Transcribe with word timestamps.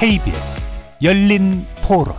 KBS 0.00 0.66
열린 1.02 1.66
토론 1.86 2.14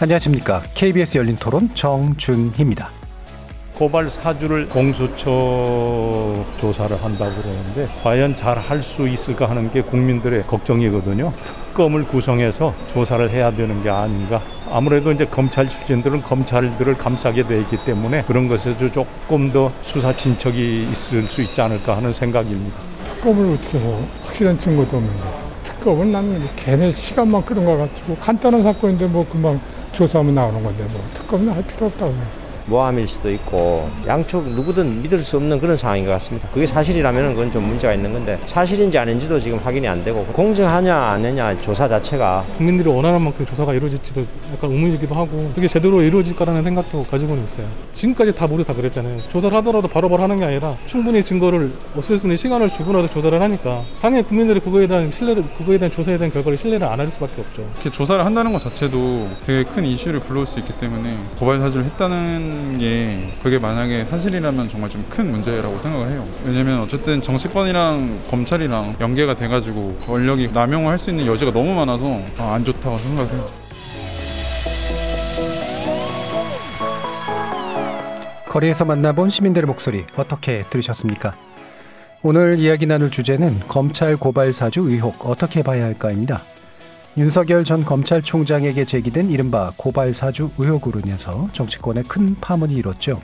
안녕하십니까. 0.00 0.62
KBS 0.74 1.18
열린 1.18 1.36
토론 1.36 1.68
정준희입니다. 1.74 2.88
고발 3.74 4.08
사주를 4.08 4.68
공수처 4.68 6.44
조사를 6.60 7.02
한다고 7.02 7.32
그러는데 7.34 7.86
과연 8.02 8.36
잘 8.36 8.58
할 8.58 8.82
수 8.82 9.08
있을까 9.08 9.48
하는 9.48 9.70
게 9.72 9.82
국민들의 9.82 10.46
걱정이거든요. 10.46 11.32
특검을 11.70 12.04
구성해서 12.04 12.74
조사를 12.88 13.30
해야 13.30 13.50
되는 13.50 13.82
게 13.82 13.90
아닌가. 13.90 14.42
아무래도 14.70 15.12
이제 15.12 15.24
검찰 15.24 15.68
출신들은 15.68 16.22
검찰들을 16.22 16.96
감싸게 16.96 17.44
돼 17.44 17.60
있기 17.60 17.78
때문에 17.84 18.22
그런 18.22 18.48
것에서 18.48 18.90
조금 18.90 19.52
더 19.52 19.70
수사 19.82 20.12
진척이 20.12 20.88
있을 20.90 21.22
수 21.24 21.42
있지 21.42 21.60
않을까 21.60 21.96
하는 21.96 22.12
생각입니다. 22.12 22.76
특검을 23.04 23.54
어떻게 23.54 23.78
뭐 23.78 24.06
확실한 24.22 24.58
증거도 24.58 24.96
없는데 24.96 25.22
특검은 25.64 26.10
나는 26.10 26.48
걔네 26.56 26.90
시간만 26.92 27.44
끄는 27.44 27.64
것 27.64 27.76
같고 27.78 28.16
간단한 28.16 28.62
사건인데 28.62 29.06
뭐 29.06 29.26
금방 29.28 29.60
조사하면 29.92 30.34
나오는 30.34 30.62
건데 30.62 30.84
뭐 30.92 31.02
특검은 31.14 31.52
할 31.52 31.62
필요 31.62 31.86
없다고 31.86 32.12
해요. 32.12 32.39
모함일 32.70 33.08
수도 33.08 33.30
있고 33.32 33.90
양쪽 34.06 34.48
누구든 34.48 35.02
믿을 35.02 35.18
수 35.18 35.36
없는 35.36 35.58
그런 35.60 35.76
상황인 35.76 36.06
것 36.06 36.12
같습니다. 36.12 36.48
그게 36.54 36.64
사실이라면 36.66 37.34
그건 37.34 37.50
좀 37.52 37.64
문제가 37.64 37.92
있는 37.92 38.12
건데 38.12 38.38
사실인지 38.46 38.96
아닌지도 38.96 39.40
지금 39.40 39.58
확인이 39.58 39.86
안 39.88 40.02
되고 40.04 40.24
공정하냐 40.26 40.96
아니냐 40.96 41.60
조사 41.60 41.88
자체가 41.88 42.44
국민들이 42.56 42.88
원하는 42.88 43.20
만큼 43.20 43.44
조사가 43.44 43.74
이루어질지도 43.74 44.24
약간 44.54 44.70
의문이기도 44.70 45.14
하고 45.14 45.50
그게 45.54 45.66
제대로 45.66 46.00
이루어질 46.00 46.34
거라는 46.36 46.62
생각도 46.62 47.02
가지고는 47.10 47.42
있어요. 47.44 47.66
지금까지 47.94 48.32
다 48.34 48.46
모두 48.46 48.62
다 48.64 48.72
그랬잖아요. 48.72 49.18
조사를 49.32 49.54
하더라도 49.58 49.88
바로바로 49.88 50.22
하는 50.22 50.38
게 50.38 50.44
아니라 50.44 50.74
충분히 50.86 51.22
증거를 51.24 51.72
없앨 51.96 52.18
수 52.18 52.26
있는 52.26 52.36
시간을 52.36 52.68
주고라도 52.70 53.08
조사를 53.08 53.40
하니까 53.42 53.82
당연히 54.00 54.22
국민들이 54.24 54.60
그거에 54.60 54.86
대한 54.86 55.10
신뢰를 55.10 55.42
그거에 55.58 55.76
대한 55.76 55.92
조사에 55.92 56.16
대한 56.16 56.32
결과를 56.32 56.56
신뢰를 56.56 56.86
안 56.86 57.00
할 57.00 57.08
수밖에 57.08 57.40
없죠. 57.40 57.62
이렇게 57.76 57.88
조사를 57.90 58.22
한다는 58.26 58.52
것 58.52 58.58
자체도 58.58 59.28
되게 59.46 59.64
큰 59.64 59.86
이슈를 59.86 60.20
불러올 60.20 60.46
수 60.46 60.58
있기 60.58 60.70
때문에 60.74 61.16
고발 61.38 61.58
사주를 61.58 61.86
했다는 61.86 62.59
게 62.78 63.32
그게 63.42 63.58
만약에 63.58 64.04
사실이라면 64.06 64.68
정말 64.68 64.88
좀 64.90 65.00
큰 65.10 65.30
문제라고 65.32 65.78
생각을 65.78 66.10
해요. 66.10 66.24
왜냐면 66.44 66.80
어쨌든 66.80 67.20
정치권이랑 67.20 68.20
검찰이랑 68.30 68.96
연계가 69.00 69.34
돼가지고 69.34 69.96
권력이 70.06 70.50
남용을 70.52 70.88
할수 70.90 71.10
있는 71.10 71.26
여지가 71.26 71.52
너무 71.52 71.74
많아서 71.74 72.20
아, 72.38 72.54
안 72.54 72.64
좋다고 72.64 72.96
생각해요. 72.98 73.46
거리에서 78.48 78.84
만나본 78.84 79.30
시민들의 79.30 79.66
목소리 79.66 80.04
어떻게 80.16 80.64
들으셨습니까? 80.70 81.34
오늘 82.22 82.58
이야기 82.58 82.84
나눌 82.86 83.10
주제는 83.10 83.60
검찰 83.68 84.16
고발 84.16 84.52
사주 84.52 84.80
의혹 84.82 85.24
어떻게 85.26 85.62
봐야 85.62 85.84
할까입니다. 85.84 86.42
윤석열 87.16 87.64
전 87.64 87.84
검찰총장에게 87.84 88.84
제기된 88.84 89.30
이른바 89.30 89.72
고발 89.76 90.14
사주 90.14 90.50
의혹으로 90.58 91.00
인해서 91.00 91.48
정치권에 91.52 92.04
큰 92.04 92.36
파문이 92.40 92.74
일었죠. 92.74 93.20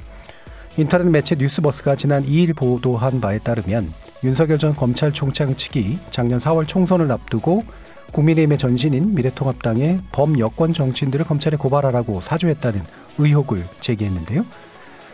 인터넷 0.76 1.04
매체 1.04 1.36
뉴스버스가 1.36 1.94
지난 1.94 2.26
2일 2.26 2.56
보도한 2.56 3.20
바에 3.20 3.38
따르면 3.38 3.92
윤석열 4.24 4.58
전 4.58 4.74
검찰총장 4.74 5.54
측이 5.54 5.98
작년 6.10 6.40
4월 6.40 6.66
총선을 6.66 7.12
앞두고 7.12 7.64
국민의힘의 8.12 8.58
전신인 8.58 9.14
미래통합당의 9.14 10.00
범여권 10.10 10.72
정치인들을 10.72 11.24
검찰에 11.24 11.56
고발하라고 11.56 12.20
사주했다는 12.20 12.82
의혹을 13.18 13.64
제기했는데요. 13.80 14.44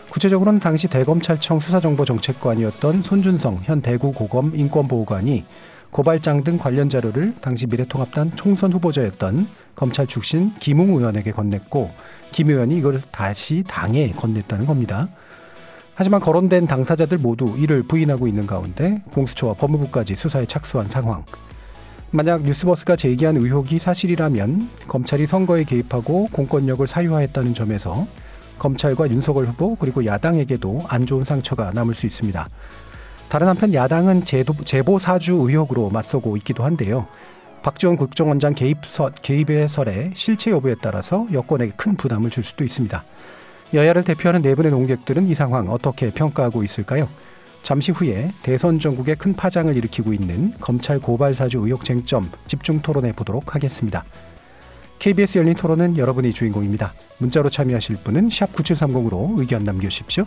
구체적으로는 0.08 0.60
당시 0.60 0.88
대검찰청 0.88 1.60
수사정보정책관이었던 1.60 3.02
손준성 3.02 3.60
현 3.64 3.82
대구고검 3.82 4.52
인권보호관이 4.54 5.44
고발장 5.92 6.42
등 6.42 6.56
관련 6.56 6.88
자료를 6.88 7.34
당시 7.42 7.66
미래통합당 7.66 8.30
총선 8.34 8.72
후보자였던 8.72 9.46
검찰 9.76 10.06
출신 10.06 10.54
김웅 10.54 10.88
의원에게 10.96 11.32
건넸고 11.32 11.90
김 12.32 12.48
의원이 12.48 12.78
이걸 12.78 12.98
다시 13.10 13.62
당에 13.68 14.10
건넸다는 14.12 14.66
겁니다. 14.66 15.08
하지만 15.94 16.22
거론된 16.22 16.66
당사자들 16.66 17.18
모두 17.18 17.54
이를 17.58 17.82
부인하고 17.82 18.26
있는 18.26 18.46
가운데 18.46 19.02
공수처와 19.12 19.52
법무부까지 19.54 20.14
수사에 20.14 20.46
착수한 20.46 20.88
상황. 20.88 21.26
만약 22.10 22.42
뉴스버스가 22.42 22.96
제기한 22.96 23.36
의혹이 23.36 23.78
사실이라면 23.78 24.70
검찰이 24.88 25.26
선거에 25.26 25.64
개입하고 25.64 26.28
공권력을 26.32 26.86
사유화했다는 26.86 27.52
점에서 27.52 28.06
검찰과 28.58 29.10
윤석열 29.10 29.46
후보 29.46 29.76
그리고 29.76 30.06
야당에게도 30.06 30.80
안 30.88 31.04
좋은 31.04 31.24
상처가 31.24 31.70
남을 31.74 31.92
수 31.92 32.06
있습니다. 32.06 32.48
다른 33.32 33.48
한편 33.48 33.72
야당은 33.72 34.24
제도, 34.24 34.52
제보 34.62 34.98
사주 34.98 35.32
의혹으로 35.32 35.88
맞서고 35.88 36.36
있기도 36.36 36.64
한데요. 36.64 37.06
박지원 37.62 37.96
국정원장 37.96 38.52
개입서, 38.52 39.08
개입의 39.22 39.70
설에 39.70 40.10
실체 40.12 40.50
여부에 40.50 40.74
따라서 40.82 41.26
여권에게 41.32 41.72
큰 41.74 41.96
부담을 41.96 42.28
줄 42.28 42.44
수도 42.44 42.62
있습니다. 42.62 43.02
여야를 43.72 44.04
대표하는 44.04 44.42
네 44.42 44.54
분의 44.54 44.70
농객들은 44.70 45.28
이 45.28 45.34
상황 45.34 45.70
어떻게 45.70 46.10
평가하고 46.10 46.62
있을까요? 46.62 47.08
잠시 47.62 47.90
후에 47.90 48.32
대선 48.42 48.78
전국에 48.78 49.14
큰 49.14 49.32
파장을 49.32 49.74
일으키고 49.74 50.12
있는 50.12 50.52
검찰 50.60 50.98
고발 50.98 51.34
사주 51.34 51.60
의혹 51.60 51.84
쟁점 51.84 52.30
집중 52.46 52.82
토론해 52.82 53.12
보도록 53.12 53.54
하겠습니다. 53.54 54.04
KBS 54.98 55.38
열린 55.38 55.54
토론은 55.54 55.96
여러분이 55.96 56.34
주인공입니다. 56.34 56.92
문자로 57.16 57.48
참여하실 57.48 57.96
분은 58.04 58.28
9730으로 58.28 59.38
의견 59.38 59.64
남겨주십시오. 59.64 60.26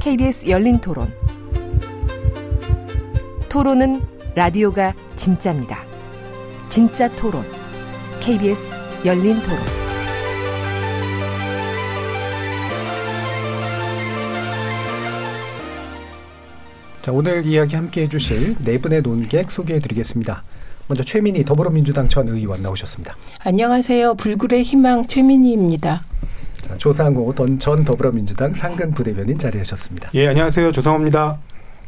KBS 0.00 0.48
열린 0.48 0.78
토론. 0.78 1.12
토론은 3.50 4.00
라디오가 4.34 4.94
진짜입니다. 5.14 5.84
진짜 6.70 7.06
토론, 7.16 7.44
KBS 8.18 8.78
열린 9.04 9.42
토론. 9.42 9.58
자, 17.02 17.12
오늘 17.12 17.44
이야기 17.44 17.76
함께 17.76 18.04
해주실 18.04 18.56
네 18.64 18.78
분의 18.78 19.02
논객 19.02 19.50
소개해 19.50 19.80
드리겠습니다. 19.80 20.44
먼저 20.88 21.04
최민희 21.04 21.44
더불어민주당 21.44 22.08
전 22.08 22.26
의원 22.28 22.62
나오셨습니다. 22.62 23.14
안녕하세요. 23.40 24.14
불굴의 24.14 24.62
희망 24.62 25.06
최민희입니다. 25.06 26.04
자, 26.70 26.76
조상호 26.76 27.34
전 27.58 27.84
더불어민주당 27.84 28.54
상근 28.54 28.92
부대변인 28.92 29.36
자리하셨습니다. 29.38 30.10
예, 30.14 30.28
안녕하세요. 30.28 30.70
조상호입니다. 30.70 31.36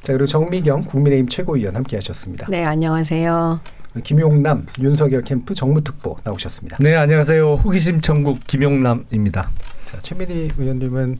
자, 0.00 0.12
그리고 0.12 0.26
정미경 0.26 0.82
국민의힘 0.82 1.28
최고위원 1.28 1.76
함께 1.76 1.96
하셨습니다. 1.98 2.48
네, 2.50 2.64
안녕하세요. 2.64 3.60
김용남 4.02 4.66
윤석열 4.80 5.22
캠프 5.22 5.54
정무특보 5.54 6.16
나오셨습니다. 6.24 6.78
네, 6.80 6.96
안녕하세요. 6.96 7.54
호기심 7.54 8.00
천국 8.00 8.40
김용남입니다. 8.44 9.48
자, 9.88 10.00
최민희 10.02 10.50
의원님은 10.58 11.18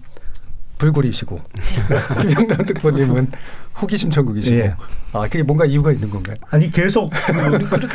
불굴이시고 0.82 1.40
김영남 2.22 2.66
특보님은 2.66 3.30
호기심 3.80 4.10
천국이시고 4.10 4.56
예. 4.56 4.74
아 5.12 5.22
그게 5.22 5.42
뭔가 5.42 5.64
이유가 5.64 5.92
있는 5.92 6.10
건가요? 6.10 6.36
아니 6.50 6.70
계속 6.70 7.10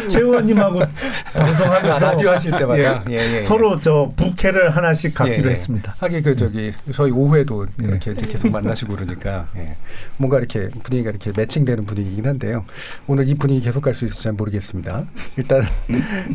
최 0.07 0.21
의원님하고 0.21 0.79
방송하면서 1.33 1.93
아, 1.93 2.11
라디오 2.11 2.29
하실 2.29 2.51
때마다 2.51 3.03
예, 3.09 3.13
예, 3.13 3.35
예, 3.35 3.41
서로 3.41 3.79
저 3.79 4.11
부캐를 4.15 4.75
하나씩 4.75 5.13
갖기로 5.13 5.47
예, 5.47 5.51
했습니다. 5.51 5.95
하긴 5.99 6.23
그 6.23 6.35
저기 6.35 6.73
저희 6.93 7.11
오후에도 7.11 7.67
이렇게 7.79 8.13
계속 8.13 8.51
만나시고 8.51 8.95
그러니까 8.95 9.47
예. 9.57 9.75
뭔가 10.17 10.37
이렇게 10.39 10.69
분위기가 10.69 11.11
이렇게 11.11 11.31
매칭되는 11.35 11.85
분위기긴 11.85 12.25
한데요. 12.25 12.65
오늘 13.05 13.27
이 13.27 13.35
분위기 13.35 13.61
계속 13.65 13.81
갈 13.81 13.97
수 13.97 14.05
있을지 14.05 14.23
잘 14.23 14.33
모르겠습니다. 14.33 15.05
일단 15.37 15.63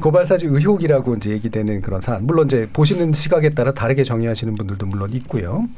고발사주 0.00 0.46
의혹이라고 0.46 1.14
이제 1.14 1.30
얘기되는 1.30 1.80
그런 1.80 2.00
사안 2.00 2.26
물론 2.26 2.46
이제 2.46 2.68
보시는 2.72 3.12
시각에 3.12 3.50
따라 3.50 3.72
다르게 3.72 4.04
정의하시는 4.04 4.54
분들도 4.56 4.84
물론 4.86 5.12
있고요. 5.14 5.68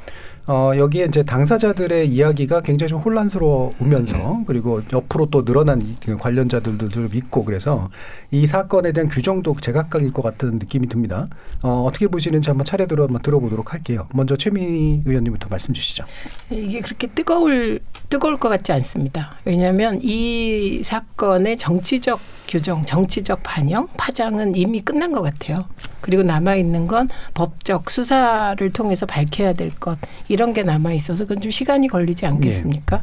어, 0.47 0.73
여기에 0.77 1.07
이제 1.07 1.23
당사자들의 1.23 2.09
이야기가 2.09 2.61
굉장히 2.61 2.89
좀 2.91 3.01
혼란스러우면서 3.01 4.43
그리고 4.47 4.83
옆으로 4.93 5.27
또 5.27 5.45
늘어난 5.45 5.81
이 5.81 5.97
관련자들도 6.21 6.91
좀 6.91 7.09
있고 7.15 7.45
그래서 7.45 7.89
이 8.31 8.47
사건에 8.47 8.93
대한 8.93 9.09
규정도 9.09 9.55
제각각일 9.59 10.13
것 10.13 10.21
같은 10.23 10.59
느낌이 10.59 10.89
듭니다. 10.89 11.29
어, 11.63 11.85
어떻게 11.89 12.09
보시는지 12.09 12.51
한번 12.51 12.67
차례대로 12.67 13.05
한번 13.05 13.23
들어보도록 13.23 13.73
할게요. 13.73 14.07
먼저 14.13 14.37
최민희 14.37 15.03
의원님부터 15.07 15.49
말씀 15.49 15.73
주시죠. 15.73 16.05
이게 16.51 16.81
그렇게 16.81 17.07
뜨거울 17.07 17.81
뜨거울 18.11 18.37
것 18.37 18.51
같지 18.51 18.73
않습니다. 18.73 19.37
왜냐하면 19.47 19.99
이 20.03 20.83
사건의 20.85 21.57
정치적 21.57 22.21
규정, 22.47 22.85
정치적 22.85 23.43
반영, 23.43 23.89
파장은 23.97 24.55
이미 24.57 24.81
끝난 24.81 25.11
것 25.11 25.23
같아요. 25.23 25.65
그리고 26.05 26.23
남아 26.23 26.57
있는 26.57 26.87
건 26.87 27.09
법적 27.33 27.89
수사를 27.91 28.71
통해서 28.71 29.07
밝혀야 29.07 29.55
될 29.55 29.71
것 29.81 29.99
이런 30.29 30.53
게 30.53 30.63
남아 30.63 30.93
있어서 30.93 31.25
그건 31.25 31.41
좀 31.41 31.51
시간이 31.51 31.89
걸리지 31.89 32.27
않겠습니까? 32.27 33.01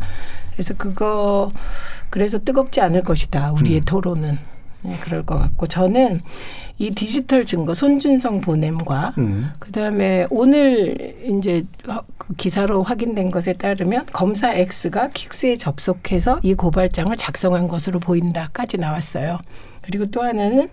그래서 0.54 0.76
그거 0.78 1.52
그래서 2.12 2.38
뜨겁지 2.38 2.80
않을 2.80 3.02
것이다. 3.02 3.54
우리의 3.54 3.82
토론은 3.82 4.38
네, 4.84 4.96
그럴 5.04 5.26
것 5.26 5.40
같고 5.40 5.66
저는 5.66 6.22
이 6.78 6.92
디지털 6.92 7.44
증거 7.46 7.74
손준성 7.74 8.42
보냄과 8.42 9.14
음. 9.18 9.52
그다음에 9.60 10.28
오늘 10.30 11.16
이제 11.26 11.66
그 12.20 12.34
기사로 12.36 12.84
확인된 12.84 13.32
것에 13.32 13.54
따르면 13.54 14.06
검사 14.14 14.54
X가 14.54 15.10
킥스에 15.10 15.56
접속해서 15.56 16.40
이 16.44 16.54
고발장을 16.54 17.16
작성한 17.18 17.68
것으로 17.68 18.00
보인다까지 18.00 18.78
나왔어요. 18.78 19.40
그리고 19.82 20.06
또 20.06 20.22
하나는 20.22 20.70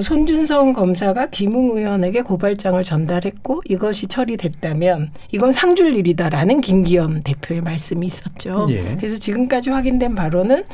손준성 0.00 0.72
검사가 0.72 1.26
김웅 1.26 1.76
의원에게 1.76 2.22
고발장을 2.22 2.82
전달했고 2.82 3.62
이것이 3.68 4.06
처리됐다면 4.06 5.10
이건 5.32 5.52
상줄 5.52 5.94
일이다라는 5.94 6.62
김기현 6.62 7.22
대표의 7.22 7.60
말씀이 7.60 8.06
있었죠. 8.06 8.66
예. 8.70 8.96
그래서 8.96 9.18
지금까지 9.18 9.70
확인된 9.70 10.14
바로는 10.14 10.64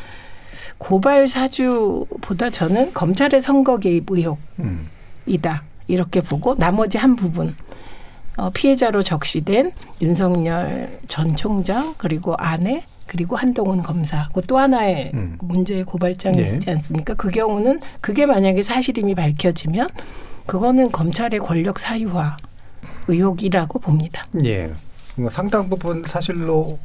고발 0.79 1.26
사주보다 1.26 2.50
저는 2.50 2.93
검찰의 2.94 3.43
선거 3.43 3.79
개입 3.79 4.11
의혹 4.11 4.38
음. 4.61 4.88
이다 5.26 5.64
이렇게 5.88 6.21
보고 6.21 6.55
나머지 6.55 6.99
한 6.99 7.17
부분 7.17 7.55
어, 8.37 8.50
피해자로 8.50 9.03
적시된 9.03 9.73
윤석열 10.00 11.00
전 11.09 11.35
총장 11.35 11.94
그리고 11.99 12.35
아내 12.38 12.85
그리고 13.09 13.37
한동훈 13.37 13.83
검사 13.83 14.29
그 14.35 14.43
또 14.49 14.59
하나의 14.59 15.11
음. 15.13 15.37
문제의 15.43 15.85
고발장이 15.85 16.39
네. 16.39 16.55
있지 16.55 16.71
않습니까? 16.71 17.15
그 17.15 17.31
경우는 17.31 17.81
그게 18.01 18.25
만약에 18.25 18.63
사실임이 18.63 19.15
밝혀지면 19.15 19.89
그거는 20.47 20.91
검찰의 20.91 21.41
권력 21.41 21.79
사유화 21.79 22.39
의혹이라고 23.09 23.79
봅니다. 23.79 24.23
예. 24.45 24.73
상당 25.31 25.69
부분 25.69 26.03
사실로 26.07 26.79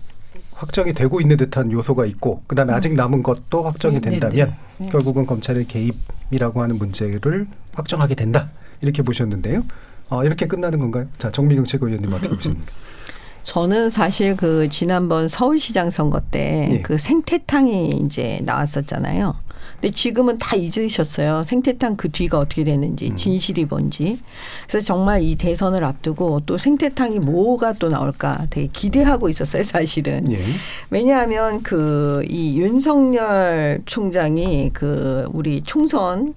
확정이 0.54 0.94
되고 0.94 1.22
있는 1.22 1.38
듯한 1.38 1.72
요소가 1.72 2.06
있고 2.06 2.44
그다음에 2.48 2.74
아직 2.74 2.94
남은 2.94 3.24
것도 3.24 3.64
확정이 3.64 4.02
네, 4.02 4.02
네, 4.02 4.20
된다면 4.20 4.56
네. 4.78 4.86
네. 4.86 4.92
결국은 4.92 5.26
검찰의 5.26 5.66
개입이라고 5.66 6.62
하는 6.62 6.78
문제를 6.78 7.48
확정하게 7.74 8.16
된다 8.16 8.50
이렇게 8.82 9.02
보셨는데요. 9.04 9.64
어, 10.10 10.24
이렇게 10.26 10.48
끝나는 10.48 10.80
건가요? 10.80 11.08
자 11.18 11.32
정미경 11.32 11.64
최고위원님 11.66 12.12
어떻게 12.12 12.36
보십니까? 12.36 12.66
저는 13.44 13.90
사실 13.90 14.36
그 14.36 14.70
지난번 14.70 15.28
서울시장 15.28 15.92
선거 15.92 16.20
때 16.20 16.68
예. 16.72 16.82
그 16.82 16.98
생태탕이 16.98 18.02
이제 18.06 18.40
나왔었잖아요. 18.44 19.36
근데 19.80 19.92
지금은 19.92 20.38
다 20.38 20.56
잊으셨어요. 20.56 21.44
생태탕 21.46 21.98
그 21.98 22.10
뒤가 22.10 22.38
어떻게 22.40 22.64
됐는지, 22.64 23.10
음. 23.10 23.16
진실이 23.16 23.66
뭔지. 23.66 24.20
그래서 24.68 24.86
정말 24.86 25.22
이 25.22 25.36
대선을 25.36 25.84
앞두고 25.84 26.42
또 26.46 26.58
생태탕이 26.58 27.20
뭐가 27.20 27.74
또 27.74 27.90
나올까 27.90 28.46
되게 28.50 28.68
기대하고 28.72 29.30
있었어요, 29.30 29.64
사실은. 29.64 30.32
예. 30.32 30.40
왜냐하면 30.90 31.62
그 31.64 32.24
이 32.30 32.58
윤석열 32.60 33.82
총장이 33.86 34.72
그 34.74 35.28
우리 35.34 35.62
총선 35.64 36.34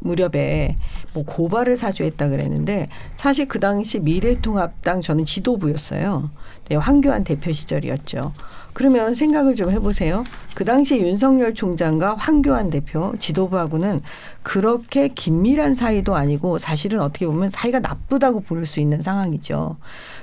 무렵에 0.00 0.76
뭐 1.14 1.24
고발을 1.24 1.76
사주했다 1.76 2.28
그랬는데 2.28 2.88
사실 3.14 3.46
그 3.46 3.60
당시 3.60 4.00
미래통합당 4.00 5.00
저는 5.00 5.24
지도부였어요. 5.24 6.30
네, 6.68 6.76
황교안 6.76 7.24
대표 7.24 7.52
시절이었죠. 7.52 8.32
그러면 8.72 9.14
생각을 9.14 9.54
좀 9.56 9.70
해보세요. 9.70 10.22
그 10.54 10.66
당시 10.66 10.98
윤석열 10.98 11.54
총장과 11.54 12.16
황교안 12.16 12.68
대표 12.68 13.14
지도부하고는 13.18 14.00
그렇게 14.42 15.08
긴밀한 15.08 15.72
사이도 15.72 16.14
아니고 16.14 16.58
사실은 16.58 17.00
어떻게 17.00 17.26
보면 17.26 17.48
사이가 17.48 17.78
나쁘다고 17.80 18.40
볼수 18.40 18.80
있는 18.80 19.00
상황이죠. 19.00 19.76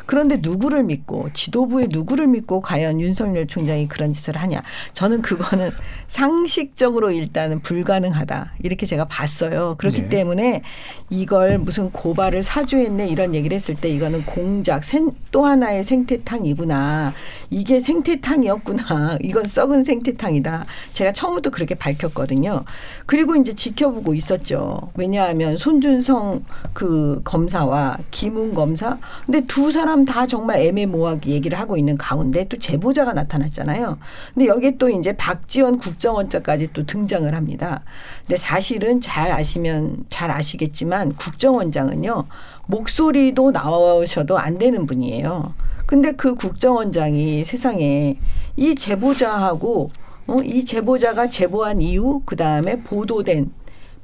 그런데 0.05 0.37
누구를 0.41 0.83
믿고 0.83 1.29
지도부의 1.33 1.87
누구를 1.89 2.27
믿고 2.27 2.59
과연 2.61 2.99
윤석열 2.99 3.47
총장이 3.47 3.87
그런 3.87 4.13
짓을 4.13 4.35
하냐. 4.37 4.61
저는 4.93 5.21
그거는 5.21 5.71
상식적으로 6.07 7.11
일단은 7.11 7.61
불가능하다. 7.61 8.53
이렇게 8.63 8.85
제가 8.85 9.05
봤어요. 9.05 9.75
그렇기 9.77 10.03
네. 10.03 10.09
때문에 10.09 10.61
이걸 11.09 11.57
무슨 11.59 11.89
고발을 11.91 12.43
사주했네 12.43 13.07
이런 13.07 13.33
얘기를 13.35 13.55
했을 13.55 13.75
때 13.75 13.89
이거는 13.89 14.25
공작 14.25 14.83
생- 14.83 15.11
또 15.31 15.45
하나의 15.45 15.83
생태탕이구나. 15.83 17.13
이게 17.49 17.79
생태탕이었구나. 17.79 19.17
이건 19.23 19.45
썩은 19.47 19.83
생태탕이다. 19.83 20.65
제가 20.93 21.11
처음부터 21.13 21.49
그렇게 21.49 21.75
밝혔거든요. 21.75 22.63
그리고 23.05 23.35
이제 23.35 23.53
지켜보고 23.53 24.13
있었죠. 24.13 24.91
왜냐하면 24.95 25.57
손준성 25.57 26.43
그 26.73 27.21
검사와 27.23 27.97
김웅 28.11 28.53
검사. 28.53 28.97
근데 29.25 29.41
두 29.47 29.71
사람 29.71 29.92
다 30.05 30.25
정말 30.25 30.59
애매모호하게 30.61 31.29
얘기를 31.29 31.59
하고 31.59 31.77
있는 31.77 31.97
가운데 31.97 32.47
또 32.47 32.57
제보자가 32.57 33.13
나타났잖아요. 33.13 33.99
근데 34.33 34.47
여기에 34.47 34.77
또 34.77 34.89
이제 34.89 35.15
박지원 35.15 35.77
국정원장까지 35.77 36.73
또 36.73 36.85
등장을 36.85 37.33
합니다. 37.33 37.83
근데 38.21 38.35
사실은 38.35 38.99
잘 38.99 39.31
아시면 39.31 40.03
잘 40.09 40.31
아시겠지만 40.31 41.13
국정원장은요. 41.13 42.25
목소리도 42.65 43.51
나오셔도 43.51 44.37
안 44.39 44.57
되는 44.57 44.87
분이에요. 44.87 45.53
근데 45.85 46.11
그 46.11 46.33
국정원장이 46.33 47.45
세상에 47.45 48.17
이 48.55 48.75
제보자하고 48.75 49.91
어, 50.25 50.37
이 50.43 50.65
제보자가 50.65 51.29
제보한 51.29 51.81
이후 51.81 52.21
그 52.25 52.35
다음에 52.35 52.81
보도된 52.81 53.51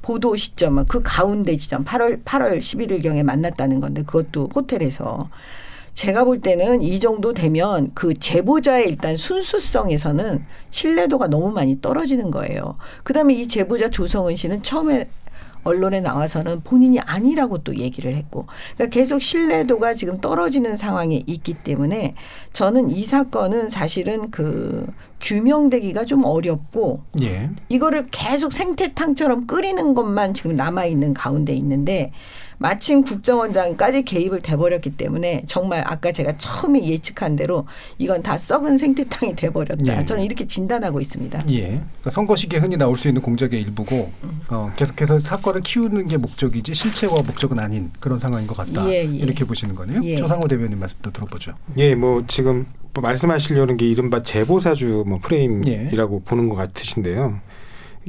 보도 0.02 0.36
시점 0.36 0.84
그 0.86 1.00
가운데 1.02 1.56
지점 1.56 1.84
8월 1.84 2.22
8월 2.24 2.58
11일경에 2.58 3.22
만났다는 3.22 3.80
건데 3.80 4.02
그것도 4.02 4.50
호텔에서 4.54 5.28
제가 5.94 6.24
볼 6.24 6.40
때는 6.40 6.82
이 6.82 6.98
정도 7.00 7.32
되면 7.32 7.90
그 7.94 8.14
제보자의 8.14 8.88
일단 8.88 9.16
순수성에서는 9.16 10.44
신뢰도가 10.70 11.28
너무 11.28 11.50
많이 11.50 11.80
떨어지는 11.80 12.30
거예요. 12.30 12.76
그다음에 13.02 13.34
이 13.34 13.48
제보자 13.48 13.90
조성은 13.90 14.36
씨는 14.36 14.62
처음에 14.62 15.08
언론에 15.62 16.00
나와서는 16.00 16.62
본인이 16.62 16.98
아니라고 17.00 17.58
또 17.58 17.76
얘기를 17.76 18.14
했고 18.14 18.46
그러니까 18.76 18.94
계속 18.94 19.20
신뢰도가 19.20 19.94
지금 19.94 20.20
떨어지는 20.20 20.76
상황에 20.76 21.22
있기 21.26 21.54
때문에 21.54 22.14
저는 22.52 22.90
이 22.90 23.04
사건은 23.04 23.68
사실은 23.68 24.30
그 24.30 24.86
규명되기가 25.20 26.06
좀 26.06 26.24
어렵고 26.24 27.02
예. 27.22 27.50
이거를 27.68 28.06
계속 28.10 28.52
생태탕처럼 28.52 29.46
끓이는 29.46 29.94
것만 29.94 30.32
지금 30.32 30.56
남아 30.56 30.86
있는 30.86 31.12
가운데 31.12 31.52
있는데 31.52 32.12
마침 32.60 33.00
국정원장까지 33.00 34.02
개입을 34.02 34.42
돼버렸기 34.42 34.90
때문에 34.90 35.44
정말 35.46 35.82
아까 35.86 36.12
제가 36.12 36.36
처음에 36.36 36.86
예측한 36.86 37.34
대로 37.34 37.66
이건 37.96 38.22
다 38.22 38.36
썩은 38.36 38.76
생태탕이 38.76 39.34
돼버렸다. 39.34 40.00
예. 40.00 40.04
저는 40.04 40.22
이렇게 40.22 40.46
진단하고 40.46 41.00
있습니다. 41.00 41.42
예. 41.48 41.62
그러니까 41.68 42.10
선거 42.10 42.36
시기에 42.36 42.58
흔히 42.58 42.76
나올 42.76 42.98
수 42.98 43.08
있는 43.08 43.22
공작의 43.22 43.58
일부고 43.62 44.12
어, 44.50 44.70
계속해서 44.76 45.20
사건을 45.20 45.62
키우는 45.62 46.08
게 46.08 46.18
목적이지 46.18 46.74
실체와 46.74 47.22
목적은 47.22 47.58
아닌 47.58 47.90
그런 47.98 48.18
상황인 48.18 48.46
것 48.46 48.54
같다. 48.58 48.86
예, 48.90 48.96
예. 48.96 49.04
이렇게 49.04 49.46
보시는 49.46 49.74
거네요. 49.74 50.02
예. 50.04 50.16
조상호 50.16 50.46
대변인 50.46 50.78
말씀도 50.78 51.12
들어보죠. 51.12 51.54
예, 51.78 51.94
뭐 51.94 52.24
지금 52.26 52.66
뭐 52.92 53.00
말씀하시려는 53.00 53.78
게 53.78 53.88
이른바 53.88 54.22
제보사주 54.22 55.04
뭐 55.06 55.18
프레임이라고 55.22 56.24
보는 56.24 56.50
것 56.50 56.56
같으신데요. 56.56 57.38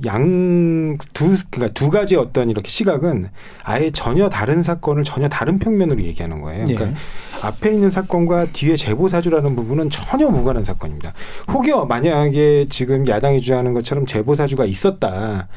양두 0.06 1.38
그러니까 1.50 1.74
두 1.74 1.90
가지 1.90 2.16
어떤 2.16 2.50
이렇게 2.50 2.70
시각은 2.70 3.26
아예 3.64 3.92
전혀 3.92 4.30
다른 4.30 4.62
사건을 4.62 5.04
전혀 5.04 5.28
다른 5.28 5.60
평면으로 5.60 6.02
얘기하는 6.02 6.42
거예요. 6.42 6.66
그러니까 6.66 6.88
예. 6.88 6.96
앞에 7.42 7.74
있는 7.74 7.92
사건과 7.92 8.46
뒤에 8.46 8.76
제보 8.76 9.10
사주라는 9.10 9.56
부분은 9.56 9.90
전혀 9.90 10.30
무관한 10.30 10.64
사건입니다. 10.64 11.14
혹여 11.52 11.86
만약에 11.86 12.68
지금 12.70 13.08
야당이 13.08 13.42
주장하는 13.42 13.74
것처럼 13.74 14.06
제보 14.06 14.36
사주가 14.36 14.66
있었다. 14.66 15.48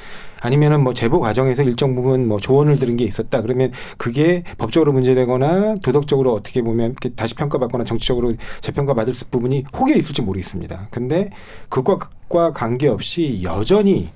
아니면은 0.45 0.85
뭐 0.85 0.93
제보 0.93 1.21
과정에서 1.21 1.63
일정 1.63 1.95
부분 1.95 2.29
뭐 2.29 2.39
조언을 2.39 2.79
들은 2.79 2.99
게 2.99 3.05
있었다. 3.05 3.41
그러면 3.41 3.73
그게 3.97 4.45
법적으로 4.59 4.93
문제되거나 4.93 5.77
도덕적으로 5.77 6.35
어떻게 6.35 6.61
보면 6.61 6.91
이렇게 6.91 7.09
다시 7.09 7.35
평가받거나 7.35 7.85
정치적으로 7.85 8.35
재평가 8.61 8.93
받을 8.93 9.15
부분이 9.31 9.65
혹여 9.75 9.97
있을지 9.97 10.21
모르겠습니다. 10.21 10.89
근데 10.91 11.31
그것과 11.71 12.53
관계없이 12.53 13.41
여전히 13.43 14.11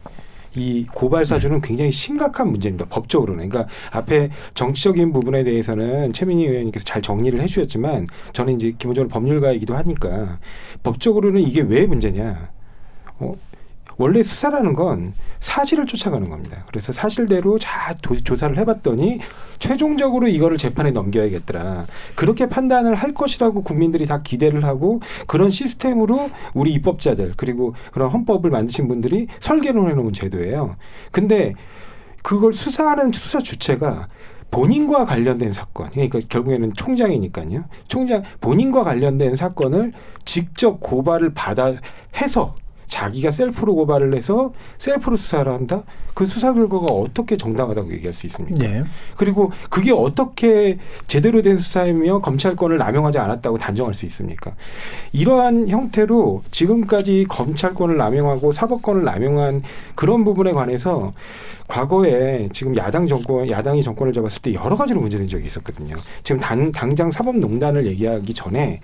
이 0.54 0.84
고발 0.92 1.24
사주는 1.24 1.62
굉장히 1.62 1.90
심각한 1.90 2.50
문제입니다. 2.50 2.84
법적으로는. 2.90 3.48
그러니까 3.48 3.72
앞에 3.90 4.28
정치적인 4.52 5.14
부분에 5.14 5.44
대해서는 5.44 6.12
최민희 6.12 6.44
의원님께서 6.44 6.84
잘 6.84 7.00
정리를 7.00 7.40
해 7.40 7.46
주셨지만 7.46 8.06
저는 8.34 8.56
이제 8.56 8.74
기본적으로 8.76 9.08
법률가이기도 9.08 9.74
하니까 9.74 10.40
법적으로는 10.82 11.40
이게 11.40 11.62
왜 11.62 11.86
문제냐. 11.86 12.50
어, 13.20 13.34
원래 13.98 14.22
수사라는 14.22 14.72
건 14.74 15.12
사실을 15.40 15.86
쫓아가는 15.86 16.28
겁니다. 16.30 16.64
그래서 16.68 16.92
사실대로 16.92 17.58
잘 17.58 17.96
도- 17.96 18.16
조사를 18.16 18.56
해봤더니 18.56 19.18
최종적으로 19.58 20.28
이거를 20.28 20.56
재판에 20.56 20.92
넘겨야겠더라. 20.92 21.84
그렇게 22.14 22.46
판단을 22.46 22.94
할 22.94 23.12
것이라고 23.12 23.62
국민들이 23.62 24.06
다 24.06 24.18
기대를 24.18 24.64
하고 24.64 25.00
그런 25.26 25.50
시스템으로 25.50 26.30
우리 26.54 26.72
입법자들 26.74 27.34
그리고 27.36 27.74
그런 27.92 28.08
헌법을 28.10 28.50
만드신 28.50 28.86
분들이 28.86 29.26
설계를 29.40 29.90
해놓은 29.90 30.12
제도예요. 30.12 30.76
근데 31.10 31.54
그걸 32.22 32.52
수사하는 32.52 33.10
수사 33.12 33.40
주체가 33.40 34.08
본인과 34.50 35.04
관련된 35.04 35.52
사건, 35.52 35.90
그러니까 35.90 36.20
결국에는 36.26 36.72
총장이니까요. 36.72 37.64
총장 37.88 38.22
본인과 38.40 38.82
관련된 38.84 39.34
사건을 39.34 39.92
직접 40.24 40.80
고발을 40.80 41.34
받아 41.34 41.74
해서 42.16 42.54
자기가 42.88 43.30
셀프로 43.30 43.74
고발을 43.74 44.14
해서 44.14 44.50
셀프로 44.78 45.16
수사를 45.16 45.50
한다. 45.52 45.84
그 46.14 46.26
수사 46.26 46.52
결과가 46.52 46.86
어떻게 46.86 47.36
정당하다고 47.36 47.92
얘기할 47.92 48.12
수 48.12 48.26
있습니까? 48.26 48.64
예. 48.64 48.82
그리고 49.16 49.52
그게 49.70 49.92
어떻게 49.92 50.78
제대로 51.06 51.42
된 51.42 51.56
수사이며 51.58 52.20
검찰권을 52.20 52.78
남용하지 52.78 53.18
않았다고 53.18 53.58
단정할 53.58 53.94
수 53.94 54.04
있습니까? 54.06 54.52
이러한 55.12 55.68
형태로 55.68 56.42
지금까지 56.50 57.26
검찰권을 57.28 57.96
남용하고 57.96 58.50
사법권을 58.50 59.04
남용한 59.04 59.60
그런 59.94 60.24
부분에 60.24 60.52
관해서 60.52 61.12
과거에 61.68 62.48
지금 62.52 62.74
야당 62.76 63.06
정권, 63.06 63.48
야당이 63.48 63.82
정권을 63.82 64.12
잡았을 64.14 64.40
때 64.40 64.54
여러 64.54 64.74
가지로 64.74 65.00
문제된 65.00 65.28
적이 65.28 65.46
있었거든요. 65.46 65.94
지금 66.24 66.40
당, 66.40 66.72
당장 66.72 67.10
사법농단을 67.10 67.86
얘기하기 67.86 68.32
전에 68.32 68.80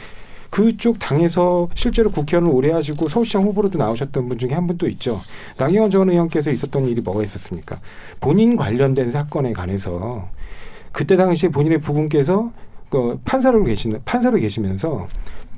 그쪽 0.55 1.01
당에서 1.01 1.69
실제로 1.75 2.13
국회의원을 2.13 2.55
오래 2.55 2.71
하시고 2.71 3.09
서울시장 3.09 3.43
후보로도 3.43 3.77
나오셨던 3.77 4.29
분 4.29 4.39
중에 4.39 4.51
한분또 4.53 4.89
있죠. 4.91 5.21
나경원 5.59 5.91
전 5.91 6.09
의원께서 6.09 6.53
있었던 6.53 6.87
일이 6.87 7.01
뭐가 7.01 7.25
있었습니까? 7.25 7.81
본인 8.21 8.55
관련된 8.55 9.11
사건에 9.11 9.53
관해서 9.53 10.29
그때 10.93 11.17
당시에 11.17 11.49
본인의 11.49 11.81
부군께서 11.81 12.53
그 12.89 13.19
판사로 13.25 13.65
계시는 13.65 14.03
판사로 14.05 14.39
계시면서 14.39 15.09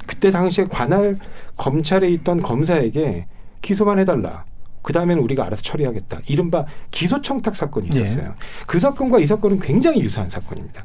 그때 0.07 0.31
당시에 0.31 0.65
관할 0.65 1.19
검찰에 1.59 2.09
있던 2.13 2.41
검사에게 2.41 3.27
기소만 3.61 3.99
해달라. 3.99 4.47
그 4.81 4.95
다음에는 4.95 5.23
우리가 5.23 5.45
알아서 5.45 5.61
처리하겠다. 5.61 6.21
이른바 6.27 6.65
기소청탁 6.91 7.55
사건이 7.55 7.89
있었어요. 7.89 8.33
그 8.67 8.81
사건과 8.81 9.19
이 9.19 9.27
사건은 9.27 9.59
굉장히 9.61 10.01
유사한 10.01 10.31
사건입니다. 10.31 10.85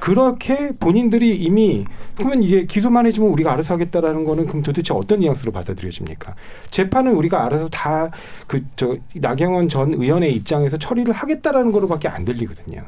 그렇게 0.00 0.72
본인들이 0.78 1.36
이미 1.36 1.84
그러면 2.16 2.40
이게 2.42 2.66
기소만 2.66 3.06
해주면 3.06 3.30
우리가 3.30 3.52
알아서 3.52 3.74
하겠다라는 3.74 4.24
거는 4.24 4.46
그럼 4.46 4.62
도대체 4.62 4.94
어떤 4.94 5.18
뉘앙스로 5.20 5.52
받아들여집니까? 5.52 6.34
재판은 6.70 7.14
우리가 7.14 7.44
알아서 7.44 7.68
다 7.68 8.10
그 8.46 8.60
저 8.76 8.96
나경원 9.14 9.68
전 9.68 9.92
의원의 9.92 10.34
입장에서 10.34 10.76
처리를 10.76 11.12
하겠다라는 11.14 11.72
거로밖에 11.72 12.08
안 12.08 12.24
들리거든요. 12.24 12.82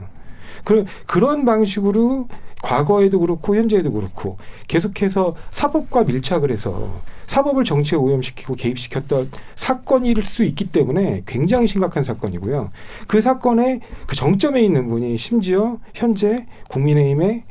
그런 0.64 0.86
그런 1.06 1.44
방식으로 1.44 2.28
과거에도 2.62 3.20
그렇고 3.20 3.56
현재에도 3.56 3.92
그렇고 3.92 4.36
계속해서 4.66 5.34
사법과 5.50 6.04
밀착을 6.04 6.50
해서 6.50 7.00
사법을 7.28 7.62
정치에 7.62 7.97
오염시키고 7.99 8.54
개입시켰던 8.54 9.30
사건일 9.54 10.23
수 10.23 10.44
있기 10.44 10.73
때문에 10.73 11.23
굉장히 11.26 11.66
심각한 11.66 12.02
사건이고요. 12.02 12.70
그 13.06 13.20
사건의 13.20 13.80
그 14.06 14.16
정점에 14.16 14.62
있는 14.62 14.88
분이 14.88 15.16
심지어 15.18 15.78
현재 15.94 16.47
국민의힘의 16.68 17.44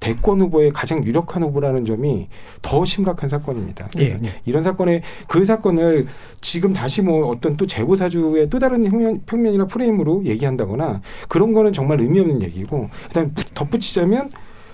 대권 0.00 0.40
후보의 0.40 0.70
가장 0.72 1.04
유력한 1.04 1.42
후보라는 1.42 1.84
점이 1.84 2.28
더 2.62 2.84
심각한 2.84 3.28
사건입니다. 3.28 3.90
예, 3.98 4.18
예. 4.24 4.32
이런 4.46 4.62
사건에 4.62 5.02
그 5.28 5.44
사건을 5.44 6.06
지금 6.40 6.72
다시 6.72 7.02
뭐 7.02 7.28
어떤 7.28 7.56
또 7.56 7.66
재고 7.66 7.96
사주의 7.96 8.48
또 8.48 8.58
다른 8.58 8.82
평면, 8.82 9.22
평면이나 9.26 9.66
프레임으로 9.66 10.24
얘기한다거나 10.24 11.02
그런 11.28 11.52
거는 11.52 11.74
정말 11.74 12.00
의미 12.00 12.18
없는 12.18 12.42
얘기고 12.42 12.88
그다음 13.08 13.26
에 13.26 13.30
덧붙이자면 13.54 14.30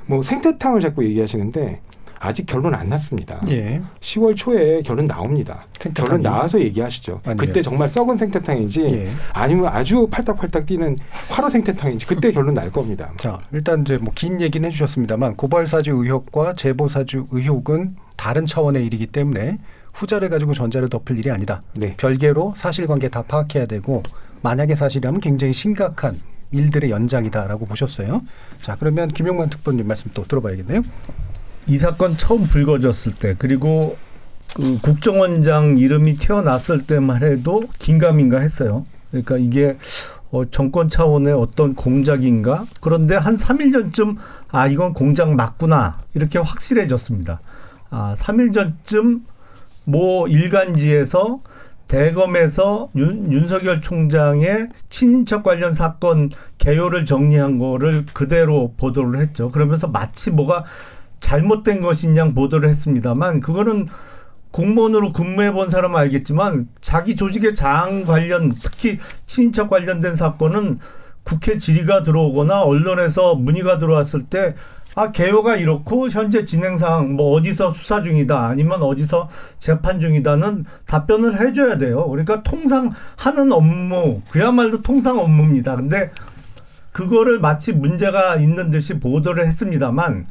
뭐 0.06 0.22
생태탕을 0.22 0.80
자꾸 0.80 1.04
얘기하시는데 1.04 1.80
아직 2.18 2.46
결론 2.46 2.75
안 2.75 2.88
났습니다. 2.88 3.40
예. 3.49 3.80
10월 4.00 4.37
초에 4.37 4.82
결론 4.82 5.06
나옵니다. 5.06 5.66
생태탕이요? 5.78 6.06
결론 6.08 6.23
나와서 6.23 6.61
얘기하시죠. 6.61 7.20
아니요. 7.25 7.37
그때 7.37 7.62
정말 7.62 7.88
썩은 7.88 8.16
생태탕인지 8.16 8.82
예. 8.90 9.11
아니면 9.32 9.66
아주 9.68 10.06
팔딱팔딱 10.11 10.66
뛰는 10.66 10.96
화로 11.28 11.50
생태탕인지 11.50 12.06
그때 12.06 12.32
결론 12.32 12.54
날 12.54 12.70
겁니다. 12.73 13.12
자, 13.18 13.38
일단 13.52 13.82
이제 13.82 13.99
뭐 13.99 14.12
긴 14.16 14.40
얘기는 14.40 14.66
해주셨습니다만 14.66 15.37
고발 15.37 15.66
사주 15.66 15.90
의혹과 15.92 16.54
제보 16.54 16.88
사주 16.88 17.26
의혹은 17.30 17.96
다른 18.16 18.46
차원의 18.46 18.85
일이기 18.87 19.06
때문에 19.06 19.58
후자를 19.92 20.28
가지고 20.30 20.54
전자를 20.54 20.88
덮을 20.88 21.18
일이 21.18 21.30
아니다. 21.30 21.62
네. 21.75 21.94
별개로 21.96 22.54
사실관계 22.56 23.08
다 23.11 23.23
파악해야 23.23 23.66
되고 23.66 24.02
만약에 24.42 24.75
사실이라면 24.75 25.20
굉장히 25.20 25.52
심각한 25.52 26.18
일들의 26.52 26.90
연장이다라고 26.90 27.66
보셨어요. 27.66 28.23
자, 28.61 28.76
그러면 28.78 29.08
김용만 29.08 29.50
특보님 29.50 29.87
말씀 29.87 30.11
또 30.14 30.25
들어봐야겠네요. 30.25 30.82
이 31.66 31.76
사건 31.78 32.16
처음 32.16 32.44
불거졌을 32.44 33.12
때 33.12 33.35
그리고 33.38 33.96
그 34.54 34.78
국정원장 34.80 35.78
이름이 35.78 36.14
튀어났을 36.14 36.87
때만 36.87 37.23
해도 37.23 37.64
긴가민가 37.78 38.38
했어요. 38.38 38.85
그러니까 39.11 39.37
이게 39.37 39.76
어, 40.30 40.44
정권 40.50 40.88
차원의 40.88 41.32
어떤 41.32 41.75
공작인가? 41.75 42.64
그런데 42.80 43.16
한 43.16 43.35
3일 43.35 43.73
전쯤 43.73 44.16
아 44.50 44.66
이건 44.66 44.92
공작 44.92 45.35
맞구나 45.35 46.00
이렇게 46.14 46.38
확실해졌습니다. 46.38 47.40
아 47.90 48.14
3일 48.16 48.52
전쯤 48.52 49.25
모 49.85 50.26
일간지에서 50.28 51.40
대검에서 51.87 52.90
윤, 52.96 53.32
윤석열 53.32 53.80
총장의 53.80 54.68
친인척 54.88 55.44
관련 55.44 55.73
사건 55.73 56.30
개요를 56.58 57.04
정리한 57.04 57.58
거를 57.58 58.06
그대로 58.12 58.75
보도를 58.76 59.20
했죠. 59.20 59.50
그러면서 59.50 59.87
마치 59.87 60.30
뭐가 60.30 60.64
잘못된 61.20 61.80
것인 61.80 62.16
양 62.16 62.35
보도를 62.35 62.68
했습니다만 62.68 63.40
그거는 63.40 63.88
공무원으로 64.50 65.12
근무해 65.12 65.52
본 65.52 65.68
사람은 65.68 65.99
알겠지만 66.00 66.68
자기 66.80 67.16
조직의 67.16 67.54
장 67.54 68.04
관련 68.04 68.52
특히 68.62 68.99
친인척 69.26 69.68
관련된 69.68 70.14
사건은 70.14 70.78
국회 71.25 71.58
질의가 71.58 72.02
들어오거나 72.04 72.62
언론에서 72.62 73.35
문의가 73.35 73.78
들어왔을 73.78 74.23
때 74.23 74.54
아, 74.94 75.12
개요가 75.12 75.56
이렇고 75.56 76.08
현재 76.08 76.46
진행 76.46 76.78
상황 76.78 77.16
뭐 77.16 77.32
어디서 77.32 77.73
수사 77.73 78.00
중이다 78.00 78.46
아니면 78.46 78.82
어디서 78.82 79.28
재판 79.58 80.00
중이다는 80.00 80.64
답변을 80.87 81.38
해 81.38 81.52
줘야 81.52 81.76
돼요. 81.76 82.08
그러니까 82.08 82.42
통상 82.42 82.90
하는 83.18 83.52
업무 83.52 84.23
그야말로 84.30 84.80
통상 84.80 85.18
업무입니다. 85.18 85.76
근데 85.76 86.11
그거를 86.92 87.40
마치 87.40 87.75
문제가 87.75 88.37
있는 88.37 88.70
듯이 88.70 88.99
보도를 88.99 89.46
했습니다만 89.46 90.25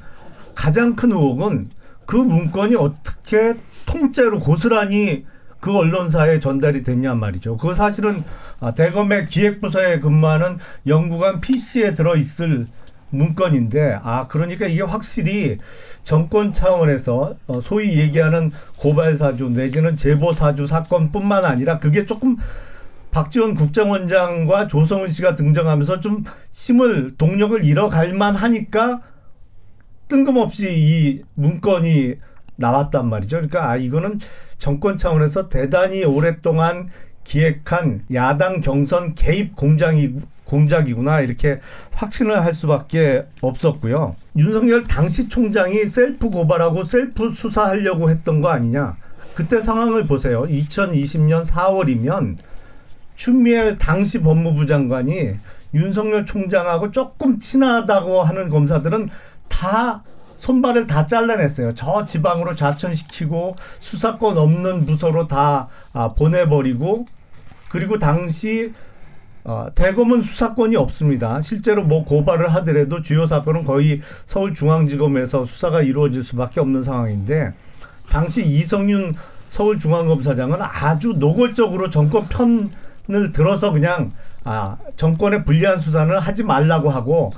가장 0.56 0.96
큰 0.96 1.12
의혹은 1.12 1.70
그 2.06 2.16
문건이 2.16 2.76
어떻게 2.76 3.56
통째로 3.86 4.40
고스란히 4.40 5.26
그 5.60 5.76
언론사에 5.76 6.40
전달이 6.40 6.84
됐냐 6.84 7.16
말이죠. 7.16 7.58
그 7.58 7.74
사실은 7.74 8.24
아, 8.60 8.74
대검의 8.74 9.28
기획부서에 9.28 10.00
근무하는 10.00 10.58
연구관 10.86 11.42
PC에 11.42 11.92
들어 11.92 12.16
있을 12.16 12.68
문건인데 13.10 14.00
아 14.04 14.28
그러니까 14.28 14.68
이게 14.68 14.82
확실히 14.82 15.58
정권 16.04 16.54
차원에서 16.54 17.36
어, 17.48 17.62
소위 17.62 17.98
얘기하는 18.00 18.52
고발 18.78 19.16
사주 19.16 19.50
내지는 19.50 19.96
제보 19.96 20.34
사주 20.34 20.68
사건뿐만 20.68 21.46
아니라 21.46 21.78
그게 21.78 22.06
조금 22.06 22.36
박지원 23.12 23.54
국정원장과 23.54 24.68
조성은 24.68 25.08
씨가 25.08 25.36
등장하면서 25.36 26.00
좀 26.02 26.24
힘을 26.52 27.16
동력을 27.18 27.64
잃어갈 27.64 28.14
만하니까 28.14 29.02
뜬금없이 30.08 30.68
이 30.72 31.22
문건이 31.36 32.16
나왔단 32.58 33.10
말이죠. 33.10 33.38
그러니까 33.38 33.70
아 33.72 33.76
이거는 33.76 34.20
정권 34.58 34.98
차원에서 34.98 35.50
대단히 35.50 36.04
오랫동안 36.04 36.88
기획한 37.24 38.04
야당 38.14 38.62
경선 38.62 39.16
개입 39.16 39.56
공장이 39.56 40.14
공작이구나 40.46 41.22
이렇게 41.22 41.60
확신을 41.92 42.46
할 42.46 42.54
수밖에 42.54 43.24
없었고요. 43.42 44.16
윤석열 44.38 44.84
당시 44.84 45.28
총장이 45.28 45.88
셀프 45.88 46.30
고발하고 46.30 46.84
셀프 46.84 47.32
수사하려고 47.32 48.10
했던 48.10 48.42
거 48.42 48.50
아니냐? 48.50 48.96
그때 49.34 49.60
상황을 49.60 50.06
보세요. 50.06 50.44
2020년 50.44 51.44
4월이면 51.44 52.38
추미애 53.16 53.76
당시 53.78 54.22
법무부 54.22 54.66
장관이 54.66 55.34
윤석열 55.74 56.26
총장하고 56.26 56.92
조금 56.92 57.40
친하다고 57.40 58.24
하는 58.24 58.50
검사들은 58.50 59.10
다 59.48 60.04
손발을 60.36 60.86
다 60.86 61.08
잘라냈어요. 61.08 61.74
저 61.74 62.06
지방으로 62.06 62.56
좌천시키고 62.56 63.56
수사권 63.80 64.38
없는 64.38 64.86
부서로 64.86 65.28
다 65.28 65.68
아, 65.94 66.10
보내버리고 66.10 67.06
그리고 67.70 67.98
당시 67.98 68.74
어, 69.44 69.68
대검은 69.76 70.22
수사권이 70.22 70.76
없습니다. 70.76 71.40
실제로 71.40 71.84
뭐 71.84 72.04
고발을 72.04 72.54
하더라도 72.56 73.02
주요 73.02 73.26
사건은 73.26 73.64
거의 73.64 74.02
서울중앙지검에서 74.26 75.46
수사가 75.46 75.82
이루어질 75.84 76.24
수밖에 76.24 76.60
없는 76.60 76.82
상황인데 76.82 77.54
당시 78.10 78.46
이성윤 78.46 79.14
서울중앙검사장은 79.48 80.58
아주 80.62 81.14
노골적으로 81.18 81.90
정권 81.92 82.28
편을 82.28 83.32
들어서 83.32 83.72
그냥 83.72 84.12
아, 84.44 84.78
정권의 84.96 85.46
불리한 85.46 85.80
수사는 85.80 86.18
하지 86.18 86.44
말라고 86.44 86.90
하고 86.90 87.32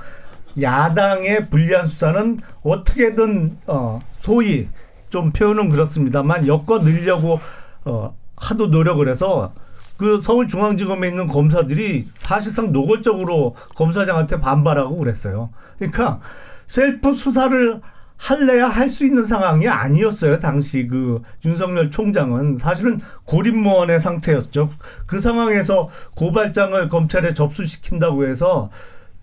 야당의 0.61 1.49
불리한 1.49 1.87
수사는 1.87 2.39
어떻게든 2.63 3.57
어, 3.67 3.99
소위 4.11 4.67
좀 5.09 5.31
표현은 5.31 5.69
그렇습니다만 5.69 6.47
엮어 6.47 6.79
넣으려고 6.79 7.39
어, 7.85 8.15
하도 8.35 8.67
노력을 8.67 9.07
해서 9.07 9.53
그 9.97 10.21
서울중앙지검에 10.21 11.07
있는 11.07 11.27
검사들이 11.27 12.05
사실상 12.13 12.71
노골적으로 12.71 13.55
검사장한테 13.75 14.39
반발하고 14.39 14.97
그랬어요. 14.97 15.49
그러니까 15.77 16.19
셀프 16.67 17.13
수사를 17.13 17.81
할래야 18.17 18.67
할 18.67 18.89
수 18.89 19.05
있는 19.05 19.23
상황이 19.25 19.67
아니었어요. 19.67 20.39
당시 20.39 20.87
그 20.87 21.21
윤석열 21.45 21.91
총장은 21.91 22.57
사실은 22.57 22.99
고립무원의 23.25 23.99
상태였죠. 23.99 24.71
그 25.05 25.19
상황에서 25.19 25.89
고발장을 26.15 26.89
검찰에 26.89 27.33
접수시킨다고 27.33 28.27
해서 28.27 28.69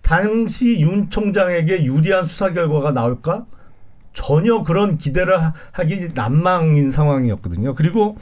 당시 0.05 0.79
윤 0.81 1.09
총장에게 1.09 1.83
유리한 1.83 2.25
수사 2.25 2.51
결과가 2.51 2.91
나올까? 2.91 3.45
전혀 4.13 4.63
그런 4.63 4.97
기대를 4.97 5.35
하기 5.71 6.09
난망인 6.13 6.91
상황이었거든요. 6.91 7.73
그리고 7.73 8.15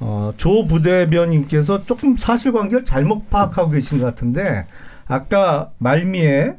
어, 0.00 0.32
조 0.36 0.66
부대변인께서 0.66 1.84
조금 1.84 2.16
사실관계를 2.16 2.84
잘못 2.84 3.30
파악하고 3.30 3.70
계신 3.70 4.00
것 4.00 4.04
같은데 4.04 4.66
아까 5.06 5.70
말미에 5.78 6.56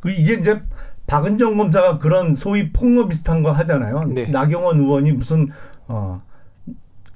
그 0.00 0.10
이게 0.10 0.34
이제 0.34 0.62
박은정 1.08 1.56
검사가 1.56 1.98
그런 1.98 2.34
소위 2.34 2.72
폭로 2.72 3.08
비슷한 3.08 3.42
거 3.42 3.50
하잖아요. 3.50 4.00
네. 4.08 4.28
나경원 4.28 4.78
의원이 4.78 5.12
무슨 5.12 5.48
어 5.88 6.22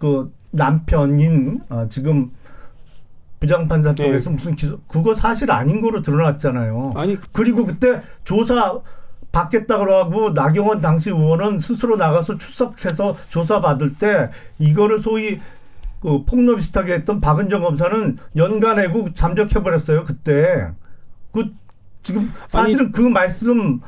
그 0.03 0.33
남편인 0.51 1.61
어, 1.71 1.87
지금 1.89 2.33
부장판사 3.43 3.93
쪽에서 3.93 4.31
네. 4.31 4.35
무슨 4.35 4.55
기소 4.55 4.79
그거 4.87 5.15
사실 5.15 5.51
아닌 5.51 5.81
거로 5.81 6.01
드러났잖아요. 6.01 6.93
아니 6.95 7.19
그리고 7.33 7.67
그때 7.67 8.01
조사 8.23 8.79
받겠다 9.33 9.79
그러고 9.79 10.31
나경원 10.31 10.81
당시 10.81 11.11
의원은 11.11 11.59
스스로 11.59 11.97
나가서 11.97 12.39
출석해서 12.39 13.17
조사 13.31 13.61
받을 13.61 13.95
때 13.95 14.31
이거를 14.61 15.01
소위 15.01 15.41
그 16.01 16.25
폭로 16.25 16.55
비슷하게 16.55 16.95
했던 16.95 17.21
박은정 17.21 17.63
검사는 17.63 18.17
연간내고 18.37 19.13
잠적해 19.15 19.63
버렸어요 19.65 20.05
그때 20.05 20.71
그 21.33 21.53
지금 22.03 22.33
사실은 22.47 22.93
그 22.93 23.01
말씀 23.01 23.81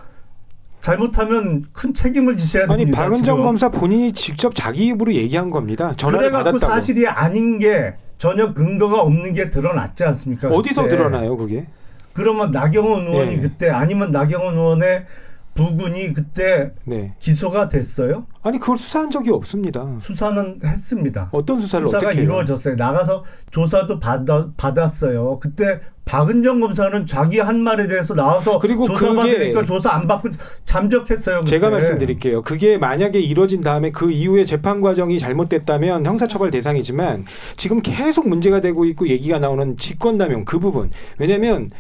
잘못하면 0.95 1.65
큰 1.73 1.95
책임을 1.95 2.37
지셔야 2.37 2.65
아니 2.65 2.81
됩니다. 2.81 3.05
박은정 3.05 3.37
지금. 3.37 3.43
검사 3.43 3.71
본인이 3.71 4.13
직접 4.13 4.55
자기 4.55 4.89
입으로 4.89 5.15
얘기한 5.15 5.49
겁니다. 5.49 5.95
전화를 5.97 6.31
받았다고. 6.31 6.59
사실이 6.59 7.09
아닌 7.09 7.59
게 7.59 7.95
전혀 8.19 8.53
근거가 8.53 9.01
없는 9.01 9.33
게 9.33 9.49
드러났지 9.49 10.05
않습니까? 10.05 10.49
어디서 10.51 10.83
그때. 10.83 10.97
드러나요 10.99 11.39
그게? 11.39 11.65
그러면 12.13 12.51
나경원 12.51 13.07
의원이 13.07 13.33
예. 13.33 13.39
그때 13.39 13.71
아니면 13.71 14.11
나경원 14.11 14.55
의원의 14.57 15.07
부군이 15.55 16.13
그때 16.13 16.73
네. 16.85 17.15
기소가 17.19 17.69
됐어요? 17.69 18.27
아니 18.43 18.59
그걸 18.59 18.77
수사한 18.77 19.11
적이 19.11 19.31
없습니다. 19.31 19.87
수사는 20.01 20.59
했습니다. 20.63 21.31
어떤 21.33 21.59
수사를 21.61 21.87
수사가 21.87 22.07
어떻게 22.09 22.19
해요? 22.21 22.25
이루어졌어요. 22.25 22.75
나가서 22.75 23.25
조사도 23.51 23.99
받아, 24.01 24.49
받았어요. 24.57 25.39
그때 25.39 25.81
박은정 26.05 26.61
검사는 26.61 27.07
자기 27.07 27.39
한 27.39 27.61
말에 27.61 27.87
대해서 27.87 28.15
나와서 28.15 28.59
그리고 28.59 28.85
조사 28.85 29.09
그게 29.09 29.17
받으니까 29.17 29.63
조사 29.63 29.95
안 29.95 30.07
받고 30.07 30.29
잠적했어요. 30.65 31.39
그때. 31.41 31.51
제가 31.51 31.71
말씀드릴게요. 31.71 32.43
그게 32.43 32.77
만약에 32.77 33.21
이루어진 33.21 33.63
다음에 33.63 33.91
그 33.91 34.11
이후에 34.11 34.45
재판 34.45 34.81
과정이 34.81 35.19
잘못됐다면 35.19 36.05
형사처벌 36.05 36.51
대상이지만 36.51 37.25
지금 37.57 37.81
계속 37.81 38.29
문제가 38.29 38.61
되고 38.61 38.85
있고 38.85 39.09
얘기가 39.09 39.39
나오는 39.39 39.77
직권남용 39.77 40.45
그 40.45 40.59
부분. 40.59 40.91
왜냐하면 41.19 41.71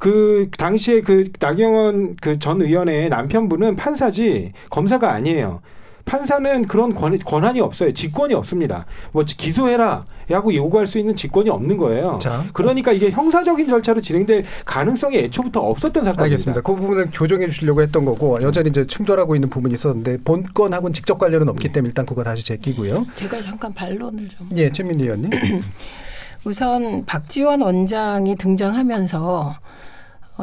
그 0.00 0.48
당시에 0.58 1.02
그 1.02 1.28
나경원 1.38 2.16
그 2.16 2.38
전 2.38 2.62
의원의 2.62 3.10
남편분은 3.10 3.76
판사지 3.76 4.52
검사가 4.70 5.12
아니에요. 5.12 5.60
판사는 6.06 6.64
그런 6.66 6.94
권, 6.94 7.16
권한이 7.18 7.60
없어요. 7.60 7.92
직권이 7.92 8.32
없습니다. 8.34 8.86
뭐 9.12 9.22
기소해라 9.24 10.02
하고 10.30 10.54
요구할 10.54 10.86
수 10.86 10.98
있는 10.98 11.14
직권이 11.14 11.50
없는 11.50 11.76
거예요. 11.76 12.18
자. 12.20 12.44
그러니까 12.54 12.92
이게 12.92 13.10
형사적인 13.10 13.68
절차로 13.68 14.00
진행될 14.00 14.44
가능성이 14.64 15.18
애초부터 15.18 15.60
없었던 15.60 16.02
사건입니다. 16.04 16.22
알겠습니다. 16.24 16.60
그 16.62 16.74
부분은 16.74 17.10
교정해 17.10 17.46
주시려고 17.46 17.82
했던 17.82 18.04
거고 18.06 18.40
여전히 18.42 18.70
이제 18.70 18.86
충돌하고 18.86 19.34
있는 19.36 19.50
부분이 19.50 19.74
있었는데 19.74 20.18
본건하고는 20.24 20.92
직접 20.94 21.18
관련은 21.18 21.48
없기 21.50 21.68
네. 21.68 21.72
때문에 21.74 21.90
일단 21.90 22.06
그거 22.06 22.24
다시 22.24 22.44
제끼고요. 22.44 23.06
제가 23.14 23.42
잠깐 23.42 23.72
반론을 23.74 24.30
좀. 24.30 24.48
예, 24.56 24.72
최민희 24.72 25.04
의원님. 25.04 25.30
우선 26.44 27.04
박지원 27.04 27.60
원장이 27.60 28.36
등장하면서 28.36 29.20
어, 29.38 29.54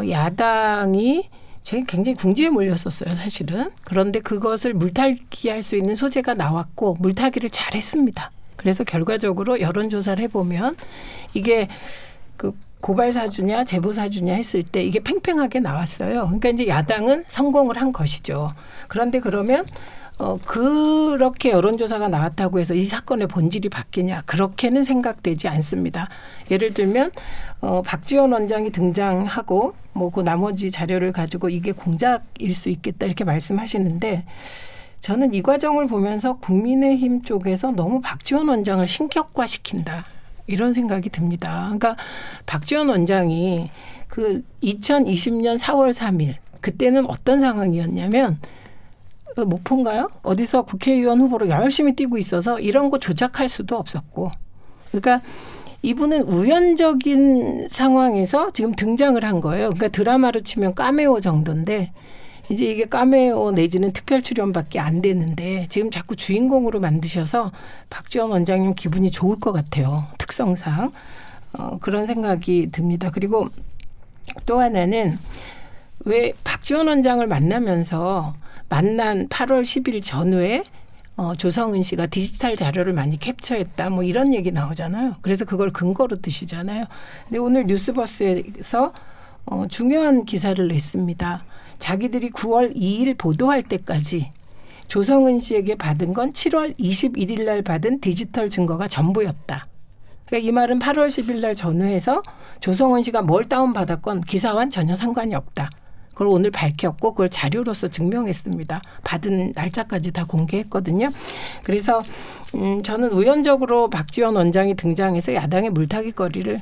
야당이 0.10 1.30
제 1.64 1.84
굉장히 1.86 2.16
궁지에 2.16 2.50
몰렸었어요, 2.50 3.14
사실은. 3.16 3.72
그런데 3.84 4.20
그것을 4.20 4.74
물타기할 4.74 5.64
수 5.64 5.76
있는 5.76 5.96
소재가 5.96 6.34
나왔고 6.34 6.96
물타기를 7.00 7.50
잘했습니다. 7.50 8.32
그래서 8.56 8.84
결과적으로 8.84 9.60
여론조사를 9.60 10.24
해보면 10.24 10.76
이게 11.34 11.68
그 12.38 12.54
고발 12.80 13.12
사주냐 13.12 13.64
제보 13.66 13.92
사주냐 13.92 14.34
했을 14.36 14.64
때 14.64 14.84
이게 14.84 15.00
팽팽하게 15.00 15.60
나왔어요. 15.60 16.24
그러니까 16.26 16.50
이제 16.50 16.68
야당은 16.68 17.26
성공을 17.28 17.82
한 17.82 17.92
것이죠. 17.92 18.52
그런데 18.88 19.20
그러면 19.20 19.66
어 20.20 20.38
그렇게 20.44 21.52
여론조사가 21.52 22.08
나왔다고 22.08 22.60
해서 22.60 22.74
이 22.74 22.86
사건의 22.86 23.28
본질이 23.28 23.70
바뀌냐 23.70 24.24
그렇게는 24.26 24.84
생각되지 24.84 25.48
않습니다. 25.48 26.10
예를 26.50 26.74
들면 26.74 27.12
어 27.62 27.82
박지원 27.84 28.32
원장이 28.32 28.72
등장하고 28.72 29.76
뭐 29.94 30.10
그 30.10 30.22
나머지 30.22 30.72
자료를 30.72 31.12
가지고 31.12 31.50
이게 31.50 31.72
공작일 31.72 32.54
수 32.56 32.70
있겠다 32.70 33.06
이렇게 33.06 33.24
말씀하시는데 33.24 34.26
저는 35.00 35.34
이 35.34 35.42
과정을 35.44 35.88
보면서 35.88 36.38
국민의힘 36.38 37.22
쪽에서 37.22 37.72
너무 37.72 38.02
박지원 38.02 38.48
원장을 38.50 38.86
신격화시킨다. 38.88 40.06
이런 40.48 40.74
생각이 40.74 41.10
듭니다. 41.10 41.64
그러니까 41.66 41.98
박지원 42.46 42.90
원장이 42.90 43.70
그 44.08 44.44
2020년 44.64 45.60
4월 45.60 45.94
3일 45.94 46.36
그때는 46.62 47.06
어떤 47.08 47.40
상황이었냐면 47.40 48.32
어, 48.34 48.38
목포인가요? 49.46 50.10
어디서 50.24 50.64
국회의원 50.64 51.20
후보로 51.22 51.50
열심히 51.50 51.96
뛰고 51.96 52.18
있어서 52.18 52.60
이런 52.60 52.90
거 52.90 53.00
조작할 53.00 53.50
수도 53.50 53.78
없었고 53.78 54.32
그러니까 54.92 55.22
이분은 55.82 56.24
우연적인 56.24 57.68
상황에서 57.70 58.52
지금 58.52 58.76
등장을 58.76 59.24
한 59.24 59.42
거예요. 59.42 59.70
그러니까 59.70 59.90
드라마로 59.90 60.42
치면 60.42 60.74
까메오 60.74 61.20
정도인데 61.20 61.92
이제 62.50 62.66
이게 62.66 62.86
까메오 62.86 63.52
내지는 63.52 63.92
특별 63.92 64.22
출연밖에 64.22 64.80
안 64.80 65.02
되는데 65.02 65.68
지금 65.70 65.92
자꾸 65.92 66.16
주인공으로 66.16 66.80
만드셔서 66.80 67.52
박지원 67.90 68.32
원장님 68.32 68.74
기분이 68.74 69.12
좋을 69.12 69.38
것 69.40 69.52
같아요. 69.52 70.06
특성상 70.18 70.92
어, 71.58 71.78
그런 71.82 72.06
생각이 72.06 72.70
듭니다. 72.72 73.12
그리고 73.12 73.48
또 74.46 74.60
하나는 74.60 75.18
왜 76.06 76.34
박지원 76.44 76.88
원장을 76.88 77.26
만나면서 77.28 78.34
만난 78.70 79.28
8월 79.30 79.62
10일 79.62 80.02
전후에 80.04 80.64
어, 81.16 81.34
조성은 81.34 81.82
씨가 81.82 82.06
디지털 82.08 82.56
자료를 82.56 82.94
많이 82.94 83.18
캡처했다. 83.18 83.90
뭐 83.90 84.04
이런 84.04 84.34
얘기 84.36 84.52
나오잖아요. 84.52 85.16
그래서 85.22 85.46
그걸 85.46 85.72
근거로 85.72 86.18
드시잖아요. 86.18 86.86
근데 87.28 87.40
오늘 87.40 87.66
뉴스버스에서 87.66 88.94
어, 89.46 89.66
중요한 89.68 90.26
기사를 90.26 90.68
냈습니다. 90.68 91.44
자기들이 91.80 92.30
9월 92.32 92.76
2일 92.76 93.18
보도할 93.18 93.64
때까지 93.64 94.30
조성은 94.88 95.40
씨에게 95.40 95.76
받은 95.76 96.14
건 96.14 96.34
7월 96.34 96.78
21일 96.78 97.46
날 97.46 97.62
받은 97.62 98.00
디지털 98.00 98.50
증거가 98.50 98.88
전부였다. 98.88 99.66
그러니까 100.28 100.48
이 100.48 100.52
말은 100.52 100.80
8월 100.80 101.08
10일 101.08 101.40
날 101.40 101.56
전후해서 101.56 102.22
조성은 102.60 103.04
씨가 103.04 103.24
뭘 103.24 103.46
다운받았건 103.46 104.22
기사와는 104.22 104.70
전혀 104.70 104.94
상관이 104.94 105.34
없다. 105.34 105.70
그걸 106.18 106.30
오늘 106.30 106.50
밝혔고 106.50 107.12
그걸 107.12 107.30
자료로서 107.30 107.90
증명했습니다. 107.90 108.82
받은 109.04 109.52
날짜까지 109.54 110.14
다 110.14 110.26
공개했거든요. 110.26 111.12
그래서 111.64 112.02
음 112.56 112.82
저는 112.82 113.12
우연적으로 113.12 113.92
박지원 113.92 114.36
원장이 114.36 114.74
등장해서 114.74 115.36
야당의 115.36 115.70
물타기 115.70 116.14
거리를 116.14 116.60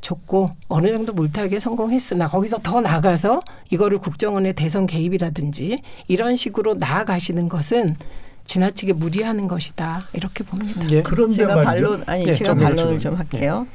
줬고 0.00 0.50
어느 0.66 0.88
정도 0.88 1.12
물타기에 1.12 1.60
성공했으나 1.60 2.26
거기서 2.26 2.58
더 2.64 2.80
나가서 2.80 3.42
이거를 3.70 3.98
국정원의 3.98 4.54
대선 4.54 4.88
개입이라든지 4.88 5.82
이런 6.08 6.34
식으로 6.34 6.74
나아가시는 6.74 7.48
것은 7.48 7.94
지나치게 8.46 8.94
무리하는 8.94 9.46
것이다 9.46 9.94
이렇게 10.14 10.42
봅니다. 10.42 10.90
예. 10.90 11.02
그런데 11.02 11.36
제가 11.36 11.54
말이죠. 11.54 11.86
반론 11.86 12.02
아니 12.06 12.24
예, 12.26 12.32
제가 12.32 12.50
좀 12.50 12.58
반론을. 12.58 12.98
좀 12.98 13.14
할게요. 13.14 13.68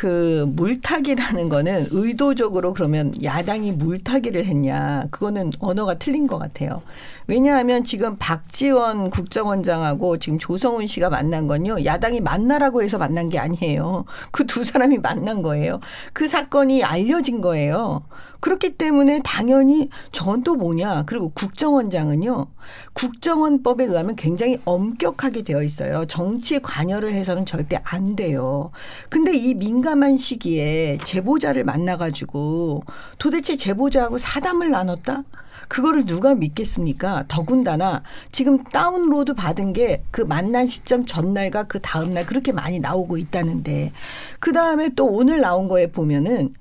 그 0.00 0.46
물타기라는 0.48 1.50
거는 1.50 1.88
의도적으로 1.90 2.72
그러면 2.72 3.12
야당이 3.22 3.72
물타기를 3.72 4.46
했냐 4.46 5.04
그거는 5.10 5.52
언어가 5.58 5.98
틀린 5.98 6.26
것 6.26 6.38
같아요. 6.38 6.80
왜냐하면 7.26 7.84
지금 7.84 8.16
박지원 8.16 9.10
국정원장하고 9.10 10.16
지금 10.16 10.38
조성훈 10.38 10.86
씨가 10.86 11.10
만난 11.10 11.46
건요 11.46 11.84
야당이 11.84 12.22
만나라고 12.22 12.82
해서 12.82 12.96
만난 12.96 13.28
게 13.28 13.38
아니에요. 13.38 14.06
그 14.30 14.46
두 14.46 14.64
사람이 14.64 14.98
만난 14.98 15.42
거예요. 15.42 15.80
그 16.14 16.26
사건이 16.26 16.82
알려진 16.82 17.42
거예요. 17.42 18.02
그렇기 18.40 18.76
때문에 18.76 19.20
당연히 19.24 19.88
전 20.12 20.40
또 20.42 20.54
뭐냐 20.56 21.02
그리고 21.04 21.30
국정원장은요 21.30 22.46
국정원법에 22.94 23.84
의하면 23.84 24.16
굉장히 24.16 24.58
엄격하게 24.64 25.42
되어 25.42 25.62
있어요. 25.62 26.06
정치에 26.06 26.60
관여를 26.60 27.12
해서는 27.14 27.44
절대 27.44 27.80
안 27.84 28.16
돼요. 28.16 28.70
근데 29.10 29.36
이 29.36 29.54
민감한 29.54 30.16
시기에 30.16 30.98
제보자를 31.04 31.64
만나가지고 31.64 32.82
도대체 33.18 33.56
제보자하고 33.56 34.18
사담을 34.18 34.70
나눴다? 34.70 35.24
그거를 35.68 36.04
누가 36.06 36.34
믿겠습니까? 36.34 37.26
더군다나 37.28 38.02
지금 38.32 38.64
다운로드 38.64 39.34
받은 39.34 39.72
게 39.74 40.02
그 40.10 40.22
만난 40.22 40.66
시점 40.66 41.04
전날과 41.06 41.64
그 41.64 41.80
다음날 41.80 42.26
그렇게 42.26 42.52
많이 42.52 42.78
나오고 42.80 43.16
있다는데 43.18 43.92
그 44.38 44.52
다음에 44.52 44.88
또 44.96 45.06
오늘 45.06 45.40
나온 45.40 45.68
거에 45.68 45.90
보면은 45.90 46.54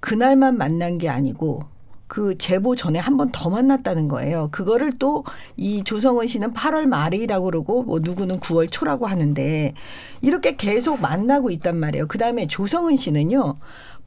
그날만 0.00 0.56
만난 0.58 0.98
게 0.98 1.08
아니고 1.08 1.62
그 2.06 2.38
제보 2.38 2.74
전에 2.74 2.98
한 2.98 3.16
번 3.18 3.30
더 3.32 3.50
만났다는 3.50 4.08
거예요. 4.08 4.48
그거를 4.50 4.98
또 4.98 5.24
이 5.56 5.82
조성원 5.84 6.26
씨는 6.26 6.54
8월 6.54 6.86
말이라고 6.86 7.44
그러고 7.46 7.82
뭐 7.82 7.98
누구는 8.00 8.40
9월 8.40 8.68
초라고 8.70 9.06
하는데 9.06 9.74
이렇게 10.22 10.56
계속 10.56 11.00
만나고 11.00 11.50
있단 11.50 11.76
말이에요. 11.76 12.06
그다음에 12.08 12.46
조성은 12.46 12.96
씨는요. 12.96 13.56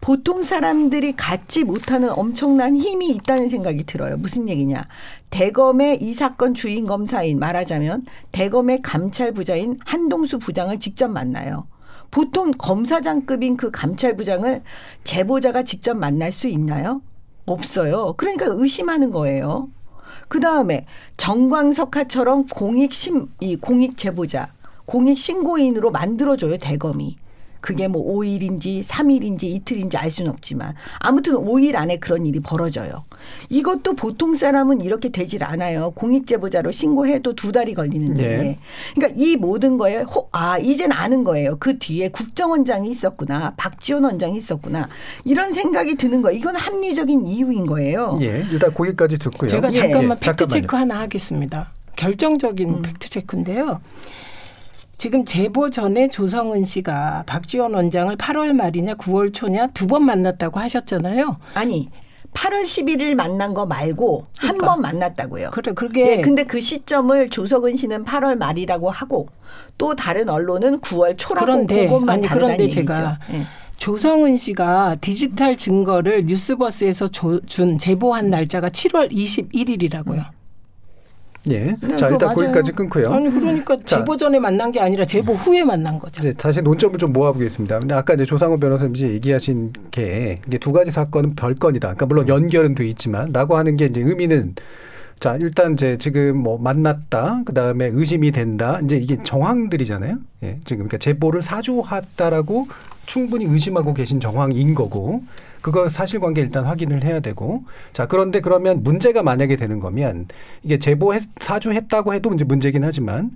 보통 0.01 0.41
사람들이 0.41 1.15
갖지 1.15 1.63
못하는 1.63 2.09
엄청난 2.09 2.75
힘이 2.75 3.11
있다는 3.11 3.49
생각이 3.49 3.83
들어요. 3.83 4.17
무슨 4.17 4.49
얘기냐. 4.49 4.87
대검의 5.29 6.01
이 6.01 6.13
사건 6.15 6.55
주인 6.55 6.87
검사인 6.87 7.37
말하자면 7.37 8.05
대검의 8.31 8.81
감찰 8.81 9.31
부자인 9.31 9.77
한동수 9.85 10.39
부장을 10.39 10.77
직접 10.79 11.07
만나요. 11.09 11.67
보통 12.11 12.51
검사장급인 12.51 13.57
그 13.57 13.71
감찰부장을 13.71 14.61
제보자가 15.03 15.63
직접 15.63 15.95
만날 15.95 16.31
수 16.31 16.47
있나요? 16.47 17.01
없어요. 17.45 18.13
그러니까 18.17 18.45
의심하는 18.49 19.11
거예요. 19.11 19.69
그 20.27 20.39
다음에 20.39 20.85
정광석화처럼 21.17 22.47
공익 22.47 22.93
심, 22.93 23.27
이 23.39 23.55
공익 23.55 23.97
제보자, 23.97 24.51
공익 24.85 25.17
신고인으로 25.17 25.91
만들어줘요, 25.91 26.57
대검이. 26.57 27.17
그게 27.61 27.87
뭐 27.87 28.03
5일인지 28.17 28.83
3일인지 28.83 29.43
이틀인지 29.43 29.97
알 29.97 30.11
수는 30.11 30.31
없지만 30.31 30.73
아무튼 30.99 31.35
5일 31.35 31.75
안에 31.75 31.97
그런 31.97 32.25
일이 32.25 32.39
벌어져요. 32.39 33.05
이것도 33.49 33.93
보통 33.93 34.33
사람은 34.33 34.81
이렇게 34.81 35.09
되질 35.09 35.43
않아요. 35.43 35.91
공익제보자로 35.91 36.71
신고해도 36.71 37.33
두 37.33 37.51
달이 37.51 37.75
걸리는데. 37.75 38.23
예. 38.23 38.57
그러니까 38.95 39.21
이 39.21 39.35
모든 39.37 39.77
거에 39.77 40.01
호, 40.01 40.27
아 40.31 40.57
이젠 40.57 40.91
아는 40.91 41.23
거예요. 41.23 41.57
그 41.59 41.77
뒤에 41.77 42.09
국정원장이 42.09 42.89
있었구나. 42.89 43.53
박지원 43.57 44.03
원장이 44.03 44.37
있었구나. 44.37 44.89
이런 45.23 45.51
생각이 45.51 45.95
드는 45.95 46.21
거예요. 46.21 46.37
이건 46.37 46.55
합리적인 46.55 47.27
이유인 47.27 47.67
거예요. 47.67 48.17
예, 48.21 48.43
일단 48.51 48.73
거기까지 48.73 49.17
듣고요. 49.17 49.47
제가 49.47 49.69
예, 49.73 49.81
잠깐만 49.81 50.17
예, 50.19 50.25
팩트 50.25 50.47
체크 50.47 50.61
잠깐만요. 50.67 50.93
하나 50.93 51.01
하겠습니다. 51.03 51.71
결정적인 51.95 52.69
음. 52.69 52.81
fact 52.81 53.09
check인데요. 53.09 53.81
지금 55.01 55.25
제보 55.25 55.71
전에 55.71 56.09
조성은 56.09 56.63
씨가 56.63 57.23
박지원 57.25 57.73
원장을 57.73 58.15
8월 58.17 58.53
말이냐 58.53 58.93
9월 58.97 59.33
초냐 59.33 59.65
두 59.73 59.87
번 59.87 60.05
만났다고 60.05 60.59
하셨잖아요. 60.59 61.37
아니 61.55 61.87
8월 62.35 62.61
11일 62.61 63.15
만난 63.15 63.55
거 63.55 63.65
말고 63.65 64.27
한 64.37 64.57
그러니까. 64.59 64.67
번 64.75 64.81
만났다고요. 64.83 65.49
그래 65.53 65.73
그게 65.73 66.17
예, 66.17 66.21
근데 66.21 66.43
그 66.43 66.61
시점을 66.61 67.31
조성은 67.31 67.77
씨는 67.77 68.05
8월 68.05 68.35
말이라고 68.37 68.91
하고 68.91 69.27
또 69.79 69.95
다른 69.95 70.29
언론은 70.29 70.81
9월 70.81 71.17
초라고 71.17 71.45
그런데 71.47 71.87
그것만 71.87 72.17
아니 72.19 72.27
그런데. 72.27 72.67
제가 72.67 73.17
예. 73.33 73.45
조성은 73.77 74.37
씨가 74.37 74.97
디지털 75.01 75.57
증거를 75.57 76.25
뉴스버스에서 76.25 77.07
조- 77.07 77.41
준 77.47 77.79
제보한 77.79 78.29
날짜가 78.29 78.69
7월 78.69 79.11
21일이라고요. 79.11 80.25
예. 81.49 81.75
네, 81.81 81.95
자, 81.95 82.07
그거 82.07 82.11
일단 82.11 82.19
맞아요. 82.19 82.35
거기까지 82.35 82.71
끊고요. 82.73 83.11
아니 83.11 83.31
그러니까 83.31 83.75
자. 83.83 83.97
제보 83.97 84.15
전에 84.15 84.37
만난 84.37 84.71
게 84.71 84.79
아니라 84.79 85.05
제보 85.05 85.33
후에 85.33 85.63
만난 85.63 85.97
거죠. 85.97 86.21
이제 86.21 86.33
다시 86.33 86.61
논점을 86.61 86.97
좀 86.99 87.13
모아보겠습니다. 87.13 87.79
근데 87.79 87.95
아까 87.95 88.13
이제 88.13 88.25
조상호 88.25 88.57
변호사님 88.59 88.95
이제 88.95 89.09
얘기하신 89.09 89.73
게 89.89 90.39
이게 90.45 90.57
두 90.59 90.71
가지 90.71 90.91
사건은 90.91 91.35
별건이다. 91.35 91.87
그러니까 91.87 92.05
물론 92.05 92.27
연결은 92.27 92.75
돼 92.75 92.87
있지만,라고 92.87 93.57
하는 93.57 93.75
게 93.75 93.85
이제 93.85 94.01
의미는 94.01 94.53
자 95.19 95.37
일단 95.41 95.73
이제 95.73 95.97
지금 95.97 96.37
뭐 96.37 96.57
만났다, 96.59 97.41
그 97.45 97.53
다음에 97.53 97.87
의심이 97.91 98.31
된다. 98.31 98.79
이제 98.83 98.97
이게 98.97 99.17
정황들이잖아요. 99.23 100.17
예, 100.43 100.59
지금 100.65 100.87
그러니까 100.87 100.97
제보를 100.99 101.41
사주했다라고 101.41 102.65
충분히 103.05 103.45
의심하고 103.45 103.93
계신 103.95 104.19
정황인 104.19 104.75
거고. 104.75 105.23
그거 105.61 105.89
사실관계 105.89 106.41
일단 106.41 106.65
확인을 106.65 107.03
해야 107.03 107.19
되고. 107.19 107.63
자 107.93 108.07
그런데 108.07 108.41
그러면 108.41 108.83
문제가 108.83 109.23
만약에 109.23 109.55
되는 109.55 109.79
거면 109.79 110.27
이게 110.63 110.79
제보 110.79 111.13
사주했다고 111.39 112.13
해도 112.13 112.33
이제 112.33 112.43
문제긴 112.43 112.83
하지만 112.83 113.31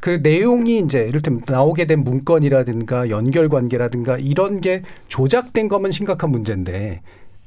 그 0.00 0.20
내용이 0.22 0.80
이제 0.80 1.06
이를테면 1.08 1.42
나오게 1.46 1.86
된 1.86 2.04
문건이라든가 2.04 3.08
연결 3.08 3.48
관계라든가 3.48 4.18
이런 4.18 4.60
게 4.60 4.82
조작된 5.06 5.68
거면 5.68 5.92
심각한 5.92 6.30
문제인데 6.30 7.00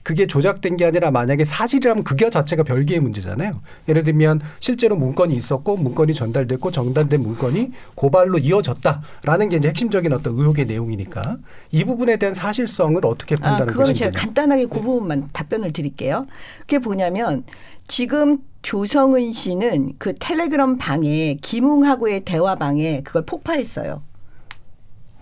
그게 0.08 0.26
조작된 0.26 0.78
게 0.78 0.86
아니라 0.86 1.12
만약에 1.12 1.44
사실이라면 1.44 2.06
그게 2.06 2.30
자체가 2.30 2.64
별개의 2.64 3.02
문제잖아요. 3.02 3.52
예를 3.90 4.06
들면 4.06 4.40
실제로 4.62 4.96
문건이 4.96 5.36
있었고 5.36 5.76
문건이 5.76 6.14
전달됐고 6.14 6.72
전달된 6.72 7.22
문건이 7.22 7.72
고발로 7.94 8.38
이어졌다라는 8.38 9.50
게 9.50 9.58
이제 9.58 9.68
핵심적인 9.68 10.14
어떤 10.14 10.40
의혹의 10.40 10.66
내용이니까 10.66 11.40
이 11.74 11.84
부분에 11.84 12.16
대한 12.16 12.34
사실성을 12.34 13.06
어떻게 13.06 13.36
아, 13.36 13.44
판단하는 13.44 13.68
그거는 13.68 13.92
것인지. 13.92 14.00
제가 14.00 14.18
간단하게 14.18 14.68
그 14.68 14.80
부분만 14.80 15.28
답변을 15.34 15.74
드릴게요. 15.74 16.26
그게 16.62 16.78
뭐냐면 16.78 17.44
지금 17.90 18.38
조성은 18.62 19.34
씨는 19.34 19.96
그 19.98 20.16
텔레그램 20.18 20.78
방에 20.78 21.36
김웅하고의 21.42 22.22
대화 22.22 22.56
방에 22.56 23.02
그걸 23.04 23.26
폭파했어요. 23.26 24.04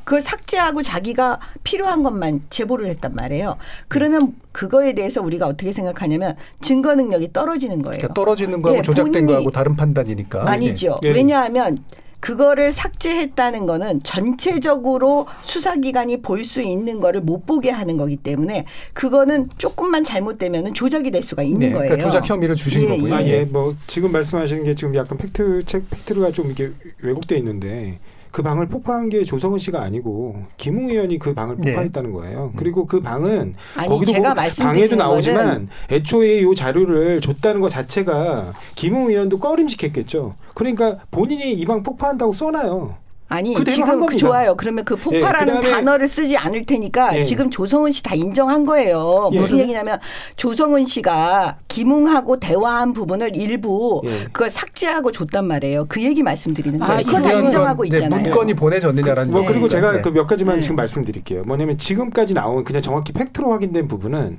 그걸 0.06 0.22
삭제하고 0.22 0.82
자기가 0.84 1.40
필요한 1.64 2.04
것만 2.04 2.44
제보를 2.50 2.88
했단 2.90 3.14
말이에요. 3.16 3.58
그러면 3.90 4.34
그거에 4.54 4.94
대해서 4.94 5.22
우리가 5.22 5.48
어떻게 5.48 5.74
생각하냐면 5.74 6.36
증거 6.62 6.96
능력이 6.96 7.34
떨어지는 7.34 7.82
거예요. 7.82 7.98
그러니까 7.98 8.14
떨어지는 8.14 8.62
거하고 8.62 8.78
예, 8.78 8.82
조작된 8.82 9.26
거하고 9.26 9.52
다른 9.52 9.76
판단이니까. 9.76 10.50
아니죠. 10.50 10.98
예. 11.04 11.10
왜냐하면 11.10 11.80
그거를 12.20 12.72
삭제했다는 12.72 13.66
거는 13.68 14.02
전체적으로 14.04 15.28
수사기관이 15.44 16.22
볼 16.22 16.44
수 16.46 16.62
있는 16.62 17.00
거를 17.00 17.22
못 17.22 17.46
보게 17.48 17.70
하는 17.72 17.98
거기 17.98 18.16
때문에 18.16 18.66
그거는 18.94 19.50
조금만 19.58 20.04
잘못되면 20.04 20.74
조작이 20.76 21.10
될 21.12 21.24
수가 21.24 21.42
있는 21.44 21.60
네, 21.60 21.70
거예요. 21.72 21.88
그러니까 21.88 22.08
조작 22.08 22.30
혐의를 22.30 22.56
주신 22.56 22.84
예, 22.84 22.88
거고요. 22.90 23.14
아, 23.16 23.24
예. 23.24 23.28
예, 23.28 23.46
뭐 23.46 23.76
지금 23.88 24.12
말씀하시는 24.12 24.64
게 24.64 24.76
지금 24.76 24.96
약간 24.96 25.18
팩트 25.18 25.64
책 25.66 25.90
팩트가 25.90 26.32
좀 26.32 26.52
이게 26.52 26.72
왜곡돼 27.02 27.38
있는데 27.38 28.00
그 28.36 28.44
방을 28.44 28.68
폭파한 28.68 29.08
게 29.08 29.24
조성은 29.24 29.60
씨가 29.60 29.82
아니고 29.82 30.36
김웅 30.58 30.90
의원이 30.90 31.20
그 31.20 31.34
방을 31.34 31.56
네. 31.58 31.72
폭파했다는 31.72 32.12
거예요. 32.12 32.52
그리고 32.58 32.86
그 32.86 33.00
방은 33.00 33.54
아니, 33.78 33.88
거기도 33.88 34.12
제가 34.12 34.20
보면 34.24 34.36
말씀드리는 34.36 34.76
방에도 34.90 34.96
나오지만 34.98 35.46
거는 35.48 35.68
애초에 35.90 36.40
이 36.42 36.54
자료를 36.54 37.22
줬다는 37.22 37.62
것 37.62 37.70
자체가 37.70 38.52
김웅 38.76 39.10
의원도 39.10 39.40
꺼림직했겠죠. 39.40 40.36
그러니까 40.54 40.98
본인이 41.12 41.54
이 41.54 41.64
방 41.64 41.82
폭파한다고 41.82 42.34
써놔요. 42.34 43.05
아니 43.28 43.56
지금 43.66 44.00
겁니다. 44.00 44.18
좋아요. 44.18 44.56
그러면 44.56 44.86
그 44.86 44.96
폭파라는 44.96 45.64
예, 45.64 45.72
단어를 45.72 46.08
쓰지 46.08 46.38
않을 46.38 46.66
테니까 46.66 47.18
예. 47.18 47.24
지금 47.24 47.50
조성은 47.50 47.92
씨 47.92 48.04
다 48.04 48.14
인정한 48.14 48.66
거예요. 48.66 49.30
예. 49.34 49.40
무슨 49.40 49.58
얘기냐면 49.60 50.00
조성은 50.36 50.86
씨가 50.86 51.58
김웅하고 51.68 52.40
대화한 52.40 52.94
부분을 52.94 53.36
일부 53.36 54.02
예. 54.06 54.26
그걸 54.26 54.52
삭제하고 54.52 55.12
줬단 55.12 55.46
말이에요. 55.48 55.86
그 55.90 56.04
얘기 56.04 56.22
말씀드리는 56.22 56.80
아, 56.84 56.86
거예요. 56.86 57.04
그거 57.04 57.18
다 57.18 57.22
중요한 57.24 57.46
인정하고 57.46 57.78
건 57.78 57.88
이제 57.88 57.98
있잖아요. 57.98 58.22
문건이 58.22 58.54
보내졌느냐라는 58.54 59.32
뭐 59.32 59.42
네. 59.42 59.48
그리고 59.48 59.68
제가 59.70 59.92
네. 59.94 60.02
그몇 60.02 60.28
가지만 60.28 60.58
네. 60.58 60.62
지금 60.62 60.76
말씀드릴게요. 60.76 61.44
뭐냐면 61.48 61.80
지금까지 61.80 62.36
나온 62.36 62.64
그냥 62.64 62.82
정확히 62.84 63.12
팩트로 63.12 63.52
확인된 63.52 63.88
부분은 63.88 64.38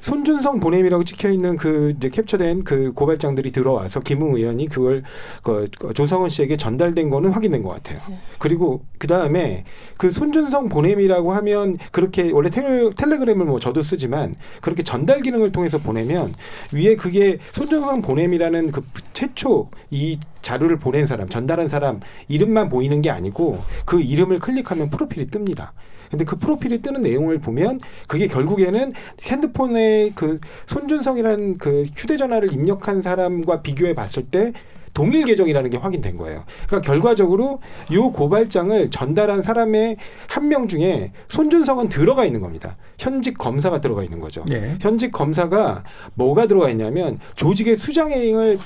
손준성 0.00 0.60
보냄이라고 0.60 1.04
찍혀 1.04 1.30
있는 1.30 1.56
그 1.56 1.92
이제 1.96 2.08
캡처된 2.08 2.64
그 2.64 2.92
고발장들이 2.92 3.52
들어와서 3.52 4.00
김웅 4.00 4.36
의원이 4.36 4.68
그걸 4.68 5.02
그 5.42 5.68
조성은 5.94 6.28
씨에게 6.28 6.56
전달된 6.56 7.10
거는 7.10 7.30
확인된 7.30 7.62
것 7.62 7.70
같아요. 7.70 7.98
그리고 8.38 8.82
그 8.98 9.06
다음에 9.06 9.64
그 9.96 10.10
손준성 10.10 10.68
보냄이라고 10.68 11.32
하면 11.32 11.76
그렇게 11.92 12.30
원래 12.30 12.50
텔레, 12.50 12.90
텔레그램을 12.96 13.46
뭐 13.46 13.60
저도 13.60 13.82
쓰지만 13.82 14.34
그렇게 14.60 14.82
전달 14.82 15.20
기능을 15.20 15.50
통해서 15.50 15.78
보내면 15.78 16.32
위에 16.72 16.96
그게 16.96 17.38
손준성 17.52 18.02
보냄이라는 18.02 18.70
그 18.72 18.82
최초 19.12 19.70
이 19.90 20.18
자료를 20.42 20.78
보낸 20.78 21.06
사람, 21.06 21.28
전달한 21.28 21.68
사람 21.68 22.00
이름만 22.28 22.68
보이는 22.68 23.02
게 23.02 23.10
아니고 23.10 23.58
그 23.84 24.00
이름을 24.00 24.38
클릭하면 24.38 24.90
프로필이 24.90 25.26
뜹니다. 25.26 25.70
근데 26.10 26.24
그 26.24 26.36
프로필이 26.36 26.80
뜨는 26.82 27.02
내용을 27.02 27.38
보면 27.38 27.78
그게 28.06 28.26
결국에는 28.26 28.90
핸드폰에 29.22 30.10
그 30.14 30.40
손준성이라는 30.66 31.58
그 31.58 31.84
휴대전화를 31.94 32.52
입력한 32.52 33.00
사람과 33.00 33.62
비교해 33.62 33.94
봤을 33.94 34.24
때 34.24 34.52
동일 34.94 35.24
계정이라는 35.26 35.70
게 35.70 35.76
확인된 35.76 36.16
거예요. 36.16 36.44
그러니까 36.66 36.80
결과적으로 36.90 37.60
요 37.92 38.10
고발장을 38.10 38.90
전달한 38.90 39.42
사람의 39.42 39.96
한 40.28 40.48
명 40.48 40.66
중에 40.66 41.12
손준성은 41.28 41.88
들어가 41.88 42.24
있는 42.24 42.40
겁니다. 42.40 42.76
현직 42.98 43.36
검사가 43.38 43.80
들어가 43.80 44.02
있는 44.02 44.18
거죠. 44.18 44.44
예. 44.52 44.76
현직 44.80 45.12
검사가 45.12 45.84
뭐가 46.14 46.46
들어가 46.46 46.70
있냐면 46.70 47.20
조직의 47.36 47.76
수장행을 47.76 48.58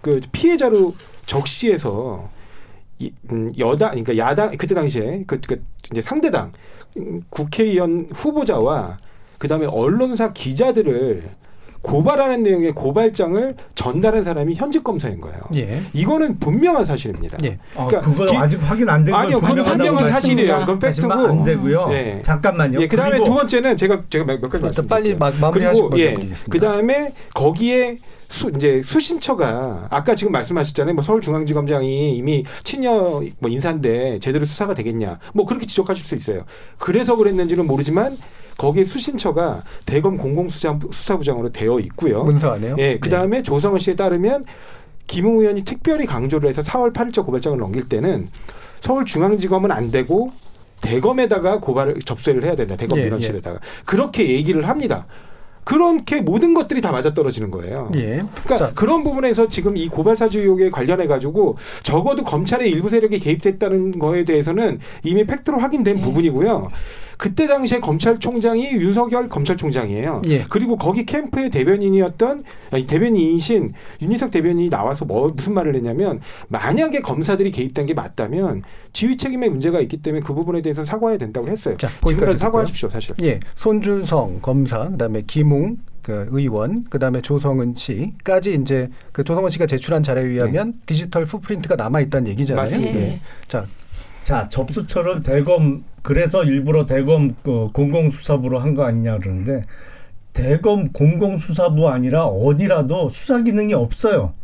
그 0.00 0.20
피해자로 0.32 0.94
적시해서 1.26 2.30
이, 2.98 3.12
음, 3.30 3.52
여당, 3.58 3.90
그러니까 3.90 4.16
야당 4.16 4.56
그때 4.56 4.74
당시에 4.74 5.24
그, 5.26 5.38
그 5.46 5.62
이제 5.92 6.00
상대당 6.00 6.46
음, 6.46 6.52
국회의원 7.30 8.08
후보자와 8.12 8.98
그 9.38 9.48
다음에 9.48 9.66
언론사 9.66 10.32
기자들을 10.32 11.28
고발하는 11.86 12.42
내용의 12.42 12.72
고발장을 12.72 13.54
전달한 13.76 14.24
사람이 14.24 14.56
현직 14.56 14.82
검사인 14.82 15.20
거예요. 15.20 15.38
예. 15.54 15.82
이거는 15.92 16.40
분명한 16.40 16.84
사실입니다. 16.84 17.38
예. 17.44 17.58
아, 17.76 17.86
그건 17.86 18.26
기- 18.26 18.36
아직 18.36 18.58
확인 18.60 18.88
안된건 18.88 19.20
아니요, 19.22 19.40
그건 19.40 19.64
분명한 19.64 20.08
사실이에요. 20.08 20.60
그건 20.60 20.78
팩트고. 20.80 21.12
안 21.12 21.44
되고요. 21.44 21.88
예. 21.92 22.20
잠깐만요. 22.24 22.80
예, 22.80 22.88
그다음에 22.88 23.22
두 23.22 23.32
번째는 23.32 23.76
제가 23.76 24.00
제가 24.10 24.24
몇, 24.24 24.40
몇 24.40 24.48
가지 24.48 24.64
말씀드릴게요. 24.64 24.88
빨리 24.88 25.14
마- 25.16 25.30
마무리하시고 25.40 25.90
그리고 25.90 26.22
예. 26.22 26.34
그다음에 26.50 27.12
거기에 27.34 27.98
수, 28.28 28.50
이제 28.56 28.82
수신처가 28.84 29.86
아까 29.90 30.16
지금 30.16 30.32
말씀하셨잖아요. 30.32 30.94
뭐 30.94 31.04
서울중앙지검장이 31.04 32.16
이미 32.16 32.44
친여 32.64 33.22
뭐 33.38 33.48
인사인데 33.48 34.18
제대로 34.18 34.44
수사가 34.44 34.74
되겠냐. 34.74 35.20
뭐 35.34 35.46
그렇게 35.46 35.66
지적하실 35.66 36.04
수 36.04 36.16
있어요. 36.16 36.42
그래서 36.78 37.14
그랬는지는 37.14 37.64
모르지만 37.68 38.16
거기에 38.58 38.84
수신처가 38.84 39.62
대검 39.84 40.16
공공수사부장으로 40.16 41.50
되어 41.50 41.78
있고요. 41.80 42.24
문서 42.24 42.52
안에요? 42.52 42.76
예, 42.78 42.98
그 42.98 43.10
다음에 43.10 43.42
조성은 43.42 43.78
씨에 43.78 43.96
따르면 43.96 44.44
김웅 45.06 45.40
의원이 45.40 45.62
특별히 45.64 46.06
강조를 46.06 46.48
해서 46.48 46.62
4월 46.62 46.92
8일자 46.92 47.24
고발장을 47.24 47.58
넘길 47.58 47.88
때는 47.88 48.26
서울중앙지검은 48.80 49.70
안 49.70 49.90
되고 49.90 50.32
대검에다가 50.80 51.60
고발을 51.60 52.00
접수를 52.00 52.44
해야 52.44 52.54
된다. 52.56 52.76
대검 52.76 52.98
예, 52.98 53.04
민원실에다가 53.04 53.60
그렇게 53.84 54.28
얘기를 54.30 54.68
합니다. 54.68 55.04
그렇게 55.64 56.20
모든 56.20 56.54
것들이 56.54 56.80
다 56.80 56.92
맞아 56.92 57.12
떨어지는 57.12 57.50
거예요. 57.50 57.90
예. 57.96 58.22
그러니까 58.44 58.72
그런 58.74 59.02
부분에서 59.02 59.48
지금 59.48 59.76
이 59.76 59.88
고발 59.88 60.16
사주 60.16 60.38
의혹에 60.38 60.70
관련해 60.70 61.08
가지고 61.08 61.56
적어도 61.82 62.22
검찰의 62.22 62.70
일부 62.70 62.88
세력이 62.88 63.18
개입됐다는 63.18 63.98
거에 63.98 64.24
대해서는 64.24 64.78
이미 65.02 65.24
팩트로 65.24 65.58
확인된 65.58 66.02
부분이고요. 66.02 66.68
그때 67.16 67.46
당시에 67.46 67.80
검찰총장이 67.80 68.72
윤석열 68.72 69.28
검찰총장이에요. 69.28 70.22
예. 70.26 70.44
그리고 70.48 70.76
거기 70.76 71.04
캠프의 71.04 71.50
대변인이었던 71.50 72.44
아니, 72.72 72.86
대변인이신 72.86 73.70
윤희석 74.02 74.30
대변인이 74.30 74.68
나와서 74.68 75.04
뭐 75.04 75.28
무슨 75.34 75.54
말을 75.54 75.74
했냐면 75.74 76.20
만약에 76.48 77.00
검사들이 77.00 77.50
개입된 77.50 77.86
게 77.86 77.94
맞다면 77.94 78.62
지휘 78.92 79.16
책임에 79.16 79.48
문제가 79.48 79.80
있기 79.80 79.98
때문에 79.98 80.22
그 80.22 80.34
부분에 80.34 80.62
대해서 80.62 80.84
사과해야 80.84 81.18
된다고 81.18 81.48
했어요. 81.48 81.76
거기까지 81.76 82.08
지금까지. 82.08 82.38
사과하십시오, 82.38 82.88
사실. 82.88 83.14
예, 83.22 83.40
손준성 83.54 84.40
검사, 84.42 84.88
그다음에 84.88 85.22
김웅 85.26 85.78
그 86.02 86.28
의원, 86.30 86.84
그다음에 86.84 87.20
조성은 87.20 87.74
씨까지 87.76 88.54
이제 88.54 88.88
그 89.10 89.24
조성은 89.24 89.50
씨가 89.50 89.66
제출한 89.66 90.04
자료에 90.04 90.24
의하면 90.24 90.74
디지털 90.86 91.24
풋프린트가 91.24 91.74
남아 91.74 92.00
있다는 92.02 92.28
얘기잖아요. 92.28 92.62
맞습니다. 92.62 92.98
네. 92.98 93.20
자, 93.48 93.66
자 94.26 94.48
접수처를 94.48 95.20
대검 95.22 95.84
그래서 96.02 96.42
일부러 96.42 96.84
대검 96.84 97.30
그 97.44 97.68
공공수사부로 97.72 98.58
한 98.58 98.74
거 98.74 98.82
아니냐 98.82 99.18
그러는데 99.18 99.64
대검 100.32 100.88
공공수사부 100.88 101.88
아니라 101.88 102.24
어디라도 102.26 103.08
수사 103.08 103.40
기능이 103.44 103.72
없어요. 103.74 104.34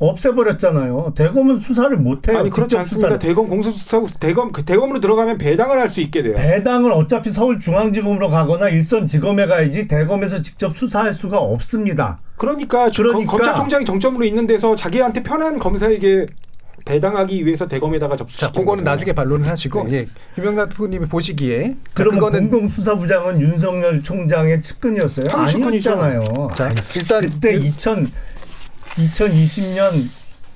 없애버렸잖아요. 0.00 1.12
대검은 1.16 1.58
수사를 1.58 1.96
못해요. 1.96 2.38
아니 2.38 2.50
그렇지 2.50 2.76
않습니다. 2.76 3.06
수사를. 3.06 3.18
대검 3.20 3.48
공수수사부 3.48 4.08
대검 4.18 4.50
그 4.50 4.64
대검으로 4.64 4.98
들어가면 5.00 5.38
배당을 5.38 5.78
할 5.78 5.88
수 5.88 6.00
있게 6.00 6.24
돼요. 6.24 6.34
배당은 6.34 6.90
어차피 6.90 7.30
서울중앙지검으로 7.30 8.28
가거나 8.28 8.68
일선지검에 8.68 9.46
가야지 9.46 9.86
대검에서 9.86 10.42
직접 10.42 10.76
수사할 10.76 11.14
수가 11.14 11.38
없습니다. 11.38 12.18
그러니까, 12.36 12.90
주- 12.90 13.04
그러니까 13.04 13.30
검찰총장이 13.30 13.84
정점으로 13.84 14.24
있는 14.24 14.48
데서 14.48 14.74
자기한테 14.74 15.22
편한 15.22 15.60
검사에게 15.60 16.26
배당하기 16.86 17.44
위해서 17.44 17.66
대검에다가 17.68 18.14
자, 18.14 18.18
접수시킨 18.18 18.52
그거는 18.52 18.84
거죠. 18.84 18.90
나중에 18.90 19.12
반론을 19.12 19.46
하시고 19.46 19.88
예. 19.90 20.06
김영남 20.34 20.68
후보님이 20.70 21.06
보시기에 21.06 21.70
자, 21.70 21.76
그러면 21.92 22.20
그거는 22.20 22.50
공공수사부장은 22.50 23.42
윤석열 23.42 24.02
총장의 24.02 24.62
측근이었어요? 24.62 25.26
아니었잖아요. 25.30 26.50
자, 26.54 26.72
일단 26.94 27.20
그때 27.20 27.54
2000 27.54 28.10
2020년 28.96 30.08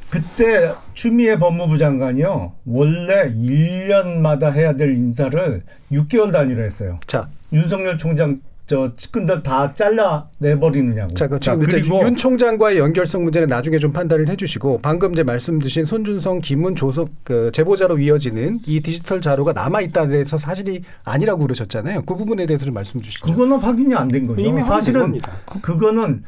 그때 0.09 0.73
추미애 0.95 1.37
법무부 1.39 1.79
장관이요 1.79 2.55
원래 2.65 3.31
1년마다 3.33 4.53
해야 4.53 4.75
될 4.75 4.97
인사를 4.97 5.63
6개월 5.93 6.33
단위로 6.33 6.63
했어요. 6.63 6.99
자, 7.07 7.29
윤석열 7.53 7.99
총장 7.99 8.37
저 8.71 8.95
측근들 8.95 9.43
다 9.43 9.75
잘라 9.75 10.29
내버리느냐고. 10.39 11.13
자, 11.15 11.27
그 11.27 11.41
지금 11.41 11.61
일단 11.63 11.85
윤 12.07 12.15
총장과의 12.15 12.79
연결성 12.79 13.25
문제는 13.25 13.49
나중에 13.49 13.79
좀 13.79 13.91
판단을 13.91 14.29
해주시고 14.29 14.79
방금 14.81 15.13
이제 15.13 15.25
말씀 15.25 15.59
드신 15.59 15.85
손준성, 15.85 16.39
김문, 16.39 16.77
조석 16.77 17.09
그 17.25 17.51
제보자로 17.53 17.99
이어지는 17.99 18.61
이 18.67 18.79
디지털 18.79 19.21
자료가 19.21 19.55
남아 19.55 19.81
있다에 19.81 20.07
대해서 20.07 20.39
사실이 20.39 20.83
아니라고 21.03 21.43
그러셨잖아요. 21.43 22.03
그 22.03 22.15
부분에 22.15 22.47
대해서 22.47 22.65
좀 22.65 22.73
말씀 22.75 23.01
주시죠. 23.01 23.27
그거는 23.27 23.57
확인이 23.59 23.93
안 23.97 24.07
된 24.07 24.29
거죠. 24.29 24.41
이미 24.41 24.63
사실은. 24.63 25.21
그거는 25.63 26.23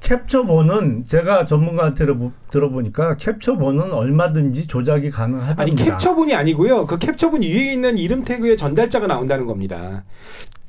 캡처본은 0.00 1.04
제가 1.06 1.44
전문가한테 1.44 2.06
들어보- 2.06 2.32
들어보니까 2.50 3.16
캡처본은 3.16 3.92
얼마든지 3.92 4.66
조작이 4.66 5.10
가능하답니다. 5.10 5.62
아니 5.62 5.74
캡처본이 5.74 6.34
아니고요. 6.34 6.86
그 6.86 6.96
캡처본 6.98 7.42
위에 7.42 7.72
있는 7.74 7.98
이름 7.98 8.24
태그에 8.24 8.56
전달자가 8.56 9.06
나온다는 9.06 9.44
겁니다. 9.44 10.04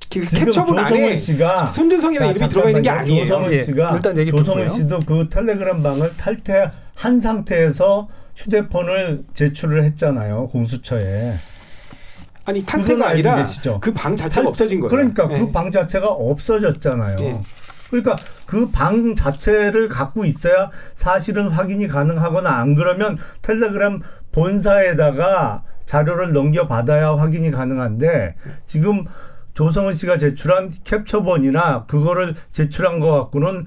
캡처본 0.09 0.79
안에 0.79 1.15
씨가 1.15 1.67
손준성이라는 1.67 2.35
자, 2.35 2.45
이름이 2.45 2.49
들어가 2.49 2.69
있는 2.69 2.81
게. 2.81 2.89
아니에요. 2.89 3.25
조성은 3.25 3.51
예. 3.51 3.63
씨가 3.63 3.91
일단 3.95 4.17
얘기 4.17 4.31
조성은. 4.31 4.67
씨도 4.69 4.99
그 5.05 5.27
텔레그램 5.29 5.83
방을 5.83 6.15
탈퇴한 6.17 7.19
상태에서 7.19 8.07
휴대폰을 8.35 9.23
제출을 9.33 9.83
했잖아요 9.83 10.47
공수처에. 10.47 11.33
아니 12.45 12.65
탈퇴가 12.65 13.09
아니라? 13.09 13.43
그 13.81 13.93
방 13.93 14.15
자체가 14.15 14.43
탈- 14.43 14.47
없어진 14.47 14.79
거예요. 14.79 14.89
그러니까 14.89 15.27
예. 15.31 15.39
그방 15.39 15.69
자체가 15.71 16.07
없어졌잖아요. 16.09 17.17
예. 17.19 17.39
그러니까 17.89 18.15
그 18.45 18.69
방 18.71 19.15
자체를 19.15 19.89
갖고 19.89 20.23
있어야 20.25 20.69
사실은 20.93 21.49
확인이 21.49 21.87
가능하거나 21.87 22.49
안 22.49 22.75
그러면 22.75 23.17
텔레그램 23.41 24.01
본사에다가 24.31 25.63
자료를 25.85 26.31
넘겨 26.33 26.67
받아야 26.67 27.11
확인이 27.11 27.49
가능한데 27.51 28.35
지금 28.65 29.05
조성은 29.57 29.93
씨가 29.93 30.19
제출한 30.19 30.69
캡처본이나 30.83 31.85
그거를 31.87 32.35
제출한 32.51 32.99
것 32.99 33.09
갖고는 33.09 33.65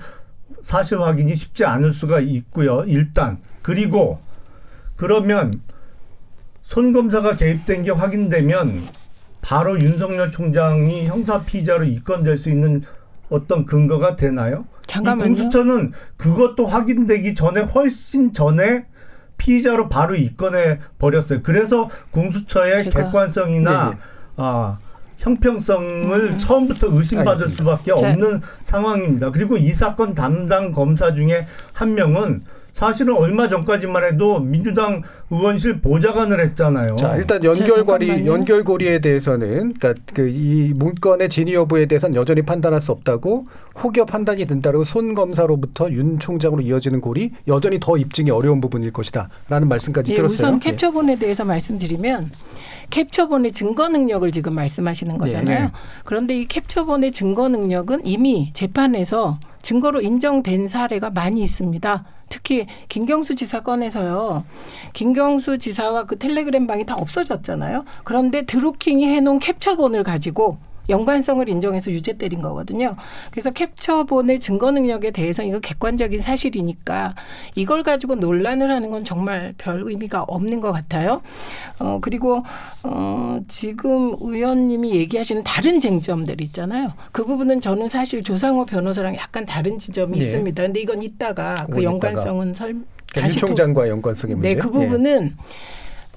사실 0.62 1.00
확인이 1.00 1.34
쉽지 1.34 1.64
않을 1.64 1.90
수가 1.90 2.20
있고요. 2.20 2.84
일단 2.86 3.38
그리고 3.60 4.20
그러면 4.94 5.60
손 6.62 6.92
검사가 6.92 7.34
개입된 7.34 7.82
게 7.82 7.90
확인되면 7.90 8.80
바로 9.40 9.80
윤석열 9.80 10.30
총장이 10.30 11.08
형사 11.08 11.42
피의자로 11.42 11.86
입건될 11.86 12.36
수 12.36 12.50
있는 12.50 12.82
어떤 13.28 13.64
근거가 13.64 14.14
되나요? 14.14 14.66
잠깐만요. 14.86 15.24
이 15.24 15.34
공수처는 15.34 15.92
그것도 16.16 16.66
확인되기 16.66 17.34
전에 17.34 17.62
훨씬 17.62 18.32
전에 18.32 18.86
피의자로 19.38 19.88
바로 19.88 20.14
입건해 20.14 20.78
버렸어요. 20.98 21.42
그래서 21.42 21.90
공수처의 22.12 22.90
제가- 22.90 23.06
객관성이나 23.06 23.84
네네. 23.86 23.96
아, 24.36 24.78
형평성을 25.20 26.38
처음부터 26.38 26.88
의심받을 26.90 27.44
알겠습니다. 27.44 27.56
수밖에 27.76 27.92
자- 28.00 28.08
없는 28.08 28.40
상황입니다. 28.60 29.30
그리고 29.30 29.56
이 29.56 29.70
사건 29.70 30.14
담당 30.14 30.72
검사 30.72 31.14
중에 31.14 31.46
한 31.72 31.94
명은 31.94 32.42
사실은 32.72 33.16
얼마 33.16 33.48
전까지만 33.48 34.04
해도 34.04 34.38
민주당 34.38 35.02
의원실 35.28 35.80
보좌관을 35.80 36.40
했잖아요. 36.40 36.94
자, 36.96 37.16
일단 37.16 37.42
연결고리. 37.42 38.26
연결고리에 38.26 39.00
대해서는 39.00 39.74
그러니까 39.74 39.94
그 40.14 40.30
이 40.30 40.72
문건의 40.76 41.28
진위 41.28 41.54
여부에 41.54 41.86
대해서는 41.86 42.14
여전히 42.14 42.42
판단할 42.42 42.80
수 42.80 42.92
없다고 42.92 43.46
혹여 43.82 44.04
판단이 44.06 44.46
된다고 44.46 44.84
손 44.84 45.14
검사로부터 45.14 45.90
윤 45.90 46.18
총장으로 46.20 46.62
이어지는 46.62 47.00
골이 47.00 47.32
여전히 47.48 47.78
더 47.80 47.96
입증이 47.98 48.30
어려운 48.30 48.60
부분일 48.60 48.92
것이다라는 48.92 49.68
말씀까지 49.68 50.12
예, 50.12 50.14
들었어요. 50.14 50.48
우선 50.48 50.60
캡처본에 50.60 51.16
대해서 51.18 51.44
말씀드리면 51.44 52.30
캡처본의 52.90 53.52
증거 53.52 53.88
능력을 53.88 54.30
지금 54.32 54.54
말씀하시는 54.54 55.16
거잖아요. 55.18 55.64
네. 55.66 55.72
그런데 56.04 56.38
이 56.38 56.46
캡처본의 56.46 57.12
증거 57.12 57.48
능력은 57.48 58.04
이미 58.04 58.50
재판에서 58.52 59.38
증거로 59.62 60.00
인정된 60.00 60.68
사례가 60.68 61.10
많이 61.10 61.42
있습니다. 61.42 62.04
특히 62.28 62.66
김경수 62.88 63.34
지사 63.34 63.60
건에서요. 63.60 64.44
김경수 64.92 65.58
지사와 65.58 66.04
그 66.04 66.18
텔레그램 66.18 66.66
방이 66.66 66.86
다 66.86 66.94
없어졌잖아요. 66.94 67.84
그런데 68.04 68.42
드루킹이 68.42 69.06
해놓은 69.06 69.38
캡처본을 69.40 70.04
가지고 70.04 70.58
연관성을 70.90 71.48
인정해서 71.48 71.90
유죄 71.90 72.12
때린 72.14 72.40
거거든요. 72.42 72.96
그래서 73.30 73.50
캡처본의 73.50 74.40
증거 74.40 74.70
능력에 74.70 75.10
대해서 75.12 75.42
이거 75.42 75.60
객관적인 75.60 76.20
사실이니까 76.20 77.14
이걸 77.54 77.82
가지고 77.82 78.16
논란을 78.16 78.70
하는 78.70 78.90
건 78.90 79.04
정말 79.04 79.54
별 79.56 79.82
의미가 79.84 80.24
없는 80.24 80.60
것 80.60 80.72
같아요. 80.72 81.22
어 81.78 81.98
그리고 82.02 82.42
어 82.82 83.40
지금 83.48 84.14
의원님이 84.20 84.92
얘기하시는 84.96 85.42
다른 85.44 85.80
쟁점들 85.80 86.40
있잖아요. 86.42 86.92
그 87.12 87.24
부분은 87.24 87.60
저는 87.60 87.88
사실 87.88 88.22
조상호 88.22 88.64
변호사랑 88.66 89.14
약간 89.16 89.46
다른 89.46 89.78
지점이 89.78 90.18
예. 90.20 90.24
있습니다. 90.24 90.62
근데 90.62 90.80
이건 90.80 91.02
이따가 91.02 91.66
그 91.70 91.82
연관성은 91.84 92.54
설 92.54 92.76
그러니까 93.12 93.22
윤 93.22 93.28
또- 93.28 93.46
총장과 93.46 93.88
연관성의 93.88 94.36
문제. 94.36 94.48
네, 94.50 94.54
그 94.56 94.70
부분은 94.70 95.36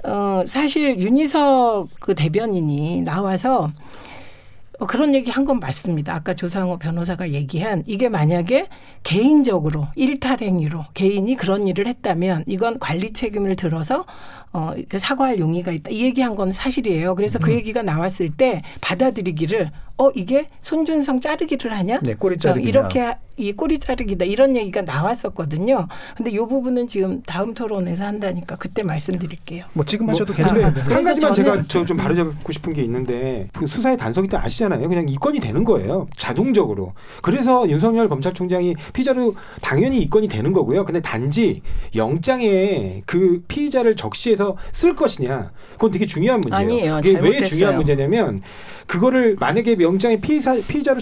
어 0.06 0.44
사실 0.46 0.98
윤희석 1.00 1.88
그 2.00 2.14
대변인이 2.14 3.02
나와서 3.04 3.64
어, 3.64 3.68
그런 4.88 5.14
얘기 5.16 5.30
한 5.32 5.44
건 5.46 5.60
맞습니다. 5.60 6.16
아까 6.16 6.34
조상호 6.34 6.78
변호사가 6.78 7.32
얘기한 7.32 7.84
이게 7.86 8.08
만약에 8.10 8.68
개인적으로 9.04 9.88
일탈 9.96 10.38
행위로 10.42 10.86
개인이 10.94 11.36
그런 11.36 11.68
일을 11.68 11.86
했다면 11.88 12.46
이건 12.48 12.80
관리 12.80 13.12
책임을 13.12 13.56
들어서 13.58 14.06
어, 14.54 14.72
그 14.88 15.00
사과할 15.00 15.40
용의가 15.40 15.72
있다. 15.72 15.90
이 15.90 16.04
얘기한 16.04 16.36
건 16.36 16.52
사실이에요. 16.52 17.16
그래서 17.16 17.40
음. 17.40 17.42
그 17.44 17.52
얘기가 17.54 17.82
나왔을 17.82 18.30
때 18.30 18.62
받아들이기를 18.82 19.72
어 19.98 20.10
이게 20.16 20.48
손준성 20.64 21.20
자르기를 21.20 21.72
하냐? 21.72 22.00
네, 22.02 22.16
꼬리 22.16 22.34
어, 22.36 22.38
자르기냐. 22.38 22.68
이렇게 22.70 23.00
하- 23.00 23.16
이 23.38 23.52
꼬리 23.52 23.78
자르기다 23.80 24.26
이런 24.26 24.56
얘기가 24.56 24.82
나왔었거든요. 24.84 25.88
근데 26.16 26.32
이 26.32 26.38
부분은 26.38 26.88
지금 26.88 27.22
다음 27.24 27.54
토론에서 27.56 28.04
한다니까 28.04 28.56
그때 28.58 28.84
말씀드릴게요. 28.84 29.66
뭐 29.74 29.84
지금 29.86 30.08
하셔도 30.10 30.34
근데 30.34 30.52
괜찮아요. 30.52 30.84
한 30.94 31.02
가지만 31.04 31.34
제가 31.34 31.64
저 31.68 31.84
좀 31.86 31.98
바로잡고 31.98 32.52
싶은 32.52 32.74
게 32.74 32.84
있는데 32.84 33.50
그 33.54 33.66
수사의 33.68 33.98
단속이 33.98 34.28
때 34.28 34.38
아시잖아요. 34.38 34.88
그냥 34.90 35.08
이건이 35.10 35.40
되는 35.40 35.64
거예요. 35.64 36.08
자동적으로. 36.16 36.94
그래서 37.22 37.68
윤석열 37.70 38.08
검찰총장이 38.10 38.76
피의자로 38.94 39.36
당연히 39.62 40.00
이건이 40.02 40.28
되는 40.28 40.54
거고요. 40.54 40.86
근데 40.86 41.02
단지 41.02 41.62
영장에 41.96 43.02
그 43.06 43.44
피의자를 43.48 43.96
적시해서 43.96 44.43
쓸 44.72 44.96
것이냐 44.96 45.52
그건 45.74 45.92
되게 45.92 46.06
중요한 46.06 46.42
문제예요. 46.42 46.62
아니에요. 46.64 46.96
그게 46.98 47.10
왜 47.10 47.14
잘못됐어요. 47.14 47.46
중요한 47.46 47.76
문제냐면 47.78 48.40
그거를 48.88 49.36
만약에 49.40 49.78
영장에 49.80 50.20
피의사 50.20 50.56
피의자로 50.68 51.02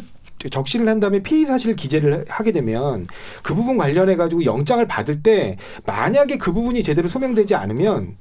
적시를 0.49 0.87
한 0.87 0.99
다음에 0.99 1.21
피의 1.21 1.45
사실을 1.45 1.75
기재를 1.75 2.25
하게 2.27 2.51
되면 2.51 3.05
그 3.43 3.53
부분 3.53 3.77
관련해 3.77 4.15
가지고 4.15 4.43
영장을 4.45 4.85
받을 4.87 5.21
때 5.21 5.57
만약에 5.85 6.37
그 6.37 6.51
부분이 6.51 6.81
제대로 6.81 7.07
소명되지 7.07 7.53
않으면 7.55 8.15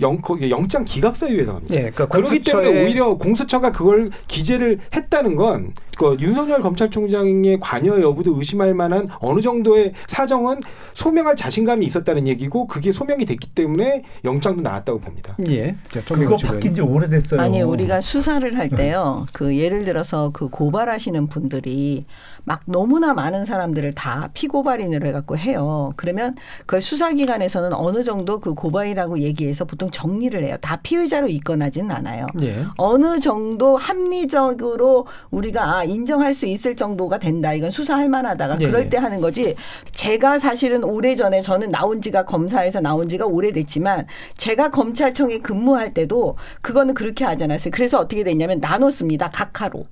영, 0.00 0.18
영장 0.50 0.84
기각 0.84 1.14
사유에 1.16 1.42
해당합니다. 1.42 1.74
예, 1.74 1.78
그러니까 1.90 2.08
그렇기 2.08 2.40
때문에 2.40 2.84
오히려 2.84 3.14
공수처가 3.14 3.72
그걸 3.72 4.10
기재를 4.28 4.80
했다는 4.94 5.36
건 5.36 5.72
그 5.96 6.16
윤석열 6.20 6.60
검찰총장의 6.60 7.58
관여 7.60 8.00
여부도 8.00 8.36
의심할 8.38 8.74
만한 8.74 9.08
어느 9.20 9.40
정도의 9.40 9.92
사정은 10.06 10.60
소명할 10.92 11.36
자신감이 11.36 11.84
있었다는 11.86 12.26
얘기고 12.28 12.66
그게 12.66 12.92
소명이 12.92 13.24
됐기 13.24 13.48
때문에 13.50 14.02
영장도 14.24 14.62
나왔다고 14.62 15.00
봅니다. 15.00 15.36
예. 15.48 15.76
자, 15.92 16.00
그거 16.06 16.36
바뀐 16.36 16.74
지 16.74 16.80
오래됐어요. 16.80 17.40
아니 17.40 17.62
우리가 17.62 18.00
수사를 18.00 18.56
할 18.56 18.68
때요. 18.68 19.26
그 19.32 19.56
예를 19.56 19.84
들어서 19.84 20.30
그 20.30 20.48
고발하시는 20.48 21.28
분들이 21.28 22.04
막 22.44 22.60
너무나 22.66 23.14
많은 23.14 23.44
사람들을 23.44 23.92
다 23.94 24.30
피고발인으로 24.34 25.06
해갖고 25.06 25.36
해요. 25.38 25.88
그러면 25.96 26.36
그걸 26.60 26.80
수사기관에서는 26.82 27.72
어느 27.72 28.04
정도 28.04 28.38
그 28.38 28.54
고발이라고 28.54 29.20
얘기해서 29.20 29.64
보통 29.64 29.90
정리를 29.90 30.42
해요. 30.44 30.56
다 30.60 30.76
피의자로 30.82 31.28
입건하지는 31.28 31.90
않아요. 31.90 32.26
예. 32.42 32.64
어느 32.76 33.18
정도 33.20 33.76
합리적으로 33.76 35.06
우리가 35.30 35.78
아, 35.78 35.84
인정할 35.84 36.34
수 36.34 36.46
있을 36.46 36.76
정도가 36.76 37.18
된다. 37.18 37.54
이건 37.54 37.70
수사할 37.70 38.08
만하다가 38.08 38.56
예, 38.60 38.66
그럴 38.66 38.84
예. 38.84 38.88
때 38.88 38.98
하는 38.98 39.20
거지. 39.20 39.56
제가 39.92 40.38
사실은 40.38 40.84
오래 40.84 41.14
전에 41.14 41.40
저는 41.40 41.70
나온 41.70 42.02
지가 42.02 42.24
검사에서 42.24 42.80
나온 42.80 43.08
지가 43.08 43.26
오래됐지만 43.26 44.06
제가 44.36 44.70
검찰청에 44.70 45.38
근무할 45.38 45.94
때도 45.94 46.36
그거는 46.62 46.94
그렇게 46.94 47.24
하지 47.24 47.44
않았어요. 47.44 47.70
그래서 47.72 47.98
어떻게 47.98 48.22
됐냐면 48.24 48.60
나눴습니다. 48.60 49.30
각하로. 49.30 49.84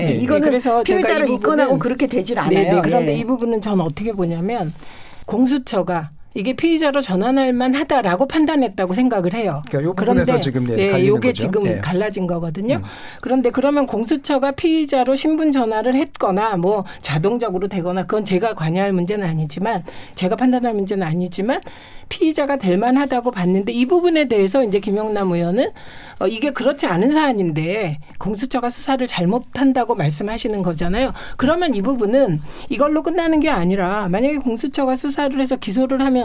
예, 0.00 0.06
네, 0.06 0.14
이거는 0.14 0.48
그래서 0.48 0.82
이 0.82 1.34
입건하고 1.34 1.78
그렇게 1.78 2.06
되질 2.06 2.38
않아요. 2.38 2.50
네, 2.50 2.72
네. 2.72 2.80
그런데 2.82 3.12
예. 3.12 3.18
이 3.18 3.24
부분은 3.24 3.60
저는 3.60 3.84
어떻게 3.84 4.12
보냐면 4.12 4.72
공수처가 5.26 6.10
이게 6.34 6.52
피의자로 6.52 7.00
전환할 7.00 7.52
만하다라고 7.52 8.28
판단했다고 8.28 8.94
생각을 8.94 9.34
해요. 9.34 9.62
그러니까 9.68 9.88
요 9.90 9.94
부분에서 9.94 10.40
지금 10.40 10.64
네, 10.64 10.78
예, 10.78 10.90
갈리는 10.90 11.08
요게 11.08 11.28
거죠. 11.30 11.42
지금 11.42 11.66
예. 11.66 11.78
갈라진 11.78 12.26
거거든요. 12.26 12.80
그런데 13.20 13.50
그러면 13.50 13.86
공수처가 13.86 14.52
피의자로 14.52 15.16
신분 15.16 15.50
전환을 15.50 15.94
했거나 15.96 16.56
뭐 16.56 16.84
자동적으로 17.00 17.66
되거나 17.66 18.02
그건 18.02 18.24
제가 18.24 18.54
관여할 18.54 18.92
문제는 18.92 19.26
아니지만 19.26 19.82
제가 20.14 20.36
판단할 20.36 20.74
문제는 20.74 21.04
아니지만 21.04 21.60
피의자가 22.08 22.56
될 22.56 22.76
만하다고 22.76 23.30
봤는데 23.30 23.72
이 23.72 23.86
부분에 23.86 24.26
대해서 24.26 24.62
이제 24.62 24.80
김영남 24.80 25.32
의원은 25.32 25.70
어, 26.18 26.26
이게 26.26 26.50
그렇지 26.50 26.86
않은 26.86 27.12
사안인데 27.12 27.98
공수처가 28.18 28.68
수사를 28.68 29.04
잘못한다고 29.06 29.94
말씀하시는 29.94 30.62
거잖아요. 30.62 31.12
그러면 31.38 31.74
이 31.74 31.80
부분은 31.80 32.40
이걸로 32.68 33.02
끝나는 33.02 33.40
게 33.40 33.48
아니라 33.48 34.08
만약에 34.08 34.36
공수처가 34.36 34.96
수사를 34.96 35.40
해서 35.40 35.56
기소를 35.56 36.04
하면 36.04 36.19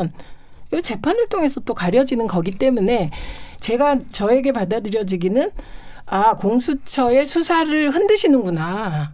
이 0.74 0.82
재판을 0.82 1.28
통해서 1.30 1.60
또 1.62 1.74
가려지는 1.74 2.28
거기 2.28 2.52
때문에 2.52 3.12
제가 3.60 4.00
저에게 4.12 4.52
받아들여지기는 4.52 5.52
아 6.08 6.36
공수처의 6.36 7.26
수사를 7.26 7.92
흔드시는구나. 7.92 9.14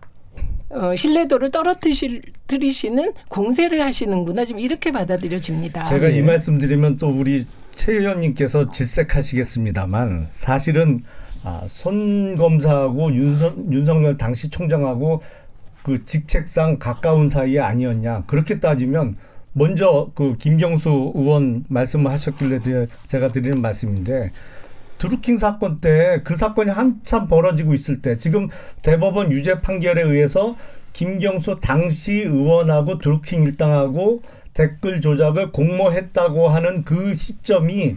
어, 0.73 0.95
신뢰도를 0.95 1.51
떨어뜨리시는 1.51 3.13
공세를 3.27 3.83
하시는구나 3.83 4.45
지금 4.45 4.61
이렇게 4.61 4.91
받아들여집니다. 4.91 5.83
제가 5.83 6.07
네. 6.07 6.17
이 6.17 6.21
말씀 6.21 6.57
드리면 6.57 6.97
또 6.97 7.09
우리 7.09 7.45
최 7.75 7.93
의원님께서 7.93 8.71
질색하시겠습니다만 8.71 10.29
사실은 10.31 11.03
아, 11.43 11.63
손 11.67 12.35
검사하고 12.37 13.13
윤석, 13.13 13.71
윤석열 13.71 14.15
당시 14.15 14.49
총장하고 14.49 15.21
그 15.83 16.05
직책상 16.05 16.77
가까운 16.77 17.27
사이 17.27 17.59
아니었냐 17.59 18.23
그렇게 18.27 18.59
따지면 18.59 19.15
먼저 19.53 20.11
그 20.15 20.37
김경수 20.37 21.11
의원 21.15 21.65
말씀을 21.69 22.11
하셨길래 22.11 22.59
드- 22.61 22.87
제가 23.07 23.31
드리는 23.31 23.61
말씀인데 23.61 24.31
드루킹 24.97 25.37
사건 25.37 25.79
때 25.81 26.21
그 26.23 26.35
사건이 26.37 26.69
한참 26.69 27.27
벌어지고 27.27 27.73
있을 27.73 28.01
때 28.01 28.15
지금 28.17 28.47
대법원 28.83 29.31
유죄 29.31 29.59
판결에 29.61 30.03
의해서 30.03 30.55
김경수 30.93 31.57
당시 31.61 32.21
의원하고 32.21 32.99
드루킹 32.99 33.43
일당하고 33.43 34.21
댓글 34.53 35.01
조작을 35.01 35.51
공모했다고 35.51 36.49
하는 36.49 36.83
그 36.83 37.13
시점이 37.13 37.95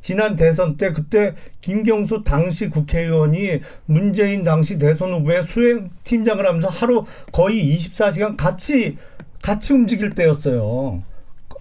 지난 0.00 0.34
대선 0.34 0.76
때 0.76 0.90
그때 0.90 1.34
김경수 1.60 2.22
당시 2.24 2.68
국회의원이 2.68 3.60
문재인 3.86 4.42
당시 4.42 4.76
대선 4.76 5.12
후보의 5.12 5.44
수행 5.44 5.90
팀장을 6.02 6.44
하면서 6.44 6.66
하루 6.68 7.04
거의 7.30 7.72
24시간 7.76 8.36
같이 8.36 8.96
같이 9.42 9.72
움직일 9.74 10.10
때였어요. 10.14 11.00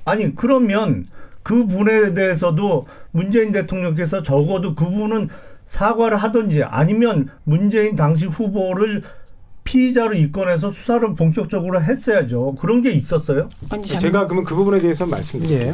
아니 0.06 0.34
그러면 0.36 1.06
그 1.44 1.66
분에 1.66 2.14
대해서도 2.14 2.86
문재인 3.12 3.52
대통령께서 3.52 4.22
적어도 4.24 4.76
그분은 4.76 5.30
사과를 5.66 6.18
하든지 6.18 6.64
아니면 6.64 7.30
문재인 7.44 7.96
당시 7.96 8.26
후보를 8.28 9.02
피의자로 9.64 10.16
입건해서 10.16 10.72
수사를 10.72 11.14
본격적으로 11.16 11.82
했어야죠. 11.82 12.56
그런 12.60 12.82
게 12.82 12.92
있었어요? 12.92 13.50
아니, 13.70 13.84
잘- 13.84 14.00
제가 14.00 14.26
그러면 14.26 14.44
그 14.44 14.56
부분에 14.56 14.80
대해서 14.80 15.06
말씀드릴게요. 15.06 15.70
예. 15.70 15.74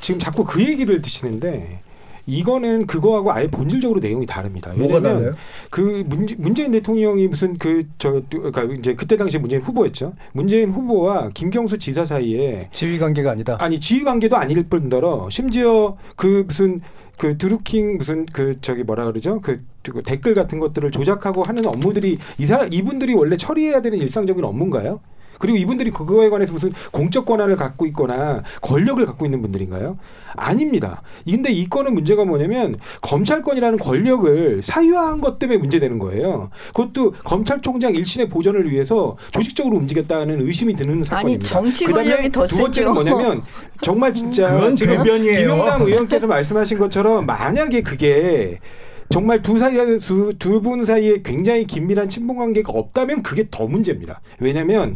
지금 0.00 0.18
자꾸 0.20 0.44
그 0.44 0.62
얘기를 0.62 1.00
드시는데 1.00 1.80
이거는 2.26 2.86
그거하고 2.86 3.32
아예 3.32 3.46
본질적으로 3.46 4.00
내용이 4.00 4.26
다릅니다. 4.26 4.72
왜냐면 4.76 5.32
그 5.70 6.04
문, 6.06 6.26
문재인 6.38 6.72
대통령이 6.72 7.28
무슨 7.28 7.56
그저 7.56 8.22
그러니까 8.30 8.64
이제 8.64 8.94
그때 8.94 9.16
당시 9.16 9.38
문재인 9.38 9.62
후보였죠. 9.62 10.12
문재인 10.32 10.70
후보와 10.70 11.30
김경수 11.34 11.78
지사 11.78 12.04
사이에 12.04 12.68
지휘 12.72 12.98
관계가 12.98 13.30
아니다. 13.30 13.56
아니 13.60 13.78
지휘 13.78 14.02
관계도 14.04 14.36
아닐 14.36 14.64
뿐더러 14.64 15.28
심지어 15.30 15.96
그 16.16 16.44
무슨 16.46 16.80
그 17.18 17.38
드루킹 17.38 17.96
무슨 17.98 18.26
그 18.26 18.60
저기 18.60 18.82
뭐라 18.82 19.06
그러죠 19.06 19.40
그, 19.40 19.64
그 19.82 20.00
댓글 20.04 20.34
같은 20.34 20.58
것들을 20.58 20.90
조작하고 20.90 21.42
하는 21.42 21.64
업무들이 21.66 22.18
이 22.38 22.46
사람 22.46 22.70
이분들이 22.72 23.14
원래 23.14 23.36
처리해야 23.36 23.80
되는 23.80 23.98
일상적인 23.98 24.44
업무인가요? 24.44 25.00
그리고 25.38 25.58
이분들이 25.58 25.90
그거에 25.90 26.28
관해서 26.28 26.52
무슨 26.52 26.70
공적 26.90 27.26
권한을 27.26 27.56
갖고 27.56 27.86
있거나 27.86 28.42
권력을 28.62 29.04
갖고 29.06 29.24
있는 29.24 29.42
분들인가요? 29.42 29.98
아닙니다. 30.34 31.02
근데 31.28 31.50
이 31.50 31.68
건은 31.68 31.94
문제가 31.94 32.24
뭐냐면 32.24 32.74
검찰권이라는 33.02 33.78
권력을 33.78 34.60
사유화한 34.62 35.20
것 35.20 35.38
때문에 35.38 35.58
문제되는 35.58 35.98
거예요. 35.98 36.50
그것도 36.74 37.12
검찰총장 37.24 37.94
일신의 37.94 38.28
보전을 38.28 38.70
위해서 38.70 39.16
조직적으로 39.30 39.76
움직였다는 39.76 40.46
의심이 40.46 40.74
드는 40.74 41.04
사건입니다. 41.04 41.46
정치 41.46 41.84
그다음에 41.84 42.10
권력이 42.10 42.32
더두 42.32 42.56
번째는. 42.58 42.94
뭐냐면 42.94 43.42
정말 43.80 44.12
진짜 44.12 44.74
지금 44.74 44.96
궤변이에요. 44.96 45.38
김용남 45.38 45.82
의원께서 45.82 46.26
말씀하신 46.26 46.78
것처럼 46.78 47.26
만약에 47.26 47.82
그게 47.82 48.58
정말 49.08 49.40
두 49.40 49.58
사이 49.58 49.76
두분 50.38 50.84
사이에 50.84 51.22
굉장히 51.22 51.66
긴밀한 51.66 52.08
친분 52.08 52.36
관계가 52.36 52.72
없다면 52.72 53.22
그게 53.22 53.46
더 53.50 53.66
문제입니다. 53.66 54.20
왜냐하면 54.40 54.94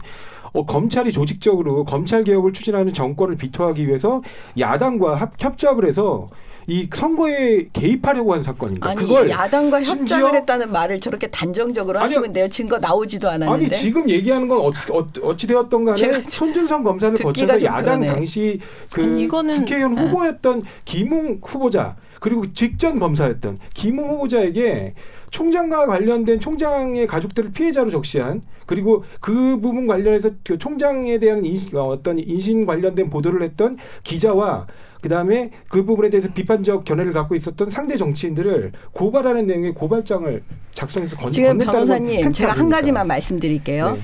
어, 0.52 0.64
검찰이 0.66 1.12
조직적으로 1.12 1.84
검찰 1.84 2.24
개혁을 2.24 2.52
추진하는 2.52 2.92
정권을 2.92 3.36
비토하기 3.36 3.86
위해서 3.86 4.22
야당과 4.58 5.14
합, 5.16 5.32
협작을 5.38 5.86
해서 5.86 6.28
이 6.66 6.88
선거에 6.92 7.68
개입하려고 7.72 8.32
한 8.34 8.42
사건입니다. 8.42 8.90
아니 8.90 8.98
그걸 9.00 9.28
야당과 9.30 9.82
심지어 9.82 10.18
협작을 10.18 10.38
했다는 10.40 10.70
말을 10.70 11.00
저렇게 11.00 11.28
단정적으로 11.28 11.98
아니요. 11.98 12.04
하시면 12.04 12.32
돼요. 12.32 12.48
증거 12.48 12.78
나오지도 12.78 13.28
않았는데. 13.28 13.64
아니 13.66 13.70
지금 13.70 14.08
얘기하는 14.08 14.46
건 14.46 14.58
어찌, 14.60 14.92
어, 14.92 15.36
되었던 15.36 15.84
간에 15.84 16.20
손준성 16.20 16.84
검사를 16.84 17.16
거쳐서 17.16 17.54
좀 17.58 17.64
야당 17.64 18.00
그러네. 18.00 18.06
당시 18.06 18.60
그 18.92 19.02
아니, 19.02 19.26
이거는- 19.26 19.56
국회의원 19.60 19.94
네. 19.94 20.02
후보였던 20.02 20.62
김웅 20.84 21.40
후보자 21.42 21.96
그리고 22.20 22.44
직전 22.52 22.98
검사였던 23.00 23.56
김웅 23.74 24.10
후보자에게 24.10 24.94
총장과 25.30 25.86
관련된 25.86 26.40
총장의 26.40 27.06
가족들을 27.06 27.52
피해자로 27.52 27.90
적시한 27.90 28.42
그리고 28.66 29.04
그 29.20 29.58
부분 29.60 29.86
관련해서 29.86 30.30
그 30.44 30.58
총장에 30.58 31.18
대한 31.18 31.44
인신, 31.44 31.76
어, 31.76 31.82
어떤 31.82 32.18
인신 32.18 32.66
관련된 32.66 33.10
보도를 33.10 33.42
했던 33.42 33.76
기자와 34.04 34.66
그다음에 35.02 35.50
그 35.68 35.84
부분에 35.84 36.10
대해서 36.10 36.28
비판적 36.32 36.84
견해를 36.84 37.12
갖고 37.12 37.34
있었던 37.34 37.70
상대 37.70 37.96
정치인들을 37.96 38.72
고발하는 38.92 39.46
내용의 39.46 39.74
고발장을 39.74 40.42
작성해서 40.74 41.16
건, 41.16 41.30
지금 41.30 41.58
변호사님 41.58 42.32
제가 42.32 42.52
한? 42.52 42.68
가지만 42.68 43.06
말씀드릴게요. 43.06 43.92
네. 43.92 44.00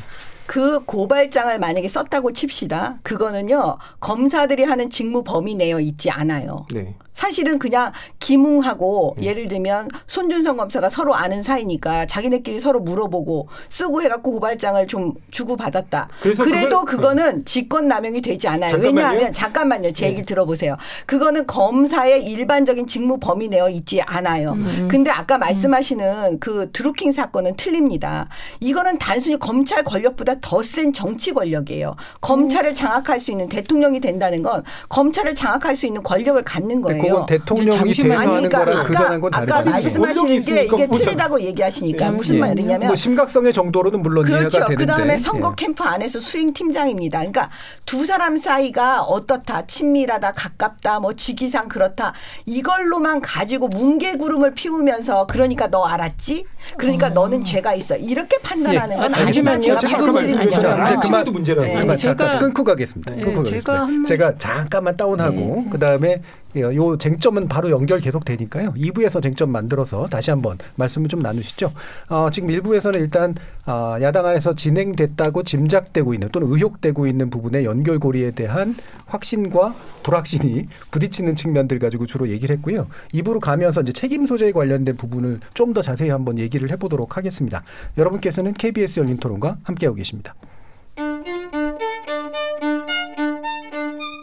그 0.47 0.85
고발장을 0.85 1.59
만약에 1.59 1.89
썼다고 1.89 2.33
칩시다. 2.33 2.99
그거는요 3.03 3.79
검사들이 4.01 4.63
하는 4.63 4.89
직무 4.89 5.23
범위 5.23 5.55
내에 5.55 5.75
있지 5.81 6.11
않아요. 6.11 6.67
네. 6.73 6.95
사실은 7.21 7.59
그냥 7.59 7.93
기뭉하고 8.19 9.17
예를 9.23 9.49
들면 9.49 9.89
손준성 10.07 10.59
검사가 10.59 10.91
서로 10.91 11.15
아는 11.15 11.43
사이니까 11.43 12.05
자기네끼리 12.07 12.61
서로 12.61 12.79
물어보고 12.81 13.49
쓰고 13.71 14.03
해갖고 14.03 14.33
고발장을 14.33 14.87
좀 14.87 15.15
주고 15.31 15.57
받았다. 15.57 16.09
그래서 16.21 16.45
그래도 16.45 16.85
그걸- 16.85 16.97
그거는 17.17 17.45
직권 17.47 17.89
남용이 17.89 18.21
되지 18.21 18.49
않아요. 18.49 18.71
잠깐만요. 18.73 19.07
왜냐하면 19.09 19.33
잠깐만요. 19.33 19.93
제 19.95 20.07
얘기를 20.09 20.27
들어보세요. 20.27 20.77
그거는 21.07 21.47
검사의 21.47 22.23
일반적인 22.27 22.87
직무 22.87 23.17
범위 23.19 23.49
내에 23.49 23.71
있지 23.71 24.03
않아요. 24.03 24.55
근데 24.89 25.11
아까 25.11 25.39
말씀하시는 25.39 26.39
그 26.39 26.71
드루킹 26.73 27.13
사건은 27.13 27.57
틀립니다. 27.57 28.29
이거는 28.61 28.99
단순히 28.99 29.39
검찰 29.39 29.85
권력보다 29.85 30.35
더 30.43 30.63
센 30.63 30.93
정치 30.93 31.33
권력이에요. 31.33 31.97
검찰을 32.21 32.75
장악할 32.75 33.21
수 33.21 33.31
있는 33.31 33.49
대통령이 33.49 34.01
된다는 34.01 34.43
건 34.43 34.63
검찰을 34.91 35.35
장악할 35.35 35.77
수 35.77 35.87
있는 35.87 36.03
권력을 36.03 36.43
갖는 36.45 36.83
거예요. 36.83 37.06
그건 37.09 37.27
대통령이. 37.27 37.93
돼서 37.95 38.19
하는 38.33 38.49
거랑 38.49 38.85
그 38.85 38.93
전한 38.95 39.21
건 39.21 39.35
아까 39.35 39.47
다르잖아요. 39.47 39.71
말씀하시는 39.73 40.15
권력이 40.15 40.41
게 40.45 40.65
이게. 40.65 40.87
틀리다고 40.89 41.41
얘기하시니까 41.41 42.11
무슨 42.13 42.35
예. 42.37 42.41
말이냐면 42.41 42.87
뭐 42.89 42.97
심각성의 42.97 43.53
정도로는 43.53 44.01
물론 44.03 44.27
이해가 44.27 44.39
그렇죠. 44.41 44.59
되는데. 44.61 44.77
그 44.77 44.87
다음에 44.87 45.19
선거 45.19 45.51
예. 45.51 45.55
캠프 45.57 45.83
안에서 45.85 46.21
수행 46.21 46.53
팀장입니다. 46.53 47.19
그러니까 47.19 47.51
두 47.85 48.05
사람 48.07 48.37
사이가 48.37 49.03
어떻다, 49.03 49.67
친밀하다, 49.67 50.33
가깝다, 50.33 51.01
뭐 51.01 51.15
직위상 51.15 51.69
그렇다 51.69 52.13
이걸로만 52.47 53.21
가지고 53.21 53.69
뭉게구름을 53.69 54.55
피우면서 54.55 55.27
그러니까 55.27 55.69
너 55.69 55.85
알았지? 55.85 56.45
그러니까 56.77 57.09
너는 57.11 57.45
죄가 57.45 57.75
있어. 57.75 57.97
이렇게 57.97 58.39
판단하는 58.39 58.97
예. 58.97 59.01
건 59.01 59.05
아, 59.07 59.17
잠시만요. 59.17 59.77
자, 59.79 59.89
것처럼. 59.99 60.85
이제 60.85 60.97
그만 61.03 61.25
도 61.25 61.33
문제라고. 61.33 61.67
네. 61.67 61.79
그만 61.81 61.97
제가- 61.97 62.01
잠깐 62.01 62.39
끊고 62.39 62.65
가겠습니다. 62.65 63.15
네, 63.15 63.23
끊고 63.23 63.43
제가 63.43 63.73
가겠습니다. 63.81 64.07
제가 64.09 64.35
잠깐만 64.39 64.97
다운하고 64.97 65.69
그다음에 65.71 66.23
요 66.61 66.99
쟁점은 66.99 67.49
바로 67.49 67.71
연결 67.71 68.01
계속 68.01 68.25
되니까요. 68.25 68.73
2부에서 68.75 69.23
쟁점 69.23 69.51
만들어서 69.51 70.07
다시 70.09 70.31
한번 70.31 70.59
말씀을 70.75 71.09
좀 71.09 71.21
나누시죠. 71.21 71.73
어, 72.09 72.31
지금 72.31 72.49
1부에서는 72.49 72.97
일단 72.97 73.35
어, 73.67 73.97
야당 74.01 74.27
안에서 74.27 74.55
진행됐다고 74.55 75.43
짐작되고 75.43 76.15
있는 76.15 76.29
또는 76.31 76.49
의혹되고 76.51 77.07
있는 77.07 77.31
부분의 77.31 77.65
연결고리에 77.65 78.33
대한 78.33 78.75
확신과 79.07 79.75
불확신이 80.03 80.67
부딪히는 80.91 81.37
측면들 81.37 81.79
가지고 81.79 82.07
주로 82.07 82.29
얘기를 82.29 82.57
했고요. 82.57 82.87
2부로 83.15 83.41
가면서 83.41 83.83
이제 83.83 83.93
책임 83.93 84.27
소재에 84.27 84.53
관련된 84.53 84.97
부분을 84.97 85.41
좀 85.55 85.77
더 85.77 85.83
자세히 85.83 86.09
한번 86.09 86.39
얘기를 86.39 86.71
해보도록 86.71 87.19
하겠습니다. 87.19 87.63
여러분께서는 87.99 88.55
KBS 88.55 89.01
열린 89.01 89.19
토론과 89.19 89.59
함께하고 89.63 89.97
계십니다. 89.97 90.35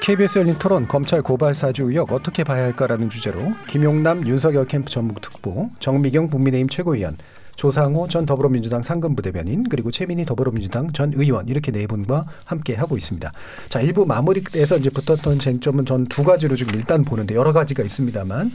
KBS 0.00 0.38
열린 0.38 0.54
토론 0.58 0.88
검찰 0.88 1.20
고발 1.22 1.54
사주 1.54 1.84
의혹 1.90 2.12
어떻게 2.12 2.42
봐야 2.44 2.64
할까라는 2.64 3.10
주제로 3.10 3.52
김용남 3.68 4.26
윤석열 4.26 4.64
캠프 4.64 4.90
전북 4.90 5.20
특보 5.20 5.70
정미경 5.80 6.28
국민의힘 6.28 6.68
최고위원 6.68 7.16
조상호 7.56 8.06
전 8.08 8.24
더불어민주당 8.24 8.82
상근부 8.82 9.20
대변인 9.20 9.64
그리고 9.68 9.90
최민희 9.90 10.24
더불어민주당 10.24 10.90
전 10.92 11.12
의원 11.14 11.48
이렇게 11.48 11.72
네 11.72 11.86
분과 11.88 12.26
함께 12.44 12.74
하고 12.74 12.96
있습니다. 12.96 13.32
자 13.68 13.80
일부 13.80 14.06
마무리에서 14.06 14.76
이제 14.78 14.88
붙었던 14.90 15.40
쟁점은 15.40 15.84
전 15.84 16.04
두 16.08 16.22
가지로 16.22 16.54
지금 16.56 16.74
일단 16.76 17.04
보는데 17.04 17.34
여러 17.34 17.52
가지가 17.52 17.82
있습니다만 17.82 18.52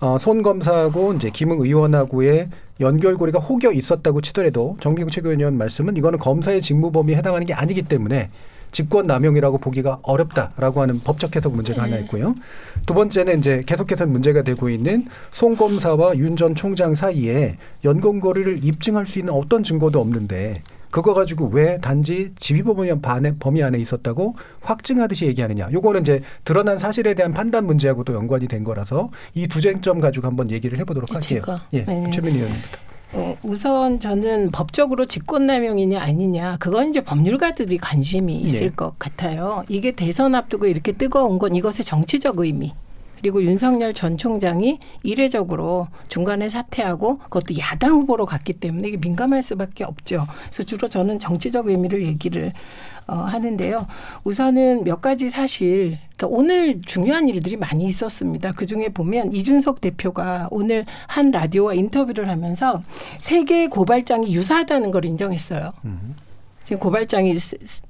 어, 0.00 0.16
손 0.18 0.42
검사하고 0.42 1.14
이제 1.14 1.30
김웅 1.30 1.60
의원하고의 1.60 2.48
연결고리가 2.80 3.40
혹여 3.40 3.72
있었다고 3.72 4.20
치더라도 4.20 4.76
정미국 4.80 5.10
최고위원 5.10 5.58
말씀은 5.58 5.96
이거는 5.96 6.18
검사의 6.18 6.62
직무 6.62 6.92
범위에 6.92 7.16
해당하는 7.16 7.46
게 7.46 7.52
아니기 7.52 7.82
때문에 7.82 8.30
직권 8.74 9.06
남용이라고 9.06 9.58
보기가 9.58 10.00
어렵다라고 10.02 10.82
하는 10.82 10.98
법적 11.00 11.34
해석 11.36 11.54
문제가 11.54 11.84
하나 11.84 11.96
있고요. 11.98 12.34
두 12.84 12.92
번째는 12.92 13.38
이제 13.38 13.62
계속해서 13.64 14.04
문제가 14.06 14.42
되고 14.42 14.68
있는 14.68 15.06
송 15.30 15.56
검사와 15.56 16.16
윤 16.18 16.34
전 16.34 16.56
총장 16.56 16.96
사이에 16.96 17.56
연공거리를 17.84 18.64
입증할 18.64 19.06
수 19.06 19.20
있는 19.20 19.32
어떤 19.32 19.62
증거도 19.62 20.00
없는데 20.00 20.62
그거 20.90 21.14
가지고 21.14 21.46
왜 21.52 21.78
단지 21.78 22.32
지휘범위 22.36 22.92
안에, 23.02 23.34
범위 23.38 23.62
안에 23.62 23.78
있었다고 23.78 24.34
확증하듯이 24.60 25.26
얘기하느냐. 25.26 25.68
요거는 25.72 26.00
이제 26.00 26.20
드러난 26.44 26.78
사실에 26.80 27.14
대한 27.14 27.32
판단 27.32 27.66
문제하고도 27.66 28.12
연관이 28.14 28.48
된 28.48 28.64
거라서 28.64 29.08
이 29.34 29.46
두 29.46 29.60
쟁점 29.60 30.00
가지고 30.00 30.26
한번 30.26 30.50
얘기를 30.50 30.76
해보도록 30.78 31.14
할게요. 31.14 31.40
제가, 31.40 31.66
예, 31.72 31.84
네. 31.84 32.10
최민희 32.12 32.38
의원님부터. 32.38 32.78
어, 33.12 33.36
우선 33.42 34.00
저는 34.00 34.50
법적으로 34.50 35.04
직권남용이냐 35.04 36.00
아니냐 36.00 36.56
그건 36.58 36.88
이제 36.88 37.00
법률가들이 37.00 37.78
관심이 37.78 38.34
있을 38.40 38.70
네. 38.70 38.74
것 38.74 38.98
같아요. 38.98 39.64
이게 39.68 39.92
대선 39.92 40.34
앞두고 40.34 40.66
이렇게 40.66 40.92
뜨거운 40.92 41.38
건 41.38 41.54
이것의 41.54 41.84
정치적 41.84 42.40
의미. 42.40 42.72
그리고 43.24 43.42
윤석열 43.42 43.94
전 43.94 44.18
총장이 44.18 44.80
이례적으로 45.02 45.88
중간에 46.08 46.50
사퇴하고 46.50 47.20
그것도 47.20 47.56
야당 47.56 47.92
후보로 47.92 48.26
갔기 48.26 48.52
때문에 48.52 48.88
이게 48.88 48.98
민감할 48.98 49.42
수밖에 49.42 49.82
없죠. 49.82 50.26
그래서 50.42 50.62
주로 50.62 50.88
저는 50.88 51.18
정치적 51.18 51.68
의미를 51.68 52.04
얘기를 52.04 52.52
어, 53.06 53.14
하는데요. 53.14 53.86
우선은 54.24 54.84
몇 54.84 55.00
가지 55.00 55.30
사실, 55.30 55.98
그러니까 56.18 56.38
오늘 56.38 56.82
중요한 56.82 57.30
일들이 57.30 57.56
많이 57.56 57.86
있었습니다. 57.86 58.52
그 58.52 58.66
중에 58.66 58.90
보면 58.90 59.32
이준석 59.32 59.80
대표가 59.80 60.48
오늘 60.50 60.84
한 61.06 61.30
라디오와 61.30 61.72
인터뷰를 61.72 62.28
하면서 62.28 62.74
세계의 63.20 63.68
고발장이 63.68 64.34
유사하다는 64.34 64.90
걸 64.90 65.06
인정했어요. 65.06 65.72
지금 66.64 66.78
고발장이 66.78 67.34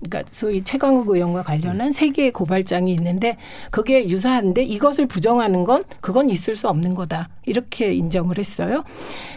그러니까 0.01 0.25
소위 0.27 0.63
최강욱 0.63 1.09
의원과 1.09 1.43
관련한 1.43 1.93
세 1.93 2.11
개의 2.11 2.33
고발장이 2.33 2.93
있는데 2.95 3.37
그게 3.71 4.09
유사한데 4.09 4.65
이것을 4.65 5.07
부정하는 5.07 5.65
건 5.65 5.85
그건 6.01 6.29
있을 6.29 6.57
수 6.57 6.69
없는 6.69 6.95
거다 6.95 7.29
이렇게 7.47 7.93
인정을 7.93 8.39
했어요. 8.39 8.85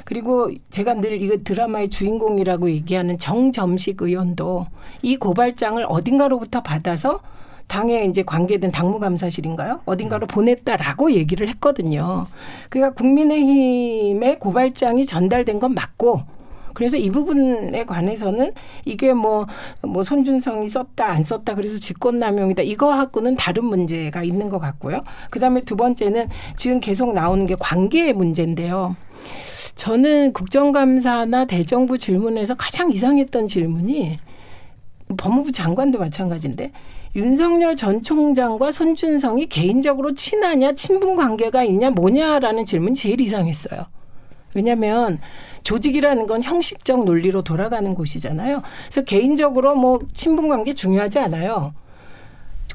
그리고 0.05 0.51
제가 0.69 0.95
늘 0.95 1.21
이거 1.21 1.37
드라마의 1.43 1.89
주인공이라고 1.89 2.69
얘기하는 2.71 3.17
정점식 3.19 4.01
의원도 4.01 4.67
이 5.03 5.17
고발장을 5.17 5.85
어딘가로부터 5.87 6.63
받아서 6.63 7.21
당에 7.67 8.05
이제 8.05 8.23
관계된 8.23 8.71
당무감사실인가요? 8.71 9.81
어딘가로 9.85 10.27
보냈다라고 10.27 11.11
얘기를 11.11 11.49
했거든요. 11.49 12.27
그러니까 12.69 12.95
국민의힘의 12.95 14.39
고발장이 14.39 15.05
전달된 15.05 15.59
건 15.59 15.73
맞고 15.73 16.36
그래서 16.77 16.95
이 16.95 17.09
부분에 17.09 17.85
관해서는 17.85 18.53
이게 18.85 19.11
뭐, 19.11 19.47
뭐 19.81 20.03
손준성이 20.03 20.69
썼다, 20.69 21.07
안 21.07 21.23
썼다, 21.23 21.55
그래서 21.55 21.79
직권남용이다. 21.79 22.61
이거하고는 22.61 23.35
다른 23.35 23.65
문제가 23.65 24.21
있는 24.21 24.47
것 24.47 24.59
같고요. 24.59 25.01
그 25.31 25.39
다음에 25.39 25.61
두 25.61 25.75
번째는 25.75 26.29
지금 26.55 26.79
계속 26.79 27.15
나오는 27.15 27.47
게 27.47 27.55
관계의 27.57 28.13
문제인데요. 28.13 28.95
저는 29.75 30.33
국정감사나 30.33 31.45
대정부 31.45 31.97
질문에서 31.97 32.53
가장 32.53 32.91
이상했던 32.91 33.47
질문이 33.47 34.17
법무부 35.17 35.51
장관도 35.51 35.97
마찬가지인데 35.97 36.73
윤석열 37.15 37.75
전 37.75 38.03
총장과 38.03 38.71
손준성이 38.71 39.47
개인적으로 39.47 40.13
친하냐, 40.13 40.73
친분 40.73 41.15
관계가 41.15 41.63
있냐, 41.63 41.89
뭐냐라는 41.89 42.65
질문이 42.65 42.93
제일 42.93 43.19
이상했어요. 43.19 43.87
왜냐하면 44.53 45.19
조직이라는 45.67 46.27
건 46.27 46.41
형식적 46.41 47.03
논리로 47.03 47.41
돌아가는 47.41 47.93
곳이잖아요. 47.93 48.61
그래서 48.85 49.01
개인적으로 49.01 49.75
뭐 49.75 49.99
친분 50.13 50.47
관계 50.47 50.73
중요하지 50.73 51.19
않아요. 51.19 51.73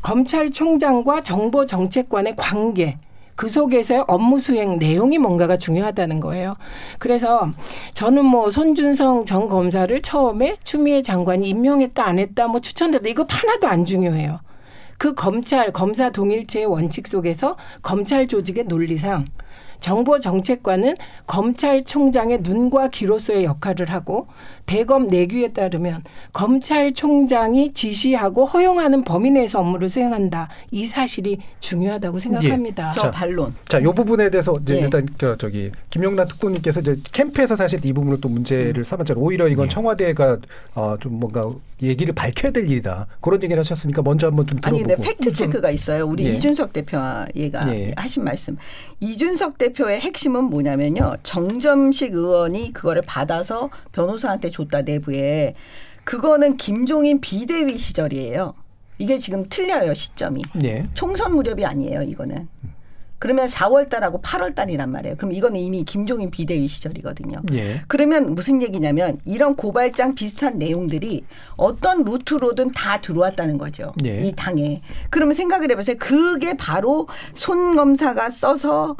검찰총장과 0.02 1.22
정보 1.22 1.64
정책관의 1.64 2.34
관계 2.36 2.98
그 3.34 3.48
속에서의 3.48 4.04
업무 4.08 4.38
수행 4.38 4.78
내용이 4.78 5.16
뭔가가 5.16 5.56
중요하다는 5.56 6.20
거예요. 6.20 6.56
그래서 6.98 7.50
저는 7.94 8.26
뭐 8.26 8.50
손준성 8.50 9.24
전 9.24 9.48
검사를 9.48 10.02
처음에 10.02 10.58
추미애 10.62 11.00
장관이 11.00 11.48
임명했다 11.48 12.04
안 12.04 12.18
했다 12.18 12.46
뭐 12.46 12.60
추천했다 12.60 13.08
이것 13.08 13.26
하나도 13.30 13.68
안 13.68 13.86
중요해요. 13.86 14.38
그 14.98 15.14
검찰 15.14 15.72
검사 15.72 16.10
동일체의 16.10 16.66
원칙 16.66 17.08
속에서 17.08 17.56
검찰 17.80 18.28
조직의 18.28 18.64
논리상 18.64 19.24
정보 19.82 20.20
정책관은 20.20 20.94
검찰총장의 21.26 22.38
눈과 22.42 22.88
귀로서의 22.88 23.44
역할을 23.44 23.90
하고 23.90 24.28
대검 24.66 25.08
내규에 25.08 25.48
따르면 25.48 26.02
검찰총장이 26.32 27.72
지시하고 27.72 28.44
허용하는 28.44 29.04
범위 29.04 29.30
내에서 29.30 29.60
업무를 29.60 29.88
수행한다. 29.88 30.48
이 30.70 30.86
사실이 30.86 31.38
중요하다고 31.60 32.18
생각합니다. 32.20 32.92
저 32.92 33.10
반론. 33.10 33.54
자, 33.66 33.78
이 33.78 33.84
부분에 33.84 34.30
대해서 34.30 34.54
이제 34.62 34.76
예. 34.76 34.80
일단 34.80 35.06
저 35.18 35.36
저기 35.36 35.70
김용남 35.90 36.28
특보님께서 36.28 36.80
이제 36.80 36.96
캠프에서 37.12 37.56
사실 37.56 37.84
이 37.84 37.92
부분을 37.92 38.20
또 38.20 38.28
문제를 38.28 38.84
삼았잖아요. 38.84 39.22
오히려 39.22 39.48
이건 39.48 39.68
청와대가 39.68 40.38
어, 40.74 40.96
좀 41.00 41.18
뭔가 41.18 41.50
얘기를 41.82 42.14
밝혀야 42.14 42.52
될 42.52 42.70
일이다. 42.70 43.06
그런 43.20 43.42
얘기를 43.42 43.58
하셨으니까 43.58 44.02
먼저 44.02 44.28
한번 44.28 44.46
좀 44.46 44.60
들어보고. 44.60 44.84
아니 44.84 44.96
근데 44.96 45.08
팩트 45.08 45.32
체크가 45.32 45.70
있어요. 45.70 46.06
우리 46.06 46.26
예. 46.26 46.34
이준석 46.34 46.72
대표가 46.72 47.26
얘가 47.34 47.74
예. 47.74 47.92
하신 47.96 48.24
말씀. 48.24 48.56
이준석 49.00 49.58
대표의 49.58 50.00
핵심은 50.00 50.44
뭐냐면요. 50.44 51.14
정점식 51.22 52.14
의원이 52.14 52.72
그거를 52.72 53.02
받아서 53.04 53.68
변호사한테 53.90 54.50
줬다 54.52 54.82
내부에 54.82 55.54
그거는 56.04 56.56
김종인 56.56 57.20
비대위 57.20 57.78
시절이에요. 57.78 58.54
이게 58.98 59.18
지금 59.18 59.48
틀려요 59.48 59.94
시점이. 59.94 60.42
예. 60.62 60.86
총선 60.94 61.34
무렵이 61.34 61.64
아니에요 61.64 62.02
이거는. 62.02 62.48
그러면 63.18 63.46
4월 63.46 63.88
달하고 63.88 64.20
8월 64.20 64.52
달이란 64.52 64.90
말이에요. 64.90 65.16
그럼 65.16 65.30
이거는 65.30 65.60
이미 65.60 65.84
김종인 65.84 66.28
비대위 66.28 66.66
시절이거든요. 66.66 67.42
예. 67.52 67.80
그러면 67.86 68.34
무슨 68.34 68.60
얘기냐면 68.62 69.20
이런 69.24 69.54
고발장 69.54 70.16
비슷한 70.16 70.58
내용들이 70.58 71.24
어떤 71.56 72.02
루트로든 72.02 72.72
다 72.72 73.00
들어왔다는 73.00 73.58
거죠. 73.58 73.92
예. 74.04 74.24
이 74.24 74.32
당에. 74.34 74.82
그러면 75.08 75.34
생각을 75.34 75.70
해보세요. 75.70 75.94
그게 76.00 76.56
바로 76.56 77.06
손 77.34 77.76
검사가 77.76 78.28
써서 78.30 78.96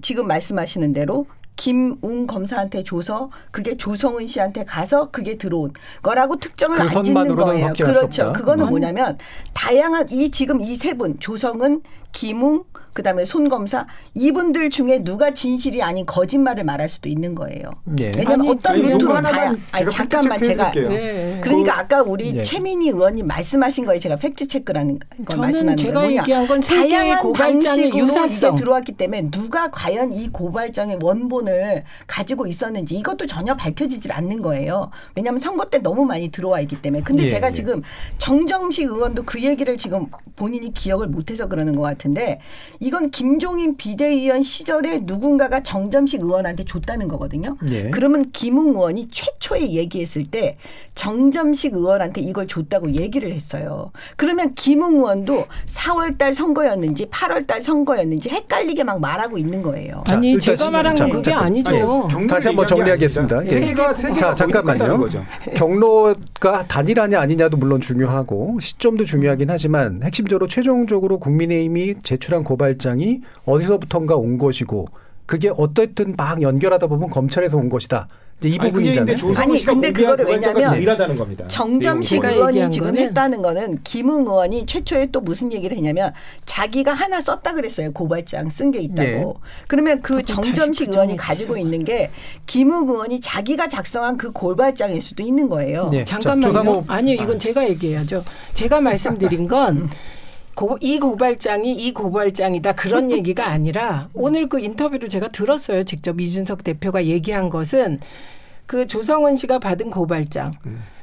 지금 0.00 0.28
말씀하시는 0.28 0.92
대로 0.92 1.26
김웅 1.56 2.26
검사한테 2.26 2.82
줘서 2.84 3.30
그게 3.50 3.76
조성은 3.76 4.26
씨한테 4.26 4.64
가서 4.64 5.10
그게 5.10 5.36
들어온 5.38 5.72
거라고 6.02 6.36
특정을 6.36 6.76
그 6.76 6.82
안 6.82 7.04
짓는 7.04 7.36
거예요. 7.36 7.72
그렇죠. 7.76 8.32
그거는 8.32 8.64
음. 8.64 8.70
뭐냐면 8.70 9.16
다양한 9.52 10.08
이 10.10 10.30
지금 10.30 10.60
이 10.60 10.74
세 10.74 10.94
분 10.94 11.18
조성은 11.20 11.82
김웅 12.14 12.64
그다음에 12.94 13.24
손 13.24 13.48
검사 13.48 13.86
이분들 14.14 14.70
중에 14.70 15.02
누가 15.02 15.34
진실이 15.34 15.82
아닌 15.82 16.06
거짓말을 16.06 16.62
말할 16.62 16.88
수도 16.88 17.08
있는 17.08 17.34
거예요. 17.34 17.70
예. 17.98 18.12
왜냐하면 18.16 18.42
아니, 18.42 18.50
어떤 18.50 18.80
루트로 18.80 19.08
다야. 19.14 19.16
하나만 19.16 19.62
아니 19.72 19.90
제가 19.90 19.90
잠깐만 19.90 20.40
제가 20.40 20.70
체크해드릴게요. 20.70 20.88
네. 20.90 21.40
그러니까 21.42 21.76
아까 21.80 22.02
우리 22.02 22.36
예. 22.36 22.42
최민희 22.42 22.90
의원님 22.90 23.26
말씀하신 23.26 23.84
거에 23.84 23.98
제가 23.98 24.14
팩트 24.14 24.46
체크라는 24.46 25.00
걸 25.00 25.26
저는 25.28 25.40
말씀하는 25.40 25.76
제가 25.76 25.92
거예요. 25.94 26.22
뭐냐. 26.22 26.22
얘기한 26.22 26.46
개의 26.46 26.88
다양한 26.88 27.22
고발장의 27.22 27.90
방식으로 27.90 27.98
유사성. 27.98 28.50
이게 28.54 28.60
들어왔기 28.60 28.92
때문에 28.92 29.30
누가 29.32 29.72
과연 29.72 30.12
이 30.12 30.28
고발장의 30.28 30.98
원본을 31.02 31.82
가지고 32.06 32.46
있었는지 32.46 32.94
이것도 32.94 33.26
전혀 33.26 33.56
밝혀지질 33.56 34.12
않는 34.12 34.40
거예요. 34.40 34.92
왜냐하면 35.16 35.40
선거 35.40 35.64
때 35.64 35.78
너무 35.78 36.04
많이 36.04 36.28
들어와 36.28 36.60
있기 36.60 36.80
때문에. 36.80 37.02
근데 37.02 37.24
예, 37.24 37.28
제가 37.28 37.48
예. 37.48 37.52
지금 37.52 37.82
정정식 38.18 38.84
의원도 38.84 39.24
그 39.24 39.42
얘기를 39.42 39.76
지금 39.76 40.06
본인이 40.36 40.72
기억을 40.72 41.08
못해서 41.08 41.48
그러는 41.48 41.74
것 41.74 41.82
같 41.82 42.03
은데 42.06 42.40
이건 42.80 43.10
김종인 43.10 43.76
비대위원 43.76 44.42
시절에 44.42 45.00
누군가가 45.04 45.62
정점식 45.62 46.20
의원한테 46.20 46.64
줬다는 46.64 47.08
거거든요. 47.08 47.56
예. 47.70 47.90
그러면 47.90 48.30
김웅 48.32 48.68
의원이 48.74 49.08
최초에 49.08 49.70
얘기했을 49.70 50.24
때 50.24 50.56
정점식 50.94 51.74
의원한테 51.74 52.20
이걸 52.20 52.46
줬다고 52.46 52.92
얘기를 52.94 53.32
했어요. 53.32 53.90
그러면 54.16 54.54
김웅 54.54 54.96
의원도 54.98 55.46
4월 55.66 56.18
달 56.18 56.32
선거였는지 56.34 57.06
8월 57.06 57.46
달 57.46 57.62
선거였는지 57.62 58.28
헷갈리게 58.28 58.84
막 58.84 59.00
말하고 59.00 59.38
있는 59.38 59.62
거예요. 59.62 60.04
자, 60.06 60.16
아니 60.16 60.38
제가 60.38 60.56
시- 60.56 60.70
말한 60.70 60.94
자, 60.96 61.04
건 61.06 61.12
그게 61.16 61.30
자, 61.30 61.38
아니죠. 61.40 61.70
경로를 61.70 62.26
다시 62.28 62.46
한번 62.48 62.66
정리하겠습니다. 62.66 63.46
예. 63.46 63.50
세계가 63.50 63.94
세계가 63.94 64.16
자, 64.16 64.34
잠깐만요. 64.34 64.78
다른 64.78 64.98
거죠. 64.98 65.24
경로가 65.54 66.64
단일하냐 66.68 67.18
아니냐도 67.20 67.56
물론 67.56 67.80
중요하고 67.80 68.58
시점도 68.60 69.04
중요하긴 69.04 69.50
하지만 69.50 70.00
핵심적으로 70.02 70.46
최종적으로 70.46 71.18
국민의힘이 71.18 71.93
제출한 72.02 72.44
고발장이 72.44 73.20
어디서부턴가 73.44 74.16
온 74.16 74.38
것이고 74.38 74.88
그게 75.26 75.50
어쨌든 75.56 76.14
막 76.16 76.42
연결하다 76.42 76.86
보면 76.86 77.10
검찰에서 77.10 77.56
온 77.56 77.68
것이다. 77.68 78.08
이제 78.40 78.48
이 78.48 78.58
부분이잖아요. 78.58 79.16
아니, 79.36 79.64
근데 79.64 79.92
그거를 79.92 80.26
왜냐면. 80.26 80.98
정점식 81.48 82.24
의원이 82.24 82.56
얘기한 82.56 82.70
지금 82.70 82.86
거는 82.88 83.02
했다는 83.02 83.42
거는 83.42 83.78
김웅 83.84 84.26
의원이 84.26 84.66
최초에 84.66 85.06
또 85.12 85.20
무슨 85.20 85.52
얘기를 85.52 85.76
했냐면 85.76 86.12
자기가 86.44 86.92
하나 86.92 87.20
썼다 87.22 87.54
그랬어요. 87.54 87.92
고발장 87.92 88.50
쓴 88.50 88.70
게 88.70 88.80
있다고. 88.80 89.02
예. 89.08 89.24
그러면 89.68 90.02
그 90.02 90.22
정점식 90.22 90.90
의원이 90.90 91.16
가지고 91.16 91.56
있는 91.56 91.84
게 91.84 92.10
김웅 92.46 92.88
의원이 92.88 93.20
자기가 93.20 93.68
작성한 93.68 94.18
그 94.18 94.32
고발장일 94.32 95.00
수도 95.00 95.22
있는 95.22 95.48
거예요. 95.48 95.90
예. 95.94 96.04
잠깐만요. 96.04 96.84
아니요, 96.88 97.22
이건 97.22 97.38
제가 97.38 97.66
얘기해야죠. 97.68 98.22
제가 98.52 98.80
말씀드린 98.80 99.46
건. 99.46 99.88
고, 100.54 100.78
이 100.80 100.98
고발장이 100.98 101.72
이 101.72 101.92
고발장이다 101.92 102.72
그런 102.74 103.10
얘기가 103.12 103.48
아니라 103.48 104.08
오늘 104.14 104.48
그 104.48 104.60
인터뷰를 104.60 105.08
제가 105.08 105.28
들었어요. 105.28 105.82
직접 105.82 106.20
이준석 106.20 106.64
대표가 106.64 107.04
얘기한 107.04 107.50
것은 107.50 108.00
그 108.66 108.86
조성은 108.86 109.36
씨가 109.36 109.58
받은 109.58 109.90
고발장, 109.90 110.54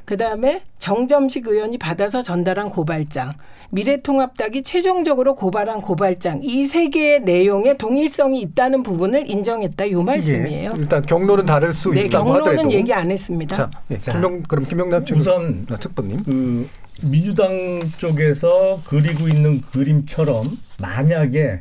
그 0.04 0.16
다음에 0.16 0.62
정점식 0.78 1.46
의원이 1.46 1.78
받아서 1.78 2.20
전달한 2.20 2.70
고발장, 2.70 3.32
미래통합당이 3.72 4.62
최종적으로 4.62 5.34
고발한 5.34 5.80
고발장 5.80 6.40
이 6.42 6.66
세 6.66 6.88
개의 6.88 7.20
내용에 7.22 7.76
동일성이 7.76 8.40
있다는 8.42 8.82
부분을 8.82 9.28
인정했다 9.30 9.90
요 9.90 10.02
말씀이에요. 10.02 10.72
예. 10.76 10.80
일단 10.80 11.04
경로는 11.04 11.46
다를 11.46 11.72
수 11.72 11.90
네, 11.90 12.02
있다고 12.02 12.26
경로는 12.32 12.50
하더라도 12.52 12.72
얘기 12.72 12.92
안 12.92 13.10
했습니다. 13.10 13.54
자, 13.56 13.70
예. 13.90 14.00
자. 14.00 14.12
김용 14.12 14.42
그럼 14.42 14.64
김용남 14.66 15.04
측 15.04 15.16
우선 15.16 15.66
아, 15.70 15.76
특보님. 15.76 16.22
그 16.24 16.68
민주당 17.02 17.50
쪽에서 17.98 18.80
그리고 18.84 19.26
있는 19.28 19.60
그림처럼 19.60 20.56
만약에 20.78 21.60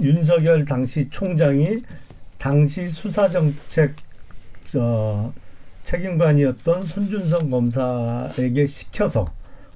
윤석열 0.00 0.64
당시 0.64 1.08
총장이 1.08 1.82
당시 2.38 2.86
수사정책 2.86 3.94
어, 4.76 5.32
책임관이었던 5.84 6.86
손준성 6.86 7.50
검사에게 7.50 8.66
시켜서 8.66 9.26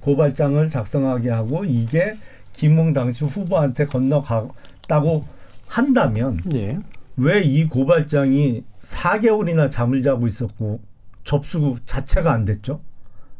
고발장을 0.00 0.68
작성하게 0.68 1.30
하고 1.30 1.64
이게 1.64 2.16
김웅 2.52 2.92
당시 2.92 3.24
후보한테 3.24 3.84
건너갔다고 3.84 5.24
한다면 5.66 6.40
예. 6.54 6.78
왜이 7.16 7.66
고발장이 7.66 8.64
4개월이나 8.80 9.70
잠을 9.70 10.02
자고 10.02 10.26
있었고 10.26 10.80
접수 11.24 11.74
자체가 11.84 12.32
안 12.32 12.44
됐죠? 12.44 12.80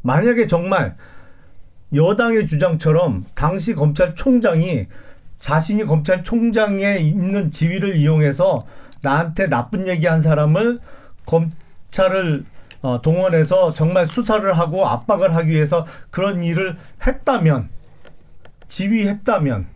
만약에 0.03 0.47
정말 0.47 0.97
여당의 1.95 2.47
주장처럼 2.47 3.25
당시 3.35 3.75
검찰총장이 3.75 4.87
자신이 5.39 5.85
검찰총장에 5.85 6.99
있는 6.99 7.51
지위를 7.51 7.97
이용해서 7.97 8.67
나한테 9.01 9.49
나쁜 9.49 9.87
얘기한 9.87 10.21
사람을 10.21 10.81
검찰을 11.25 12.45
어, 12.83 13.01
동원해서 13.03 13.73
정말 13.75 14.07
수사를 14.07 14.57
하고 14.57 14.87
압박을 14.87 15.35
하기 15.35 15.51
위해서 15.51 15.85
그런 16.11 16.43
일을 16.45 16.77
했다면 17.07 17.69
지휘했다면 18.69 19.67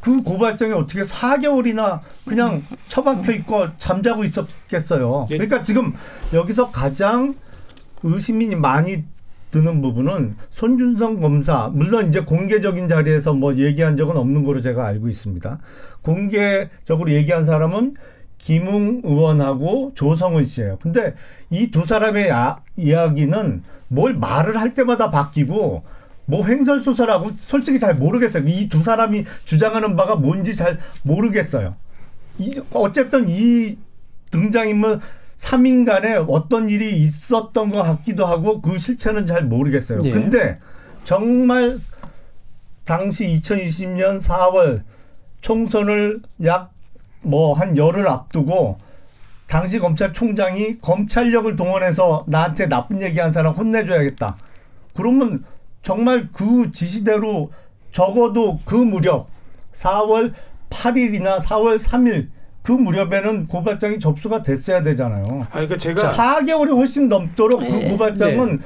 그 0.00 0.22
고발장이 0.22 0.72
어떻게 0.72 1.02
4개월이나 1.02 2.00
그냥 2.26 2.64
처박혀 2.88 3.32
있고 3.32 3.68
잠자고 3.78 4.24
있었겠어요. 4.24 5.26
그러니까 5.28 5.62
지금 5.62 5.94
여기서 6.32 6.72
가장 6.72 7.34
의심이 8.02 8.52
많이 8.56 9.04
드는 9.52 9.80
부분은 9.80 10.34
손준성 10.50 11.20
검사 11.20 11.68
물론 11.68 12.08
이제 12.08 12.20
공개적인 12.20 12.88
자리에서 12.88 13.34
뭐 13.34 13.54
얘기한 13.56 13.96
적은 13.96 14.16
없는 14.16 14.42
거로 14.42 14.60
제가 14.60 14.84
알고 14.86 15.08
있습니다. 15.08 15.60
공개적으로 16.00 17.12
얘기한 17.12 17.44
사람은 17.44 17.94
김웅 18.42 19.02
의원하고 19.04 19.92
조성은 19.94 20.44
씨예요. 20.44 20.78
근데 20.82 21.14
이 21.50 21.70
두 21.70 21.86
사람의 21.86 22.28
야, 22.28 22.60
이야기는 22.76 23.62
뭘 23.88 24.14
말을 24.14 24.56
할 24.60 24.72
때마다 24.72 25.10
바뀌고 25.10 25.84
뭐 26.26 26.46
횡설수설하고 26.46 27.32
솔직히 27.36 27.78
잘 27.78 27.94
모르겠어요. 27.94 28.42
이 28.48 28.68
두 28.68 28.82
사람이 28.82 29.24
주장하는 29.44 29.94
바가 29.96 30.16
뭔지 30.16 30.56
잘 30.56 30.78
모르겠어요. 31.04 31.74
이, 32.38 32.60
어쨌든 32.74 33.26
이 33.28 33.76
등장인물 34.32 34.98
3인간에 35.36 36.24
어떤 36.28 36.68
일이 36.68 36.96
있었던 36.96 37.70
것 37.70 37.82
같기도 37.82 38.26
하고 38.26 38.60
그 38.60 38.76
실체는 38.78 39.24
잘 39.26 39.44
모르겠어요. 39.44 40.00
예. 40.04 40.10
근데 40.10 40.56
정말 41.04 41.78
당시 42.84 43.26
2020년 43.40 44.20
4월 44.20 44.82
총선을 45.42 46.20
약 46.44 46.72
뭐 47.22 47.54
한 47.54 47.76
열흘 47.76 48.08
앞두고 48.08 48.78
당시 49.46 49.78
검찰총장이 49.78 50.78
검찰력을 50.80 51.54
동원해서 51.56 52.24
나한테 52.26 52.68
나쁜 52.68 53.02
얘기한 53.02 53.30
사람 53.30 53.52
혼내줘야겠다. 53.54 54.34
그러면 54.94 55.44
정말 55.82 56.26
그 56.32 56.70
지시대로 56.70 57.50
적어도 57.90 58.58
그 58.64 58.74
무렵 58.74 59.28
4월 59.72 60.32
8일이나 60.70 61.38
4월 61.40 61.78
3일 61.78 62.28
그 62.62 62.72
무렵에는 62.72 63.48
고발장이 63.48 63.98
접수가 63.98 64.42
됐어야 64.42 64.82
되잖아요. 64.82 65.24
아니, 65.50 65.66
그러니까 65.66 65.76
제가 65.76 66.12
4개월이 66.12 66.74
훨씬 66.74 67.08
넘도록 67.08 67.60
그 67.60 67.88
고발장은 67.90 68.60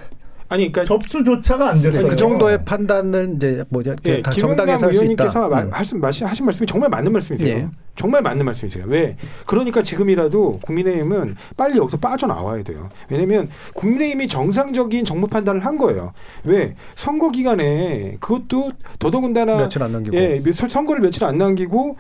아니 0.49 0.71
그러니까 0.71 0.85
접수조차가 0.85 1.71
안 1.71 1.83
됐어요. 1.83 2.07
그 2.07 2.15
정도의 2.15 2.65
판단은 2.65 3.37
이제 3.37 3.65
뭐죠? 3.69 3.97
예, 4.07 4.23
정당에서 4.23 4.73
할수 4.73 4.85
있다. 4.87 4.89
의원님께서 4.93 5.49
마- 5.49 5.63
음. 5.63 5.71
하신, 5.73 6.01
말씀- 6.01 6.27
하신 6.27 6.45
말씀이 6.47 6.67
정말 6.67 6.89
맞는 6.89 7.13
말씀이세요. 7.13 7.49
예. 7.57 7.69
정말 7.97 8.23
맞는 8.23 8.45
말씀이세요. 8.45 8.85
왜? 8.87 9.17
그러니까 9.47 9.83
지금이라도 9.83 10.61
국민의힘은 10.63 11.35
빨리 11.57 11.79
여기서 11.79 11.97
빠져나와야 11.97 12.63
돼요. 12.63 12.89
왜냐하면 13.11 13.49
국민의힘이 13.75 14.29
정상적인 14.29 15.05
정무 15.05 15.27
판단을 15.27 15.65
한 15.65 15.79
거예요. 15.79 16.13
왜? 16.45 16.77
선거 16.95 17.31
기간에 17.31 18.17
그것도 18.21 18.73
더더군다나 19.01 19.57
며칠 19.57 19.83
안 19.83 19.93
남기고. 19.93 20.17
예, 20.17 20.41
선- 20.53 20.69
선거를 20.69 21.01
며칠 21.03 21.25
안 21.25 21.39
남기고 21.39 21.97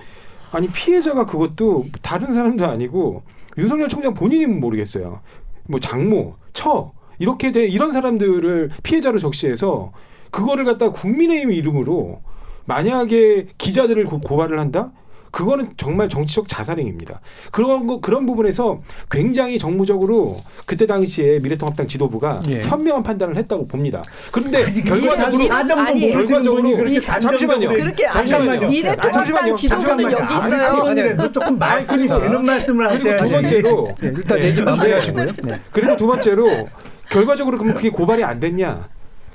아니 0.53 0.69
피해자가 0.69 1.27
그것도 1.27 1.87
다른 2.03 2.33
사람도 2.33 2.65
아니고 2.65 3.23
윤석열 3.59 3.89
총장 3.89 4.15
본인이면 4.15 4.61
모르겠어요. 4.61 5.21
뭐 5.69 5.81
장모, 5.81 6.37
처 6.53 6.93
이렇게 7.19 7.53
돼 7.53 7.67
이런 7.67 7.93
사람들을 7.93 8.71
피해자로 8.83 9.19
적시해서 9.19 9.93
그거를 10.31 10.65
갖다 10.65 10.91
국민의힘 10.91 11.53
이름으로 11.53 12.21
만약에 12.67 13.47
기자들을 13.59 14.05
고, 14.07 14.21
고발을 14.21 14.59
한다? 14.59 14.91
그거는 15.37 15.69
정말 15.77 16.09
정치적 16.09 16.49
자살행위입니다. 16.49 17.21
그런 17.53 17.87
거 17.87 18.01
그런 18.01 18.25
부분에서 18.25 18.79
굉장히 19.11 19.59
정무적으로 19.59 20.39
그때 20.65 20.87
당시에 20.87 21.41
미래통합당 21.41 21.87
지도부가 21.89 22.41
예. 22.49 22.63
현명한 22.63 23.03
판단을 23.03 23.37
했다고 23.37 23.67
봅니다. 23.67 24.01
그런데 24.33 24.65
아니, 24.65 24.83
결과적으로 24.83 25.53
아니, 25.53 26.11
분이 26.11 26.77
그렇게 26.77 27.01
잠시만요. 27.21 27.69
그렇게 27.69 28.07
아니, 28.07 28.29
잠시만요. 28.29 28.69
미래통합당 28.69 29.09
아, 29.09 29.13
잠시만요. 29.13 29.55
지도부는 29.55 29.87
잠시만요. 29.89 30.17
여기 30.17 30.23
아니, 30.25 30.55
있어요. 30.55 30.71
그거 30.71 30.89
아니, 30.89 31.33
조금 31.33 31.59
말씀이 31.59 32.07
자, 32.09 32.19
되는 32.19 32.45
말씀을 32.45 32.87
하셔야지. 32.87 33.25
두 33.25 33.31
번째로 33.35 33.95
예, 34.03 34.07
일단 34.07 34.39
네. 34.39 34.45
얘기 34.47 34.63
마무리하시고요. 34.63 35.33
네. 35.43 35.61
그리고 35.71 35.97
두 35.99 36.07
번째로 36.07 36.69
결과적으로 37.11 37.59
그럼 37.59 37.75
그게 37.75 37.91
고발이 37.91 38.25
안 38.25 38.41
됐냐? 38.41 38.89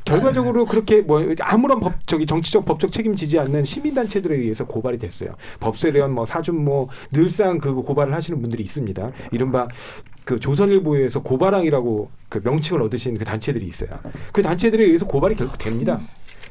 결과적으로 0.04 0.66
그렇게 0.66 1.02
뭐 1.02 1.24
아무런 1.42 1.80
법 1.80 1.94
저기 2.08 2.26
정치적 2.26 2.66
법적 2.66 2.92
책임지지 2.92 3.38
않는 3.40 3.64
시민 3.64 3.94
단체들에 3.94 4.36
의해서 4.36 4.66
고발이 4.66 4.98
됐어요. 4.98 5.36
법세련 5.60 6.12
뭐 6.14 6.26
사준 6.26 6.64
뭐 6.64 6.90
늘상 7.12 7.60
그 7.60 7.74
고발을 7.74 8.14
하시는 8.14 8.42
분들이 8.42 8.64
있습니다. 8.64 9.12
이른바 9.32 9.68
그 10.26 10.40
조선일보에서 10.40 11.22
고발왕이라고 11.22 12.10
그 12.30 12.42
명칭을 12.44 12.82
얻으신 12.84 13.18
그 13.18 13.26
단체들이 13.26 13.66
있어요. 13.66 13.90
그 14.32 14.42
단체들에 14.42 14.84
의해서 14.84 15.06
고발이 15.06 15.36
결국 15.36 15.58
됩니다. 15.58 16.00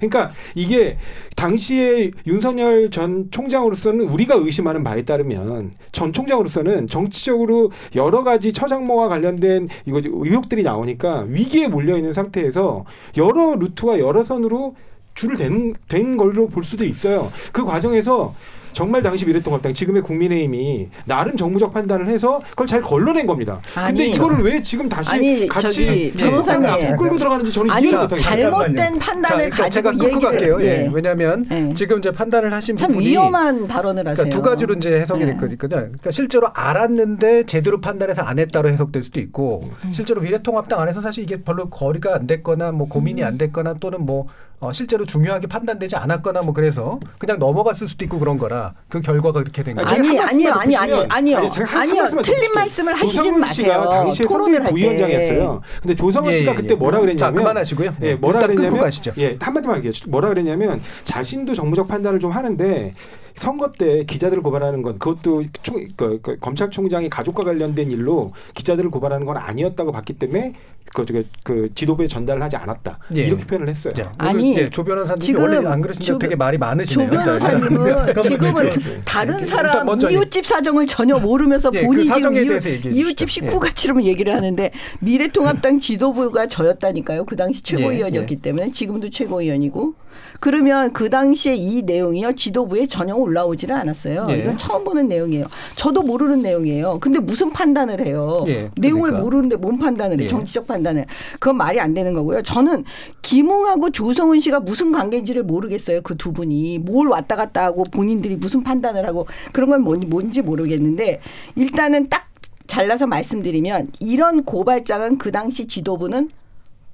그러니까 0.00 0.32
이게 0.54 0.96
당시에 1.36 2.10
윤석열 2.26 2.90
전 2.90 3.28
총장으로서는 3.30 4.08
우리가 4.08 4.34
의심하는 4.36 4.82
바에 4.82 5.04
따르면 5.04 5.72
전 5.92 6.12
총장으로서는 6.12 6.86
정치적으로 6.86 7.70
여러 7.94 8.24
가지 8.24 8.52
처장모와 8.52 9.08
관련된 9.08 9.68
이거 9.86 10.00
의혹들이 10.02 10.62
나오니까 10.62 11.26
위기에 11.28 11.68
몰려 11.68 11.96
있는 11.96 12.12
상태에서 12.12 12.84
여러 13.18 13.54
루트와 13.54 13.98
여러 13.98 14.24
선으로 14.24 14.74
줄을 15.14 15.36
댄, 15.36 15.74
댄 15.88 16.16
걸로 16.16 16.48
볼 16.48 16.64
수도 16.64 16.84
있어요. 16.84 17.30
그 17.52 17.64
과정에서 17.64 18.34
정말 18.72 19.02
당시 19.02 19.24
미래통합당 19.26 19.72
지금의 19.72 20.02
국민의힘이 20.02 20.88
나름 21.06 21.36
정무적 21.36 21.72
판단을 21.72 22.06
해서 22.06 22.40
그걸 22.50 22.66
잘 22.66 22.80
걸러낸 22.82 23.26
겁니다. 23.26 23.60
근데 23.74 24.02
아니. 24.04 24.10
이거를 24.10 24.44
왜 24.44 24.62
지금 24.62 24.88
다시 24.88 25.14
아니, 25.14 25.48
같이 25.48 26.12
변호사님. 26.16 26.66
앞으로 26.66 26.96
끌고 26.96 27.16
들어가는지 27.16 27.52
저는 27.52 27.70
아니 27.70 27.88
이해를 27.88 28.00
못하겠어요. 28.02 28.30
잘못된 28.30 28.98
판단을 28.98 29.50
자, 29.50 29.62
가지고 29.64 29.70
제가 29.70 29.92
끊고 29.92 30.20
갈게요. 30.20 30.60
예. 30.60 30.64
예. 30.64 30.90
왜냐하면 30.92 31.46
예. 31.50 31.68
지금 31.74 31.98
이제 31.98 32.10
판단을 32.10 32.52
하신 32.52 32.76
참 32.76 32.88
부분이 32.88 33.08
위험한 33.08 33.66
발언을 33.66 34.06
하세요. 34.06 34.14
그러니까 34.14 34.36
두 34.36 34.42
가지로 34.42 34.74
이제 34.74 34.92
해석이 35.00 35.24
네. 35.24 35.32
됐거든요. 35.32 35.58
그러니까 35.58 36.10
실제로 36.10 36.48
알았는데 36.52 37.44
제대로 37.44 37.80
판단해서 37.80 38.22
안 38.22 38.38
했다로 38.38 38.68
해석될 38.68 39.02
수도 39.02 39.20
있고 39.20 39.62
음. 39.84 39.92
실제로 39.92 40.20
미래통합당 40.20 40.80
안에서 40.80 41.00
사실 41.00 41.24
이게 41.24 41.42
별로 41.42 41.68
거리가 41.68 42.14
안 42.14 42.26
됐거나 42.26 42.72
뭐 42.72 42.86
음. 42.86 42.88
고민이 42.88 43.24
안 43.24 43.38
됐거나 43.38 43.74
또는 43.74 44.04
뭐 44.06 44.26
어, 44.60 44.72
실제로 44.72 45.06
중요하게 45.06 45.46
판단되지 45.46 45.96
않았거나 45.96 46.42
뭐 46.42 46.52
그래서 46.52 47.00
그냥 47.18 47.38
넘어갔을 47.38 47.88
수도 47.88 48.04
있고 48.04 48.18
그런 48.18 48.36
거라 48.36 48.74
그 48.90 49.00
결과가 49.00 49.40
그렇게 49.40 49.62
된 49.62 49.74
거죠. 49.74 49.94
아니, 49.94 50.08
한 50.08 50.28
아니요, 50.28 50.52
아니, 50.52 50.74
더 50.74 50.76
아니, 50.76 50.76
아니요. 50.76 50.96
아니, 51.08 51.98
아니요. 51.98 52.06
틀린. 52.22 52.52
말씀을 52.54 52.92
하시지 52.92 53.16
조성은 53.16 53.46
씨가 53.46 53.78
마세요. 53.78 53.90
당시에 53.90 54.26
토론을 54.26 54.44
선대위 54.44 54.62
할 54.64 54.70
부위원장이었어요. 54.70 55.62
근데 55.80 55.94
조성은 55.96 56.28
예, 56.28 56.32
씨가 56.34 56.52
예, 56.52 56.56
그때 56.56 56.72
예. 56.72 56.74
뭐라 56.74 56.98
자, 56.98 57.00
그랬냐면 57.00 57.34
그만하시고요. 57.36 57.96
예, 58.02 58.14
뭐라 58.16 58.40
일단 58.40 58.48
끊고 58.48 58.56
그랬냐면 58.60 58.84
가시죠. 58.84 59.12
예, 59.18 59.38
한마디만 59.40 59.76
할게요. 59.76 59.92
뭐라 60.08 60.28
그랬냐면 60.28 60.80
자신도 61.04 61.54
정무적 61.54 61.88
판단을 61.88 62.20
좀 62.20 62.30
하는데 62.30 62.94
선거 63.34 63.70
때 63.70 64.04
기자들을 64.04 64.42
고발하는 64.42 64.82
건 64.82 64.98
그것도 64.98 65.44
총, 65.62 65.86
그, 65.96 66.20
그 66.20 66.38
검찰총장이 66.38 67.08
가족과 67.08 67.44
관련된 67.44 67.90
일로 67.90 68.32
기자들을 68.54 68.90
고발하는 68.90 69.24
건 69.24 69.38
아니었다고 69.38 69.92
봤기 69.92 70.14
때문에 70.14 70.52
그, 70.94 71.04
그, 71.04 71.24
그 71.44 71.68
지도부에 71.74 72.06
전달을 72.06 72.42
하지 72.42 72.56
않았다 72.56 72.98
예. 73.14 73.22
이렇게 73.22 73.44
표현을 73.44 73.68
했어요. 73.68 73.94
자, 73.94 74.12
아니, 74.18 74.56
예, 74.56 74.68
조 74.70 74.82
변호사님 74.84 75.20
지금 75.20 75.42
원래 75.42 75.56
안 75.66 75.80
그러신데 75.80 76.04
조- 76.06 76.18
되게 76.18 76.34
말이 76.36 76.58
많으시네요. 76.58 77.08
조 77.08 77.14
변호사님은. 77.16 78.22
지금은 78.22 78.54
네. 78.54 79.00
다른 79.04 79.38
일단 79.38 79.46
사람 79.46 80.00
이웃집 80.00 80.44
사정을 80.46 80.86
전혀 80.86 81.16
모르면서 81.18 81.70
예, 81.74 81.80
그 81.82 81.86
본인이 81.86 82.04
지금 82.06 82.20
사정에 82.20 82.40
이웃, 82.40 82.64
이웃집 82.86 83.28
주시죠. 83.28 83.46
식구가처럼 83.46 84.02
얘기를 84.04 84.34
하는데 84.34 84.70
미래통합당 85.00 85.78
지도부가 85.78 86.46
저였다니까요. 86.46 87.24
그 87.24 87.36
당시 87.36 87.62
최고위원이었기 87.62 88.34
예. 88.34 88.40
때문에 88.40 88.70
지금도 88.72 89.10
최고위원이고 89.10 89.94
그러면 90.40 90.92
그 90.92 91.08
당시에 91.08 91.54
이 91.54 91.82
내용이요 91.82 92.34
지도부에 92.34 92.86
전혀 92.86 93.14
올라오지를 93.14 93.74
않았어요. 93.74 94.26
예. 94.30 94.38
이건 94.38 94.56
처음 94.58 94.84
보는 94.84 95.08
내용이에요. 95.08 95.46
저도 95.76 96.02
모르는 96.02 96.40
내용이에요. 96.40 96.98
근데 97.00 97.20
무슨 97.20 97.52
판단을 97.52 98.04
해요? 98.04 98.44
예, 98.48 98.70
내용을 98.76 99.10
그러니까. 99.10 99.20
모르는데 99.22 99.56
뭔 99.56 99.78
판단을 99.78 100.18
해? 100.20 100.24
예. 100.24 100.28
정치적 100.28 100.66
판단 100.66 100.79
을. 100.86 101.04
그건 101.40 101.56
말이 101.56 101.80
안 101.80 101.92
되는 101.92 102.14
거고요. 102.14 102.42
저는 102.42 102.84
김웅하고 103.22 103.90
조성은 103.90 104.38
씨가 104.40 104.60
무슨 104.60 104.92
관계인지를 104.92 105.42
모르겠어요. 105.42 106.02
그 106.02 106.20
두 106.20 106.34
분이 106.34 106.80
뭘 106.80 107.08
왔다 107.08 107.34
갔다 107.34 107.64
하고 107.64 107.82
본인들이 107.84 108.36
무슨 108.36 108.62
판단을 108.62 109.06
하고 109.06 109.26
그런 109.54 109.70
건 109.70 109.82
뭔지, 109.82 110.06
뭔지 110.06 110.42
모르겠는데 110.42 111.20
일단은 111.56 112.10
딱 112.10 112.26
잘라서 112.66 113.06
말씀드리면 113.06 113.90
이런 114.00 114.44
고발장은 114.44 115.16
그 115.16 115.30
당시 115.30 115.66
지도부는 115.66 116.30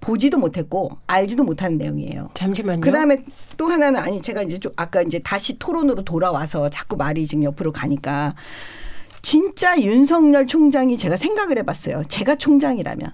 보지도 0.01 0.39
못했고 0.39 0.99
알지도 1.09 1.43
못하는 1.43 1.77
내용이에요. 1.79 2.31
잠시만요. 2.35 2.81
그다음에 2.83 3.25
또 3.57 3.67
하나는 3.67 4.01
아니 4.01 4.23
제가 4.23 4.43
이제 4.43 4.59
좀 4.59 4.71
아까 4.77 5.03
이제 5.03 5.19
다시 5.19 5.59
토론으로 5.59 6.05
돌아와서 6.05 6.69
자꾸 6.69 6.97
말이 6.97 7.27
지금 7.27 7.43
옆으로 7.43 7.73
가니까 7.73 8.37
진짜 9.23 9.77
윤석열 9.81 10.47
총장이 10.47 10.97
제가 10.97 11.17
생각을 11.17 11.59
해봤어요. 11.59 12.05
제가 12.09 12.37
총장이라면 12.37 13.13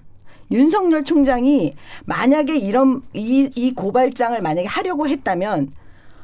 윤석열 0.51 1.03
총장이 1.03 1.75
만약에 2.05 2.55
이런 2.57 3.01
이, 3.13 3.49
이 3.55 3.73
고발장을 3.73 4.41
만약에 4.41 4.67
하려고 4.67 5.07
했다면 5.07 5.71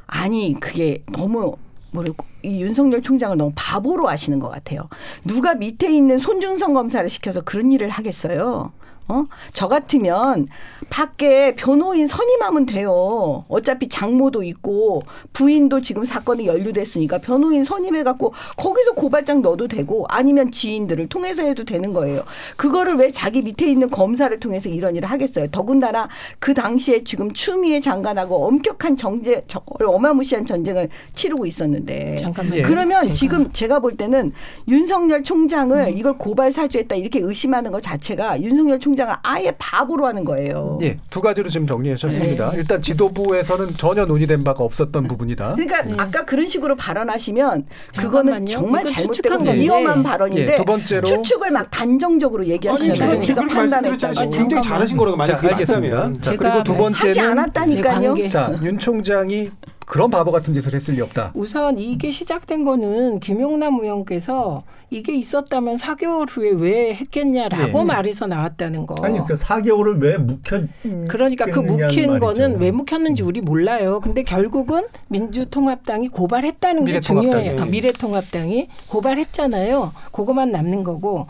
아니 0.08 0.56
그게 0.60 1.04
너무 1.12 1.56
뭐랄까 1.92 2.26
이 2.44 2.62
윤석열 2.62 3.02
총장을 3.02 3.38
너무 3.38 3.52
바보로 3.56 4.08
하시는 4.08 4.40
것 4.40 4.50
같아요. 4.50 4.88
누가 5.24 5.56
밑에 5.56 5.94
있는 5.94 6.20
손준성 6.20 6.74
검사를 6.74 7.08
시켜서 7.10 7.42
그런 7.42 7.72
일을 7.72 7.90
하겠어요. 7.90 8.72
어? 9.08 9.26
저 9.54 9.68
같으면 9.68 10.48
밖에 10.90 11.54
변호인 11.56 12.08
선임하면 12.08 12.66
돼요. 12.66 13.46
어차피 13.48 13.88
장모도 13.88 14.44
있고 14.44 15.02
부인도 15.34 15.82
지금 15.82 16.06
사건이 16.06 16.48
연루됐으니까 16.48 17.20
변호인 17.20 17.64
선임해갖고 17.64 18.34
거기서 18.58 18.94
고발장 18.94 19.42
넣어도 19.42 19.68
되고 19.68 20.06
아니면 20.10 20.52
지인들을 20.52 21.08
통해서 21.08 21.44
해도 21.44 21.64
되는 21.64 21.94
거예요. 21.94 22.24
그거를 22.58 22.96
왜 22.96 23.12
자기 23.12 23.42
밑에 23.42 23.70
있는 23.70 23.90
검사를 23.90 24.38
통해서 24.40 24.70
이런 24.70 24.96
일을 24.96 25.10
하겠어요. 25.10 25.48
더군다나 25.52 26.10
그 26.40 26.54
당시에 26.54 27.04
지금 27.04 27.32
추미애 27.32 27.80
장관하고 27.80 28.48
엄격한 28.48 28.96
정제, 28.96 29.44
저- 29.48 29.62
어마무시한 29.86 30.46
전쟁을 30.46 30.90
치르고 31.14 31.46
있었는데. 31.46 32.18
잠깐만요. 32.22 32.64
그러면 32.64 33.02
제가. 33.04 33.14
지금 33.14 33.52
제가 33.52 33.80
볼 33.80 33.94
때는 33.96 34.32
윤석열 34.68 35.24
총장을 35.24 35.94
이걸 35.96 36.18
고발 36.18 36.52
사주했다 36.52 36.96
이렇게 36.96 37.20
의심하는 37.22 37.72
것 37.72 37.82
자체가 37.84 38.42
윤석열 38.42 38.80
총장을 38.80 39.14
아예 39.22 39.52
바보로 39.60 40.06
하는 40.08 40.26
거예요. 40.26 40.79
예, 40.82 40.98
두 41.10 41.22
가지로 41.22 41.50
지금 41.50 41.68
정리하셨습니다. 41.68 42.54
일단 42.56 42.82
지도부에서는 42.82 43.72
전혀 43.78 44.06
논의된 44.06 44.44
바가 44.44 44.64
없었던 44.64 45.08
부분이다. 45.08 45.56
그러니까 45.56 45.84
아까 46.02 46.26
그런 46.26 46.48
식으로 46.48 46.76
발언하시면 46.76 47.66
그거는. 47.98 48.46
정말 48.46 48.86
추측한 48.86 49.38
건데. 49.46 49.56
위험한 49.60 50.04
발언인데 50.04 50.54
예, 50.54 50.58
두 50.58 50.66
번째로 50.66 51.08
추측을 51.08 51.52
막 51.52 51.70
단정적으로 51.70 52.46
얘기하시잖아요. 52.46 52.96
저는 52.96 53.22
그러니까 53.22 53.24
지금. 53.24 53.48
판단했다고. 53.48 54.30
굉장히 54.32 54.64
잘하신 54.64 54.98
거라고 54.98 55.18
만약 55.18 55.44
알겠습니다. 55.44 56.14
자, 56.22 56.32
제가 56.32 56.38
그리고 56.38 56.64
두 56.64 56.74
하지 56.74 56.84
하지 56.94 57.04
번째는 57.04 57.32
않았다니까요. 57.32 58.30
자, 58.30 58.58
윤 58.64 58.80
총장이 58.80 59.52
그런 59.90 60.12
바보 60.12 60.32
같은 60.32 60.54
짓을 60.54 60.76
했을 60.76 60.94
리 60.94 61.02
없다. 61.02 61.32
우선 61.34 61.80
이게 61.80 62.12
시작된 62.12 62.64
거는 62.64 63.20
김용남 63.20 63.80
의원께서 63.80 64.62
이게 64.92 65.16
있었다면 65.16 65.78
4개월 65.78 66.28
후에 66.30 66.52
왜 66.52 66.94
했겠냐라고 66.94 67.80
네. 67.80 67.84
말해서 67.84 68.28
나왔다는 68.28 68.86
거. 68.86 68.94
아니 69.02 69.18
그 69.26 69.34
4개월을 69.34 70.00
왜 70.00 70.18
묵혔? 70.18 70.68
그러니까 71.08 71.46
그 71.46 71.60
묵힌 71.60 72.20
거는 72.20 72.60
왜 72.60 72.70
묵혔는지 72.70 73.24
우리 73.24 73.42
몰라요. 73.42 74.00
근데 74.00 74.22
결국은 74.22 74.84
민주통합당이 75.08 76.10
고발했다는 76.10 76.86
게 76.86 76.92
미래통합당이. 76.92 77.44
중요해요. 77.44 77.62
아, 77.62 77.66
미래통합당이 77.66 78.68
고발했잖아요. 78.90 79.92
그거만 80.12 80.52
남는 80.52 80.84
거고. 80.84 81.26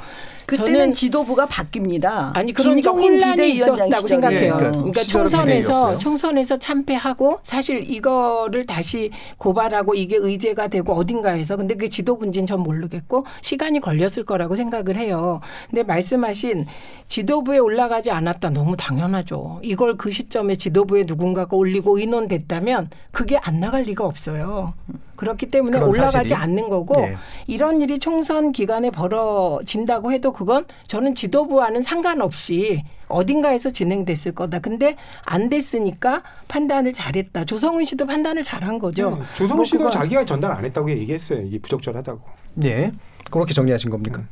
그때는 0.50 0.94
지도부가 0.94 1.48
바뀝니다. 1.48 2.36
아니 2.36 2.52
그러니까 2.52 2.92
혼란이 2.92 3.52
있었다고. 3.52 4.08
생각해요. 4.08 4.54
예, 4.54 4.58
그러니까 4.58 4.72
그러니까 4.72 5.02
총선에서. 5.04 5.98
총선에서 6.00 6.58
참패하고 6.58 7.40
사실 7.44 7.90
이거를 7.90 8.66
다시 8.66 9.12
고발하고 9.38 9.96
이게 9.96 10.18
의제가 10.18 10.68
되고 10.68 10.94
어딘가에서 10.94 11.58
근데 11.58 11.76
그 11.76 11.90
지도부인지는 11.90 12.48
전 12.48 12.62
모르겠고 12.62 13.26
시간이 13.42 13.80
걸렸을 13.80 14.24
거라고 14.26 14.56
생각을 14.56 14.98
해요. 14.98 15.42
근데 15.70 15.84
말씀하신 15.84 16.66
지도부에 17.08 17.58
올라가지 17.60 18.12
않았다 18.12 18.50
너무 18.52 18.76
당연하죠. 18.78 19.60
이걸 19.64 19.98
그 19.98 20.12
시점에 20.12 20.56
지도부에 20.56 21.04
누군가가 21.06 21.56
올리고 21.56 21.98
의논됐다면 22.00 22.90
그게 23.12 23.38
안 23.38 23.60
나갈 23.60 23.84
리가 23.84 24.06
없어요. 24.06 24.74
그렇기 25.20 25.48
때문에 25.48 25.80
올라가지 25.80 26.30
사실이. 26.30 26.34
않는 26.34 26.70
거고 26.70 27.02
네. 27.02 27.18
이런 27.46 27.82
일이 27.82 28.00
총선 28.00 28.54
기간에 28.54 28.90
벌어진다고 28.90 30.14
해도 30.14 30.32
그건 30.32 30.64
저는 30.88 31.14
지도부와는 31.14 31.82
상관없이 31.82 32.84
어딘가에서 33.10 33.70
진행됐을 33.70 34.32
거다. 34.34 34.60
근데 34.60 34.96
안 35.26 35.50
됐으니까 35.50 36.24
판단을 36.48 36.94
잘했다. 36.94 37.44
조성은 37.44 37.84
씨도 37.84 38.06
판단을 38.06 38.44
잘한 38.44 38.80
거죠. 38.80 39.18
네, 39.18 39.24
조성훈 39.36 39.58
뭐 39.58 39.66
씨도 39.66 39.90
자기가 39.90 40.24
전달 40.24 40.54
안 40.54 40.64
했다고 40.64 40.90
얘기했어요. 40.90 41.42
이게 41.42 41.60
부적절하다고. 41.60 42.22
예, 42.64 42.94
그렇게 43.30 43.54
정리하신 43.54 43.90
겁니까? 43.90 44.24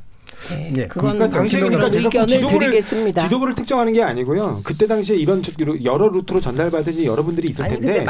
네, 0.49 0.71
예. 0.77 0.85
그건 0.85 1.13
그러니까 1.13 1.37
당시에 1.39 1.59
그러니까 1.61 1.89
제가 1.89 2.25
지도부를 2.25 2.59
드리겠습니다. 2.67 3.21
지도부를 3.23 3.55
특정하는 3.55 3.91
게 3.93 4.03
아니고요. 4.03 4.61
그때 4.63 4.85
당시에 4.87 5.15
이런 5.17 5.41
저- 5.41 5.51
여러 5.83 6.07
루트로 6.09 6.39
전달받은 6.39 7.03
여러분들이 7.03 7.49
있을 7.49 7.67
텐데 7.67 8.05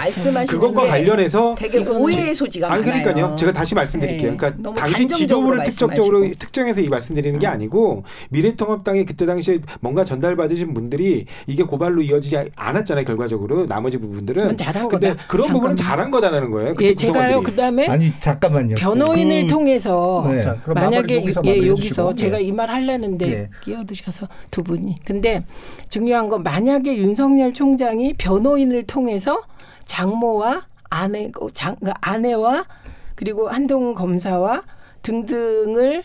그것과 0.47 0.83
게 0.83 0.87
관련해서 0.89 1.55
되게 1.57 1.79
오해의 1.79 2.35
소지가 2.35 2.67
많아요. 2.67 2.83
그러니까요. 2.83 3.35
제가 3.37 3.53
다시 3.53 3.75
말씀드릴게요. 3.75 4.31
네. 4.31 4.37
그러니까 4.37 4.73
당시 4.75 5.07
지도부를 5.07 5.63
특정적으로. 5.63 6.29
특정해서 6.37 6.81
이 6.81 6.89
말씀드리는 6.89 7.39
게 7.39 7.47
아니고 7.47 8.03
미래통합당이 8.29 9.05
그때 9.05 9.25
당시에 9.25 9.59
뭔가 9.79 10.03
전달받으신 10.03 10.73
분들이 10.73 11.25
이게 11.47 11.63
고발로 11.63 12.01
이어지지 12.01 12.37
않았잖아요. 12.55 13.05
결과적으로 13.05 13.65
나머지 13.65 13.97
부분들은. 13.97 14.57
잘한 14.57 14.87
근데 14.89 15.09
거다. 15.11 15.27
그런 15.27 15.47
부분은 15.51 15.75
잠깐만. 15.75 15.97
잘한 15.97 16.11
거다라는 16.11 16.51
거예요. 16.51 16.75
그때 16.75 16.89
예, 16.89 16.95
제가요. 16.95 17.41
그다음에 17.41 17.87
아니 17.87 18.11
잠깐만요. 18.19 18.75
변호인을 18.75 19.43
그- 19.43 19.47
통해서 19.47 20.25
네. 20.29 20.41
자, 20.41 20.55
그럼 20.63 20.75
마무리 20.75 20.95
만약에 20.95 21.15
여기서 21.17 21.41
예, 21.45 21.67
여기서. 21.67 22.13
제가 22.17 22.41
예. 22.41 22.45
이말 22.45 22.69
하려는데 22.69 23.31
예. 23.31 23.49
끼어드셔서 23.63 24.27
두 24.51 24.63
분이 24.63 24.95
근데 25.05 25.43
중요한 25.89 26.29
건 26.29 26.43
만약에 26.43 26.97
윤석열 26.97 27.53
총장이 27.53 28.15
변호인을 28.17 28.87
통해서 28.87 29.41
장모와 29.85 30.65
아내 30.89 31.31
장그 31.53 31.91
아내와 32.01 32.65
그리고 33.15 33.49
한동 33.49 33.93
검사와 33.93 34.63
등등을 35.01 36.03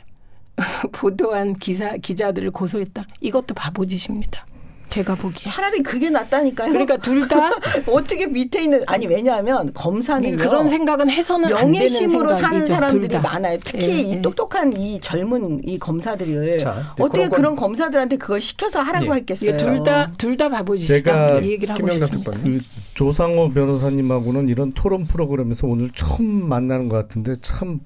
보도한 0.93 1.55
기사 1.55 1.97
기자들을 1.97 2.51
고소했다. 2.51 3.05
이것도 3.21 3.55
바보짓입니다. 3.55 4.47
제가 4.93 5.15
보기에. 5.15 5.51
차라리 5.51 5.83
그게 5.83 6.11
낫다니까요. 6.11 6.69
그러니까 6.71 6.97
둘 6.99 7.27
다 7.29 7.51
어떻게 7.89 8.27
밑에 8.27 8.63
있는 8.65 8.83
아니 8.87 9.07
왜냐하면 9.07 9.73
검사는 9.73 10.37
그런 10.37 10.69
생각은 10.69 11.09
해서는 11.09 11.47
안 11.47 11.73
되는 11.73 11.73
명예심으로 11.73 12.35
사는 12.35 12.67
생각이죠, 12.67 12.75
사람들이 12.75 13.09
둘 13.09 13.21
다. 13.23 13.31
많아요. 13.31 13.59
특히 13.65 13.89
예, 13.89 14.01
이 14.03 14.13
예. 14.15 14.23
똑똑한 14.23 14.77
이 14.77 15.01
젊은 15.01 15.61
이 15.65 15.79
검사들을 15.79 16.59
자, 16.59 16.75
네, 16.97 17.03
어떻게 17.05 17.19
그런 17.21 17.31
건- 17.31 17.37
그런 17.43 17.57
검사들한테 17.57 18.17
그걸 18.17 18.41
시켜서 18.41 18.81
하라고 18.81 19.07
예. 19.13 19.17
했겠어요. 19.19 19.57
둘다 19.57 20.07
둘 20.19 20.37
다. 20.37 20.43
제가 20.81 21.39
이 21.41 21.51
얘기를 21.53 21.73
하고 21.75 21.81
김영남 21.87 22.07
싶습니다. 22.09 22.33
그 22.43 22.61
조상호 22.95 23.51
변호사님하고는 23.53 24.49
이런 24.49 24.73
토론 24.73 25.05
프로그램에서 25.07 25.67
오늘 25.67 25.91
처음 25.95 26.49
만나는 26.49 26.89
것 26.89 26.97
같은데 26.97 27.35
참 27.41 27.81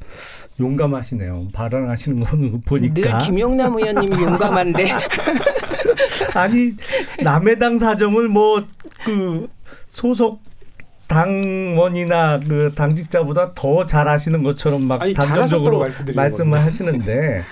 용감하시네요. 0.59 1.49
발언하시는 1.53 2.21
거늘 2.21 2.53
보니까 2.67 3.19
김용남 3.19 3.77
의원님이 3.77 4.23
용감한데 4.23 4.85
아니 6.35 6.75
남의 7.23 7.59
당 7.59 7.79
사정을 7.79 8.29
뭐 8.29 8.67
그 9.05 9.49
소속 9.89 10.43
당원이나 11.07 12.41
그 12.41 12.73
당직자보다 12.75 13.55
더 13.55 13.87
잘하시는 13.87 14.43
것처럼 14.43 14.83
막 14.83 15.01
아니, 15.01 15.15
말씀드리는 15.15 16.15
말씀을. 16.15 16.59
하시는데 16.59 17.45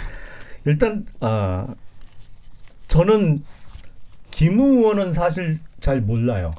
일단 0.65 1.07
아 1.21 1.69
저는 2.89 3.45
김웅 4.33 4.79
의원은 4.79 5.13
사실 5.13 5.61
잘 5.79 6.01
몰라요. 6.01 6.55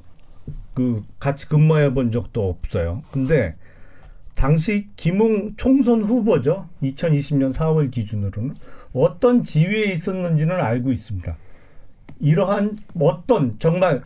그 0.74 1.04
같이 1.20 1.50
근무해 1.50 1.94
본 1.94 2.12
적도 2.12 2.50
없어요. 2.50 3.04
근데 3.12 3.56
당시 4.36 4.88
김웅 4.96 5.56
총선 5.58 6.04
후보죠. 6.04 6.70
2020년 6.84 7.54
4월 7.54 7.92
기준으로는 7.92 8.56
어떤 8.94 9.44
지위에 9.44 9.92
있었는지는 9.92 10.56
알고 10.56 10.92
있습니다. 10.92 11.36
이러한 12.26 12.76
어떤 13.00 13.58
정말 13.60 14.02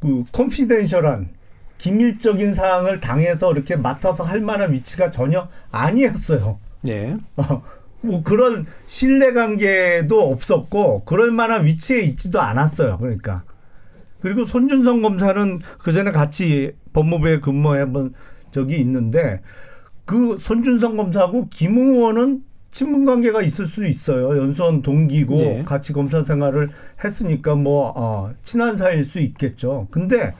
그 0.00 0.22
컨피덴셜한 0.32 1.30
기밀적인 1.78 2.52
사항을 2.52 3.00
당해서 3.00 3.52
이렇게 3.52 3.74
맡아서 3.74 4.22
할 4.22 4.42
만한 4.42 4.72
위치가 4.72 5.10
전혀 5.10 5.48
아니었어요. 5.72 6.58
예. 6.88 7.16
어, 7.36 7.62
뭐 8.02 8.22
그런 8.22 8.66
신뢰 8.84 9.32
관계도 9.32 10.30
없었고 10.30 11.04
그럴 11.04 11.30
만한 11.30 11.64
위치에 11.64 12.00
있지도 12.02 12.40
않았어요. 12.40 12.98
그러니까 12.98 13.44
그리고 14.20 14.44
손준성 14.44 15.00
검사는 15.00 15.58
그 15.78 15.92
전에 15.92 16.10
같이 16.10 16.72
법무부에 16.92 17.40
근무해 17.40 17.90
본 17.90 18.12
적이 18.50 18.76
있는데 18.76 19.40
그 20.04 20.36
손준성 20.36 20.98
검사하고 20.98 21.48
김웅 21.48 21.94
의원은 21.96 22.42
친분 22.70 23.04
관계가 23.04 23.42
있을 23.42 23.66
수 23.66 23.84
있어요. 23.84 24.36
연수원 24.38 24.82
동기고 24.82 25.36
네. 25.36 25.62
같이 25.64 25.92
검사 25.92 26.22
생활을 26.22 26.70
했으니까 27.02 27.54
뭐 27.54 27.92
어, 27.96 28.30
친한 28.42 28.76
사이일 28.76 29.04
수 29.04 29.18
있겠죠. 29.20 29.88
근데 29.90 30.34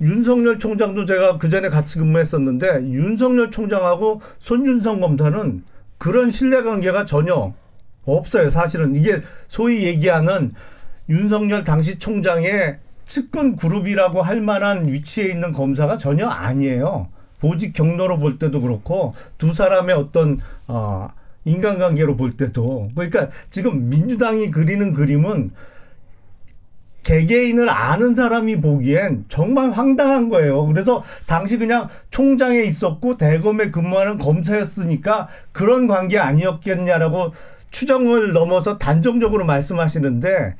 윤석열 0.00 0.58
총장도 0.58 1.06
제가 1.06 1.38
그 1.38 1.48
전에 1.48 1.68
같이 1.68 1.98
근무했었는데 1.98 2.88
윤석열 2.90 3.50
총장하고 3.50 4.20
손준성 4.38 5.00
검사는 5.00 5.64
그런 5.98 6.30
신뢰 6.30 6.62
관계가 6.62 7.04
전혀 7.04 7.54
없어요. 8.04 8.48
사실은 8.48 8.94
이게 8.94 9.20
소위 9.48 9.84
얘기하는 9.84 10.52
윤석열 11.08 11.64
당시 11.64 11.98
총장의 11.98 12.78
측근 13.04 13.56
그룹이라고 13.56 14.22
할 14.22 14.40
만한 14.40 14.88
위치에 14.88 15.26
있는 15.26 15.52
검사가 15.52 15.98
전혀 15.98 16.26
아니에요. 16.26 17.08
보직 17.44 17.74
경로로 17.74 18.16
볼 18.16 18.38
때도 18.38 18.62
그렇고 18.62 19.14
두 19.36 19.52
사람의 19.52 19.94
어떤 19.94 20.38
어 20.66 21.08
인간관계로 21.44 22.16
볼 22.16 22.38
때도 22.38 22.90
그러니까 22.94 23.28
지금 23.50 23.90
민주당이 23.90 24.50
그리는 24.50 24.94
그림은 24.94 25.50
개개인을 27.02 27.68
아는 27.68 28.14
사람이 28.14 28.62
보기엔 28.62 29.26
정말 29.28 29.72
황당한 29.72 30.30
거예요. 30.30 30.64
그래서 30.64 31.02
당시 31.26 31.58
그냥 31.58 31.88
총장에 32.08 32.62
있었고 32.62 33.18
대검에 33.18 33.70
근무하는 33.70 34.16
검사였으니까 34.16 35.28
그런 35.52 35.86
관계 35.86 36.18
아니었겠냐라고 36.18 37.32
추정을 37.70 38.32
넘어서 38.32 38.78
단정적으로 38.78 39.44
말씀하시는데 39.44 40.56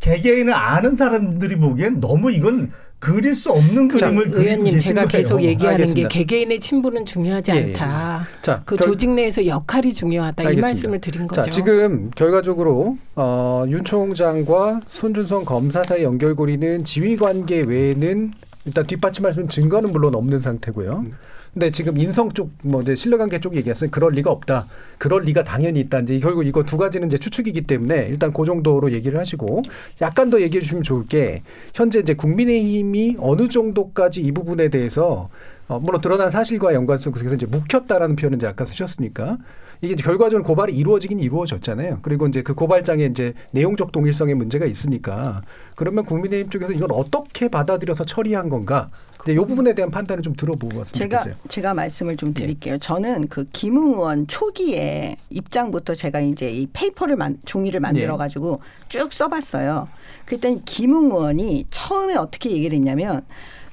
개개인을 0.00 0.52
아는 0.52 0.96
사람들이 0.96 1.58
보기엔 1.58 2.00
너무 2.00 2.32
이건 2.32 2.72
그릴 3.00 3.34
수 3.34 3.50
없는 3.52 3.88
자, 3.96 4.10
그림을 4.10 4.30
의원님 4.34 4.78
제가 4.78 5.02
거예요. 5.02 5.08
계속 5.08 5.42
얘기하는 5.42 5.74
알겠습니다. 5.80 6.08
게 6.08 6.18
개개인의 6.18 6.58
친분은 6.60 7.04
중요하지 7.04 7.52
예, 7.52 7.56
예. 7.56 7.60
않다. 7.74 8.26
자, 8.42 8.62
그 8.66 8.74
결- 8.76 8.88
조직 8.88 9.10
내에서 9.10 9.46
역할이 9.46 9.92
중요하다 9.92 10.42
이 10.42 10.46
알겠습니다. 10.46 10.66
말씀을 10.66 11.00
드린 11.00 11.26
거죠. 11.28 11.42
자, 11.44 11.50
지금 11.50 12.10
결과적으로 12.16 12.98
어, 13.14 13.64
윤 13.68 13.84
총장과 13.84 14.80
손준성 14.88 15.44
검사 15.44 15.84
사이 15.84 16.02
연결고리는 16.02 16.84
지휘 16.84 17.16
관계 17.16 17.60
외에는 17.60 18.32
일단 18.64 18.86
뒷받침할 18.86 19.32
수 19.32 19.40
있는 19.40 19.48
증거는 19.48 19.92
물론 19.92 20.16
없는 20.16 20.40
상태고요. 20.40 21.04
근데 21.58 21.72
지금 21.72 21.98
인성 21.98 22.30
쪽, 22.34 22.52
뭐, 22.62 22.82
이제 22.82 22.94
신뢰관계 22.94 23.40
쪽 23.40 23.56
얘기했어요. 23.56 23.90
그럴 23.90 24.12
리가 24.12 24.30
없다. 24.30 24.68
그럴 24.96 25.22
리가 25.22 25.42
당연히 25.42 25.80
있다. 25.80 25.98
이제 25.98 26.20
결국 26.20 26.46
이거 26.46 26.62
두 26.62 26.76
가지는 26.76 27.08
이제 27.08 27.18
추측이기 27.18 27.62
때문에 27.62 28.06
일단 28.08 28.32
그 28.32 28.44
정도로 28.44 28.92
얘기를 28.92 29.18
하시고 29.18 29.62
약간 30.00 30.30
더 30.30 30.40
얘기해 30.40 30.60
주시면 30.60 30.84
좋을 30.84 31.06
게 31.08 31.42
현재 31.74 31.98
이제 31.98 32.14
국민의힘이 32.14 33.16
어느 33.18 33.48
정도까지 33.48 34.20
이 34.20 34.30
부분에 34.30 34.68
대해서 34.68 35.30
어, 35.66 35.80
물론 35.80 36.00
드러난 36.00 36.30
사실과 36.30 36.74
연관성 36.74 37.12
그래서 37.12 37.34
이제 37.34 37.46
묵혔다라는 37.46 38.14
표현을 38.14 38.36
이제 38.36 38.46
아까 38.46 38.64
쓰셨으니까 38.64 39.38
이게 39.80 39.96
결과적으로 39.96 40.44
고발이 40.44 40.76
이루어지긴 40.76 41.18
이루어졌잖아요. 41.18 41.98
그리고 42.02 42.28
이제 42.28 42.42
그 42.42 42.54
고발장에 42.54 43.04
이제 43.04 43.34
내용적 43.50 43.90
동일성의 43.90 44.36
문제가 44.36 44.64
있으니까 44.64 45.42
그러면 45.74 46.04
국민의힘 46.04 46.50
쪽에서 46.50 46.72
이걸 46.72 46.90
어떻게 46.92 47.48
받아들여서 47.48 48.04
처리한 48.04 48.48
건가? 48.48 48.90
이제 49.24 49.32
이 49.32 49.36
부분에 49.36 49.74
대한 49.74 49.90
판단을 49.90 50.22
좀 50.22 50.34
들어보고 50.34 50.84
제가 50.84 51.18
좋겠어요. 51.18 51.34
제가 51.48 51.74
말씀을 51.74 52.16
좀 52.16 52.32
드릴게요. 52.32 52.78
저는 52.78 53.28
그 53.28 53.44
김웅 53.52 53.94
의원 53.94 54.26
초기에 54.26 55.16
입장부터 55.30 55.94
제가 55.94 56.20
이제 56.20 56.50
이 56.50 56.66
페이퍼를 56.72 57.16
만, 57.16 57.38
종이를 57.44 57.80
만들어 57.80 58.16
가지고 58.16 58.60
쭉 58.88 59.12
써봤어요. 59.12 59.88
그랬더니 60.24 60.64
김웅 60.64 61.10
의원이 61.10 61.66
처음에 61.70 62.14
어떻게 62.16 62.50
얘기를 62.50 62.76
했냐면 62.76 63.22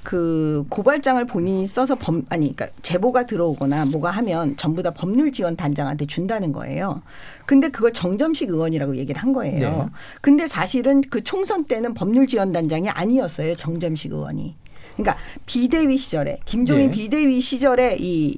그 0.05 0.63
고발장을 0.69 1.25
본인이 1.25 1.65
써서 1.65 1.95
범 1.95 2.23
아니 2.29 2.55
그러니까 2.55 2.67
제보가 2.83 3.25
들어오거나 3.25 3.85
뭐가 3.85 4.11
하면 4.11 4.55
전부 4.55 4.83
다 4.83 4.91
법률 4.91 5.31
지원 5.31 5.55
단장한테 5.57 6.05
준다는 6.05 6.51
거예요. 6.51 7.01
근데 7.47 7.69
그걸 7.69 7.91
정점식 7.91 8.49
의원이라고 8.51 8.97
얘기를 8.97 9.21
한 9.21 9.33
거예요. 9.33 9.59
네. 9.59 9.85
근데 10.21 10.47
사실은 10.47 11.01
그 11.09 11.23
총선 11.23 11.65
때는 11.65 11.95
법률 11.95 12.27
지원 12.27 12.53
단장이 12.53 12.87
아니었어요. 12.89 13.55
정점식 13.55 14.13
의원이. 14.13 14.55
그러니까 14.95 15.17
비대위 15.45 15.97
시절에 15.97 16.39
김종인 16.45 16.87
네. 16.87 16.91
비대위 16.91 17.39
시절에 17.39 17.97
이 17.99 18.37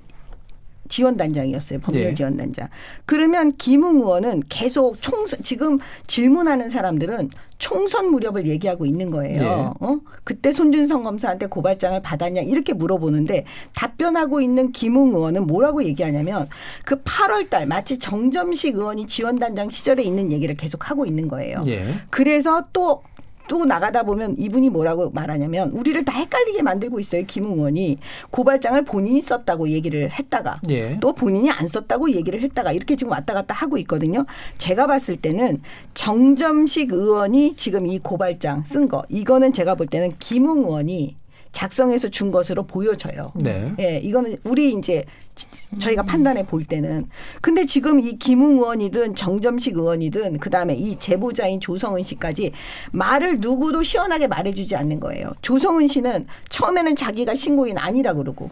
지원단장이었어요. 0.89 1.79
법률 1.79 2.03
네. 2.05 2.13
지원단장. 2.13 2.69
그러면 3.05 3.51
김웅 3.53 3.97
의원은 3.97 4.43
계속 4.49 5.01
총선 5.01 5.39
지금 5.43 5.79
질문하는 6.07 6.69
사람들은 6.69 7.29
총선 7.57 8.11
무렵을 8.11 8.45
얘기하고 8.47 8.85
있는 8.85 9.09
거예요. 9.09 9.41
네. 9.41 9.47
어? 9.47 9.99
그때 10.23 10.51
손준성 10.51 11.03
검사한테 11.03 11.47
고발장을 11.47 12.01
받았냐 12.01 12.41
이렇게 12.41 12.73
물어보는데 12.73 13.45
답변하고 13.75 14.41
있는 14.41 14.71
김웅 14.71 15.15
의원은 15.15 15.47
뭐라고 15.47 15.83
얘기하냐면 15.83 16.47
그 16.85 17.01
8월 17.01 17.49
달 17.49 17.65
마치 17.65 17.97
정점식 17.97 18.75
의원이 18.75 19.07
지원단장 19.07 19.69
시절에 19.69 20.03
있는 20.03 20.31
얘기를 20.31 20.55
계속 20.55 20.89
하고 20.89 21.05
있는 21.05 21.27
거예요. 21.27 21.61
예. 21.67 21.83
그래서 22.09 22.65
또 22.71 23.01
또 23.47 23.65
나가다 23.65 24.03
보면 24.03 24.35
이분이 24.37 24.69
뭐라고 24.69 25.09
말하냐면 25.11 25.71
우리를 25.71 26.03
다 26.05 26.13
헷갈리게 26.13 26.61
만들고 26.61 26.99
있어요. 26.99 27.23
김웅 27.25 27.53
의원이 27.53 27.97
고발장을 28.29 28.83
본인이 28.83 29.21
썼다고 29.21 29.69
얘기를 29.69 30.11
했다가 30.11 30.61
예. 30.69 30.97
또 30.99 31.13
본인이 31.13 31.49
안 31.49 31.67
썼다고 31.67 32.11
얘기를 32.11 32.41
했다가 32.41 32.71
이렇게 32.71 32.95
지금 32.95 33.11
왔다 33.11 33.33
갔다 33.33 33.53
하고 33.55 33.77
있거든요. 33.79 34.25
제가 34.57 34.87
봤을 34.87 35.15
때는 35.15 35.61
정점식 35.93 36.91
의원이 36.91 37.55
지금 37.55 37.87
이 37.87 37.99
고발장 37.99 38.63
쓴 38.65 38.87
거 38.87 39.03
이거는 39.09 39.53
제가 39.53 39.75
볼 39.75 39.87
때는 39.87 40.11
김웅 40.19 40.59
의원이 40.65 41.15
작성해서 41.51 42.09
준 42.09 42.31
것으로 42.31 42.63
보여져요. 42.63 43.31
네. 43.35 43.73
예, 43.79 43.97
이거는 43.97 44.37
우리 44.43 44.73
이제 44.73 45.03
지- 45.35 45.47
저희가 45.79 46.03
판단해 46.03 46.45
볼 46.45 46.63
때는 46.65 47.07
근데 47.41 47.65
지금 47.65 47.99
이 47.99 48.17
김웅 48.17 48.57
의원이든 48.57 49.15
정점식 49.15 49.75
의원이든 49.77 50.39
그다음에 50.39 50.75
이 50.75 50.97
제보자인 50.97 51.59
조성은 51.59 52.03
씨까지 52.03 52.51
말을 52.91 53.39
누구도 53.39 53.83
시원하게 53.83 54.27
말해 54.27 54.53
주지 54.53 54.75
않는 54.75 54.99
거예요. 54.99 55.31
조성은 55.41 55.87
씨는 55.87 56.27
처음에는 56.49 56.95
자기가 56.95 57.35
신고인 57.35 57.77
아니라 57.77 58.13
그러고 58.13 58.49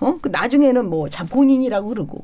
어? 0.00 0.18
그 0.20 0.28
나중에는 0.28 0.88
뭐자 0.90 1.24
본인이라고 1.24 1.88
그러고 1.88 2.22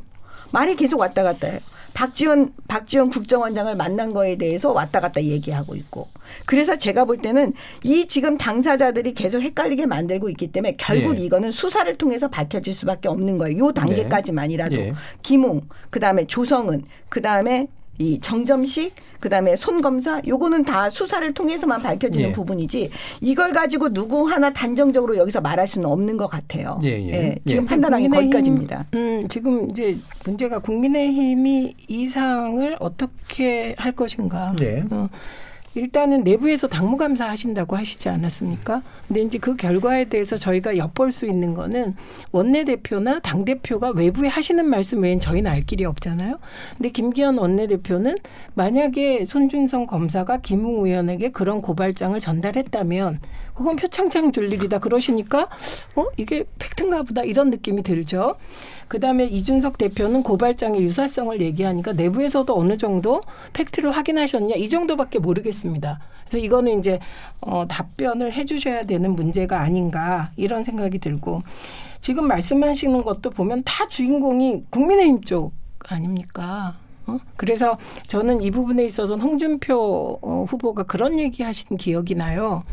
말이 0.53 0.77
계속 0.77 1.01
왔다 1.01 1.23
갔다 1.23 1.49
해요. 1.49 1.59
박지원 1.95 2.53
박지원 2.69 3.09
국정원장을 3.09 3.75
만난 3.77 4.13
거에 4.13 4.37
대해서 4.37 4.73
왔다 4.73 5.01
갔다 5.01 5.23
얘기하고 5.23 5.77
있고 5.77 6.09
그래서 6.45 6.77
제가 6.77 7.05
볼 7.05 7.19
때는 7.19 7.53
이 7.85 8.07
지금 8.07 8.37
당사자들이 8.37 9.15
계속 9.15 9.41
헷갈리게 9.41 9.87
만들고 9.87 10.29
있기 10.31 10.49
때문에 10.49 10.75
결국 10.77 11.19
예. 11.19 11.23
이거는 11.23 11.53
수사를 11.53 11.97
통해서 11.97 12.29
밝혀질 12.29 12.75
수밖에 12.75 13.09
없는 13.09 13.39
거예요. 13.39 13.59
요 13.59 13.73
단계까지만이라도 13.73 14.77
예. 14.77 14.93
김웅 15.23 15.63
그다음에 15.91 16.27
조성은 16.27 16.83
그다음에 17.09 17.69
이 17.99 18.19
정점식 18.21 18.95
그다음에 19.21 19.57
손 19.57 19.81
검사 19.81 20.21
요거는 20.27 20.65
다 20.65 20.91
수사를 20.91 21.33
통해서만 21.33 21.83
밝혀지는 21.83 22.29
예. 22.29 22.33
부분이지 22.33 22.91
이걸 23.21 23.53
가지고 23.53 23.93
누구 23.93 24.29
하나 24.29 24.53
단정적으로 24.53 25.17
여기서 25.17 25.41
말할 25.41 25.67
수는 25.67 25.89
없는 25.89 26.17
것 26.17 26.27
같아요. 26.27 26.79
예, 26.85 26.91
예. 27.09 27.37
지금 27.47 27.65
예. 27.65 27.67
판단하기 27.67 28.09
국민의힘, 28.09 28.31
거기까지입니다. 28.31 28.87
음, 28.95 29.29
지금 29.29 29.71
이제 29.71 29.97
문제가 30.25 30.59
국민의힘이 30.59 31.75
이 31.89 32.09
사항을 32.09 32.77
어떻게 32.81 33.75
할 33.79 33.93
것인가. 33.93 34.55
네. 34.59 34.85
어, 34.91 35.09
일단은 35.75 36.23
내부에서 36.23 36.69
당무감사 36.69 37.29
하신다고 37.29 37.77
하시지 37.77 38.09
않았습니까? 38.09 38.83
근데 39.09 39.23
이제 39.23 39.39
그 39.39 39.57
결과에 39.57 40.05
대해서 40.05 40.37
저희가 40.37 40.77
엿볼 40.77 41.11
수 41.11 41.27
있는 41.27 41.55
거는 41.55 41.95
원내대표나 42.31 43.21
당대표가 43.21 43.91
외부에 43.91 44.29
하시는 44.29 44.65
말씀 44.65 45.03
외엔 45.03 45.19
저희는 45.19 45.51
알 45.51 45.63
길이 45.63 45.85
없잖아요. 45.85 46.39
근데 46.77 46.91
김기현 46.91 47.39
원내대표는 47.39 48.17
만약에 48.55 49.25
손준성 49.27 49.87
검사가 49.87 50.39
김웅 50.39 50.87
의원에게 50.87 51.31
그런 51.31 51.61
고발장을 51.61 52.19
전달했다면 52.21 53.21
그건 53.55 53.77
표창장 53.77 54.33
줄 54.33 54.53
일이다 54.53 54.79
그러시니까 54.81 55.49
어 55.95 56.07
이게 56.17 56.45
팩트인가 56.59 57.03
보다 57.05 57.23
이런 57.23 57.51
느낌이 57.51 57.83
들죠. 57.83 58.37
그다음에 58.89 59.25
이준석 59.25 59.79
대표는 59.79 60.23
고발장의 60.23 60.83
유사성을 60.83 61.41
얘기하니까 61.41 61.93
내부에서도 61.93 62.55
어느 62.57 62.77
정도 62.77 63.23
팩트를 63.53 63.91
확인하셨냐 63.93 64.57
이 64.57 64.69
정도밖에 64.69 65.19
모르겠습니다. 65.19 66.01
그래서 66.29 66.45
이거는 66.45 66.79
이제 66.79 66.99
어, 67.41 67.67
답변을 67.69 68.33
해주셔야 68.33 68.83
되는 68.83 69.15
문제가 69.15 69.61
아닌가 69.61 70.31
이런 70.37 70.65
생각이 70.65 70.99
들고 70.99 71.43
지금 72.01 72.29
말씀하시는 72.29 73.03
것도 73.03 73.31
보면 73.31 73.63
다 73.65 73.89
주인공이 73.89 74.65
국민의힘 74.71 75.23
쪽 75.23 75.53
아닙니까? 75.87 76.75
어? 77.07 77.19
그래서 77.37 77.79
저는 78.07 78.43
이 78.43 78.51
부분에 78.51 78.85
있어서 78.85 79.17
홍준표 79.17 80.19
어, 80.23 80.45
후보가 80.49 80.85
그런 80.85 81.19
얘기 81.19 81.43
하신 81.43 81.77
기억이 81.77 82.15
나요. 82.15 82.65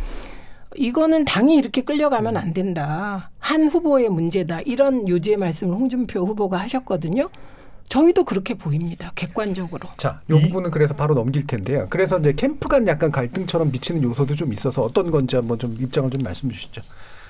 이거는 0.77 1.25
당이 1.25 1.55
이렇게 1.55 1.81
끌려가면 1.81 2.37
안 2.37 2.53
된다. 2.53 3.29
한 3.39 3.67
후보의 3.67 4.09
문제다. 4.09 4.61
이런 4.61 5.07
요지의 5.07 5.37
말씀을 5.37 5.75
홍준표 5.75 6.25
후보가 6.25 6.57
하셨거든요. 6.57 7.29
저희도 7.89 8.23
그렇게 8.23 8.53
보입니다. 8.53 9.11
객관적으로. 9.15 9.89
자, 9.97 10.21
이 10.29 10.33
부분은 10.33 10.71
그래서 10.71 10.95
바로 10.95 11.13
넘길 11.13 11.45
텐데요. 11.45 11.87
그래서 11.89 12.17
이제 12.19 12.31
캠프 12.33 12.69
간 12.69 12.87
약간 12.87 13.11
갈등처럼 13.11 13.69
미치는 13.71 14.01
요소도 14.03 14.35
좀 14.35 14.53
있어서 14.53 14.81
어떤 14.81 15.11
건지 15.11 15.35
한번 15.35 15.59
좀 15.59 15.75
입장을 15.77 16.09
좀 16.09 16.21
말씀 16.23 16.49
주시죠. 16.49 16.81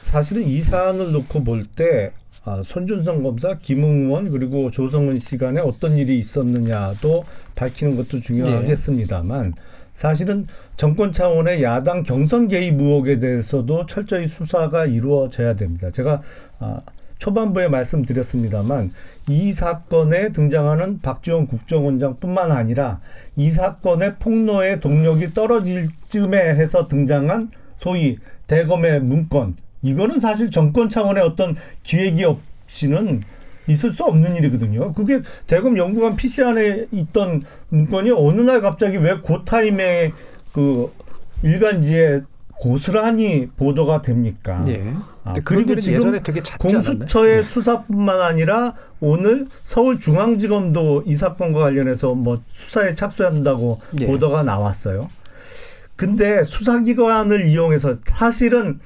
사실은 0.01 0.43
이 0.43 0.61
사안을 0.61 1.11
놓고 1.13 1.43
볼때 1.43 2.11
아, 2.43 2.61
손준성 2.63 3.21
검사, 3.23 3.57
김웅 3.59 4.07
의원 4.07 4.31
그리고 4.31 4.69
조성은 4.71 5.17
시간에 5.17 5.61
어떤 5.61 5.97
일이 5.97 6.17
있었느냐도 6.17 7.23
밝히는 7.55 7.95
것도 7.95 8.19
중요하겠습니다만 8.21 9.53
사실은 9.93 10.45
정권 10.75 11.11
차원의 11.11 11.63
야당 11.63 12.03
경선 12.03 12.47
개입 12.47 12.79
의혹에 12.79 13.19
대해서도 13.19 13.85
철저히 13.85 14.27
수사가 14.27 14.85
이루어져야 14.85 15.55
됩니다. 15.55 15.91
제가 15.91 16.21
아, 16.59 16.81
초반부에 17.21 17.67
말씀드렸습니다만 17.67 18.91
이 19.29 19.53
사건에 19.53 20.31
등장하는 20.31 21.01
박지원 21.01 21.45
국정원장뿐만 21.45 22.51
아니라 22.51 22.99
이 23.35 23.51
사건의 23.51 24.15
폭로의 24.15 24.79
동력이 24.79 25.33
떨어질 25.35 25.89
쯤에 26.09 26.37
해서 26.55 26.87
등장한 26.87 27.49
소위 27.77 28.17
대검의 28.47 29.01
문건 29.01 29.55
이거는 29.83 30.19
사실 30.19 30.49
정권 30.49 30.89
차원의 30.89 31.23
어떤 31.23 31.55
기획이 31.83 32.23
없이는 32.23 33.21
있을 33.71 33.91
수 33.91 34.03
없는 34.03 34.35
일이거든요. 34.35 34.93
그게 34.93 35.21
대검 35.47 35.77
연구관 35.77 36.15
PC 36.15 36.43
안에 36.43 36.87
있던 36.91 37.43
문건이 37.69 38.11
어느 38.11 38.41
날 38.41 38.61
갑자기 38.61 38.97
왜그 38.97 39.43
타임에 39.45 40.11
그 40.53 40.91
일간지에 41.43 42.21
고스란히 42.61 43.49
보도가 43.57 44.03
됩니까? 44.03 44.63
예. 44.67 44.93
아, 45.23 45.33
그리고 45.43 45.75
지금? 45.77 46.19
공수처의 46.59 47.43
수사뿐만 47.43 48.21
아니라 48.21 48.75
오늘 48.99 49.47
서울중앙지검도 49.63 51.03
이 51.07 51.15
사건과 51.15 51.59
관련해서 51.59 52.13
뭐 52.13 52.41
수사에 52.49 52.93
착수한다고 52.93 53.79
예. 54.01 54.05
보도가 54.05 54.43
나왔어요. 54.43 55.09
근데 55.95 56.43
수사기관을 56.43 57.47
이용해서 57.47 57.95
사실은 58.05 58.79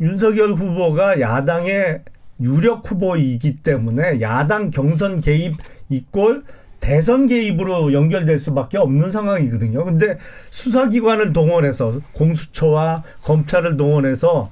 윤석열 0.00 0.54
후보가 0.54 1.20
야당의 1.20 2.02
유력 2.40 2.90
후보이기 2.90 3.56
때문에 3.56 4.20
야당 4.20 4.70
경선 4.70 5.20
개입 5.20 5.56
이꼴 5.88 6.44
대선 6.80 7.26
개입으로 7.26 7.92
연결될 7.92 8.38
수밖에 8.38 8.78
없는 8.78 9.10
상황이거든요. 9.10 9.84
근데 9.84 10.18
수사기관을 10.50 11.32
동원해서 11.32 12.00
공수처와 12.12 13.02
검찰을 13.22 13.76
동원해서 13.76 14.50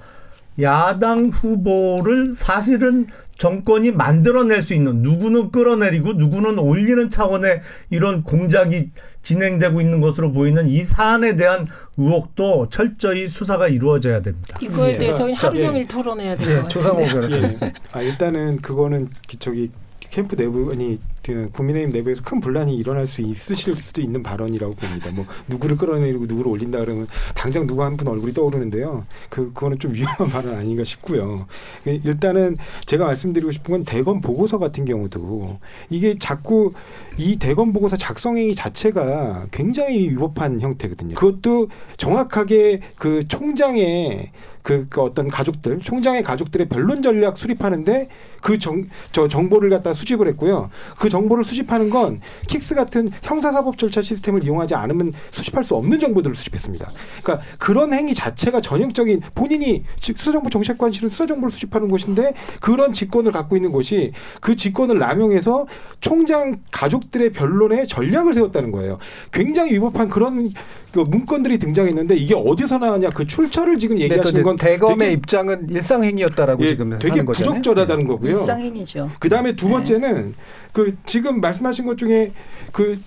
야당 0.60 1.26
후보를 1.26 2.32
사실은 2.32 3.06
정권이 3.36 3.90
만들어낼 3.92 4.62
수 4.62 4.72
있는 4.72 5.02
누구는 5.02 5.50
끌어내리고 5.50 6.14
누구는 6.14 6.58
올리는 6.58 7.10
차원의 7.10 7.60
이런 7.90 8.22
공작이 8.22 8.90
진행되고 9.22 9.80
있는 9.82 10.00
것으로 10.00 10.32
보이는 10.32 10.66
이 10.68 10.82
사안에 10.82 11.36
대한 11.36 11.66
의혹도 11.98 12.68
철저히 12.70 13.26
수사가 13.26 13.68
이루어져야 13.68 14.22
됩니다. 14.22 14.56
이거에 14.62 14.88
예. 14.88 14.92
대해서 14.92 15.28
자, 15.34 15.48
하루 15.48 15.58
예. 15.60 15.66
종일 15.66 15.86
토론해야 15.86 16.36
될 16.36 16.62
예. 16.64 16.68
조상호 16.68 17.04
변호사님. 17.04 17.58
예. 17.62 17.72
아 17.92 18.00
일단은 18.00 18.56
그거는 18.58 19.10
기- 19.26 19.36
저기 19.36 19.70
캠프 20.00 20.34
내부 20.36 20.70
아니 20.72 20.98
그 21.26 21.50
국민의힘 21.52 21.92
내부에서 21.92 22.22
큰 22.22 22.40
분란이 22.40 22.76
일어날 22.76 23.06
수 23.06 23.22
있으실 23.22 23.76
수도 23.76 24.00
있는 24.00 24.22
발언이라고 24.22 24.74
봅니다. 24.74 25.10
뭐 25.10 25.26
누구를 25.48 25.76
끌어내리고 25.76 26.26
누구를 26.26 26.52
올린다 26.52 26.78
그러면 26.80 27.06
당장 27.34 27.66
누구 27.66 27.82
한 27.82 27.96
분 27.96 28.08
얼굴이 28.08 28.34
떠오르는데요. 28.34 29.02
그 29.30 29.52
그거는 29.54 29.78
좀 29.78 29.94
위험한 29.94 30.28
발언 30.30 30.54
아닌가 30.54 30.84
싶고요. 30.84 31.46
예, 31.86 31.94
일단은 32.04 32.58
제가 32.84 33.06
말씀드리고 33.06 33.50
싶은 33.52 33.72
건 33.72 33.84
대검 33.84 34.20
보고서 34.20 34.58
같은 34.58 34.84
경우도 34.84 35.58
이게 35.88 36.16
자꾸 36.18 36.72
이 37.16 37.36
대검 37.36 37.72
보고서 37.72 37.96
작성행위 37.96 38.54
자체가 38.54 39.46
굉장히 39.50 40.10
위법한 40.10 40.60
형태거든요. 40.60 41.14
그것도 41.14 41.68
정확하게 41.96 42.80
그 42.98 43.26
총장의 43.26 44.30
그, 44.66 44.88
그 44.90 45.00
어떤 45.00 45.28
가족들, 45.28 45.78
총장의 45.78 46.24
가족들의 46.24 46.68
변론 46.68 47.00
전략 47.00 47.38
수립하는데 47.38 48.08
그 48.42 48.58
정, 48.58 48.88
저 49.12 49.28
정보를 49.28 49.70
갖다 49.70 49.94
수집을 49.94 50.26
했고요. 50.28 50.70
그 50.98 51.08
정보를 51.16 51.44
수집하는 51.44 51.88
건 51.88 52.18
킥스 52.46 52.74
같은 52.74 53.08
형사사법 53.22 53.78
절차 53.78 54.02
시스템을 54.02 54.44
이용하지 54.44 54.74
않으면 54.74 55.12
수집할 55.30 55.64
수 55.64 55.74
없는 55.74 55.98
정보들을 55.98 56.36
수집했습니다. 56.36 56.90
그러니까 57.22 57.46
그런 57.58 57.94
행위 57.94 58.12
자체가 58.12 58.60
전형적인 58.60 59.22
본인이 59.34 59.82
지- 59.98 60.12
수사정보 60.14 60.50
정책관실은 60.50 61.08
수사정보를 61.08 61.50
수집하는 61.50 61.88
곳인데 61.88 62.34
그런 62.60 62.92
직권을 62.92 63.32
갖고 63.32 63.56
있는 63.56 63.72
곳이 63.72 64.12
그 64.40 64.54
직권을 64.56 64.98
남용해서 64.98 65.66
총장 66.00 66.56
가족들의 66.72 67.32
변론에 67.32 67.86
전략을 67.86 68.34
세웠다는 68.34 68.70
거예요. 68.72 68.98
굉장히 69.32 69.72
위법한 69.72 70.08
그런 70.10 70.50
그 70.92 71.00
문건들이 71.00 71.58
등장했는데 71.58 72.16
이게 72.16 72.34
어디서 72.34 72.78
나왔냐 72.78 73.10
그 73.10 73.26
출처를 73.26 73.78
지금 73.78 73.96
네, 73.96 74.08
또 74.08 74.14
얘기하시는 74.14 74.42
건 74.42 74.56
대검의 74.56 75.12
입장은 75.14 75.68
일상행위였다라고 75.70 76.64
예, 76.64 76.70
지금 76.70 76.90
되게 76.98 77.10
하는 77.10 77.24
거잖아요. 77.26 77.54
부적절하다는 77.54 78.06
거고요. 78.06 78.30
일상행위죠. 78.32 79.10
그 79.20 79.28
다음에 79.28 79.56
두 79.56 79.68
번째는 79.68 80.34
그 80.72 80.94
지금 81.06 81.40
말씀하신 81.40 81.86
것 81.86 81.96
중에 81.96 82.32
그 82.72 83.00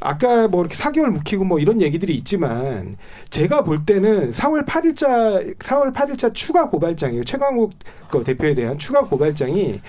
아까 0.00 0.48
뭐 0.48 0.62
이렇게 0.62 0.76
4개월 0.76 1.10
묵히고 1.10 1.44
뭐 1.44 1.58
이런 1.58 1.80
얘기들이 1.82 2.14
있지만 2.14 2.94
제가 3.28 3.64
볼 3.64 3.84
때는 3.84 4.30
4월 4.30 4.64
8일자 4.64 5.58
4월 5.58 5.92
8일자 5.92 6.32
추가 6.32 6.68
고발장이에요. 6.70 7.24
최강욱 7.24 7.72
그 8.08 8.24
대표에 8.24 8.54
대한 8.54 8.78
추가 8.78 9.02
고발장이 9.02 9.80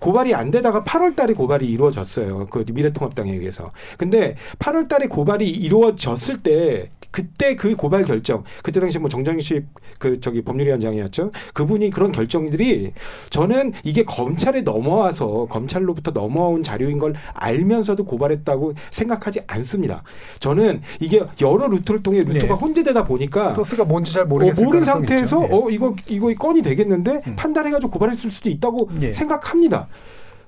고발이 0.00 0.34
안 0.34 0.50
되다가 0.50 0.84
8월 0.84 1.16
달에 1.16 1.32
고발이 1.32 1.66
이루어졌어요. 1.66 2.46
그 2.50 2.64
미래통합당에 2.70 3.32
의해서. 3.32 3.72
근데 3.96 4.36
8월 4.58 4.86
달에 4.86 5.06
고발이 5.06 5.48
이루어졌을 5.48 6.42
때 6.42 6.90
그때 7.14 7.54
그 7.54 7.76
고발 7.76 8.02
결정 8.02 8.42
그때 8.64 8.80
당시 8.80 8.98
뭐 8.98 9.08
정정식 9.08 9.66
그 10.00 10.18
저기 10.18 10.42
법률위원장이었죠. 10.42 11.30
그분이 11.52 11.90
그런 11.90 12.10
결정들이 12.10 12.90
저는 13.30 13.72
이게 13.84 14.02
검찰에 14.02 14.62
넘어와서 14.62 15.46
검찰로부터 15.48 16.10
넘어온 16.10 16.64
자료인 16.64 16.98
걸 16.98 17.14
알면서도 17.34 18.04
고발했다고 18.04 18.74
생각하지 18.90 19.42
않습니다. 19.46 20.02
저는 20.40 20.82
이게 20.98 21.22
여러 21.40 21.68
루트를 21.68 22.02
통해 22.02 22.24
루트가 22.24 22.46
네. 22.48 22.52
혼재되다 22.52 23.04
보니까 23.04 23.54
소스가 23.54 23.84
뭔지 23.84 24.12
잘 24.12 24.24
어, 24.24 24.26
모르겠을 24.26 24.64
모르는 24.64 24.84
가능성이 24.84 25.06
상태에서. 25.06 25.48
예. 25.48 25.54
어 25.54 25.70
이거 25.70 25.94
이거 26.08 26.34
건이 26.34 26.62
되겠는데 26.62 27.22
음. 27.28 27.36
판단해가지고 27.36 27.92
고발했을 27.92 28.28
수도 28.28 28.48
있다고 28.48 28.88
예. 29.02 29.12
생각합니다. 29.12 29.86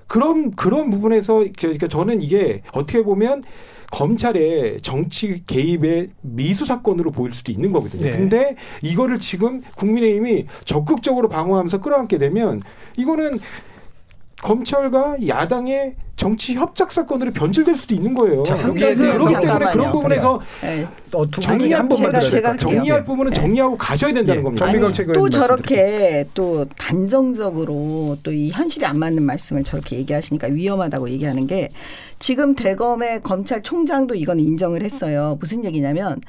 그런 0.07 0.51
그런 0.51 0.89
부분에서 0.89 1.45
그러니까 1.57 1.87
저는 1.87 2.19
이게 2.19 2.61
어떻게 2.73 3.03
보면 3.03 3.41
검찰의 3.91 4.81
정치 4.81 5.43
개입의 5.45 6.09
미수 6.21 6.65
사건으로 6.65 7.11
보일 7.11 7.33
수도 7.33 7.51
있는 7.51 7.71
거거든요. 7.71 8.03
네. 8.03 8.11
근데 8.11 8.55
이거를 8.81 9.19
지금 9.19 9.61
국민의힘이 9.75 10.45
적극적으로 10.65 11.29
방어하면서 11.29 11.79
끌어안게 11.79 12.17
되면 12.17 12.61
이거는 12.97 13.39
검찰과 14.41 15.17
야당의 15.27 15.95
정치 16.15 16.55
협작 16.55 16.91
사건으로 16.91 17.31
변질될 17.31 17.75
수도 17.75 17.93
있는 17.93 18.13
거예요. 18.15 18.41
자, 18.43 18.55
그러니까 18.57 18.87
그렇기 18.95 19.33
때문에 19.33 19.35
잠깐만요. 19.35 19.71
그런 19.73 19.91
부분에서 19.91 20.41
예. 20.63 20.87
어, 21.13 21.27
두 21.29 21.41
분이 21.41 21.71
한 21.71 21.81
아니, 21.81 21.89
번만 21.89 22.19
제가-. 22.21 22.57
정리할 22.57 22.99
예. 22.99 23.03
부분은 23.03 23.33
정리하고 23.33 23.77
가셔야 23.77 24.13
된다는 24.13 24.39
예. 24.39 24.43
겁니다. 24.43 24.65
아니, 24.65 24.77
또 24.79 24.85
말씀드릴게요. 24.87 25.29
저렇게 25.29 26.25
또 26.33 26.65
단정적으로 26.77 28.17
또 28.23 28.31
이 28.31 28.49
현실이 28.49 28.85
안 28.85 28.97
맞는 28.99 29.23
말씀을 29.23 29.63
저렇게 29.63 29.97
얘기하시니까 29.97 30.47
위험하다고 30.47 31.09
얘기하는 31.11 31.45
게 31.47 31.69
지금 32.19 32.55
대검의 32.55 33.21
검찰총장도 33.23 34.15
이건 34.15 34.39
인정을 34.39 34.83
했어요. 34.83 35.37
무슨 35.39 35.65
얘기냐면 35.65 36.19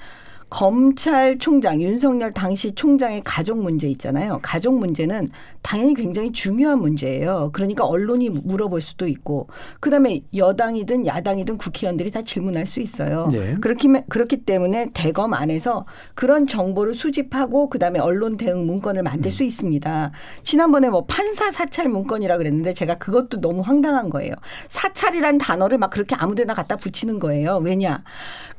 검찰총장 0.51 1.81
윤석열 1.83 2.33
당시 2.33 2.73
총장의 2.73 3.23
가족 3.25 3.63
문제 3.63 3.89
있잖아요. 3.89 4.39
가족 4.43 4.79
문제는 4.79 5.29
당연히 5.63 5.95
굉장히 5.95 6.33
중요한 6.33 6.79
문제예요. 6.79 7.51
그러니까 7.53 7.85
언론이 7.85 8.31
물어볼 8.31 8.81
수도 8.81 9.07
있고 9.07 9.49
그다음에 9.81 10.21
여당이든 10.35 11.07
야당이든 11.07 11.59
국회의원들이 11.59 12.11
다 12.11 12.23
질문할 12.23 12.67
수 12.67 12.81
있어요. 12.81 13.29
네. 13.31 13.57
그렇기 13.61 13.89
그렇기 14.09 14.45
때문에 14.45 14.91
대검 14.95 15.35
안에서 15.35 15.85
그런 16.15 16.47
정보를 16.47 16.95
수집하고 16.95 17.69
그다음에 17.69 17.99
언론 17.99 18.37
대응 18.37 18.65
문건을 18.67 19.03
만들 19.03 19.31
수 19.31 19.45
있습니다. 19.45 20.13
지난번에 20.43 20.89
뭐 20.89 21.05
판사 21.05 21.51
사찰 21.51 21.89
문건이라 21.89 22.39
그랬는데 22.39 22.73
제가 22.73 22.97
그것도 22.97 23.41
너무 23.41 23.61
황당한 23.61 24.09
거예요. 24.09 24.33
사찰이란 24.69 25.39
단어를 25.39 25.77
막 25.79 25.91
그렇게 25.91 26.15
아무데나 26.15 26.55
갖다 26.55 26.77
붙이는 26.77 27.19
거예요. 27.19 27.59
왜냐? 27.59 28.03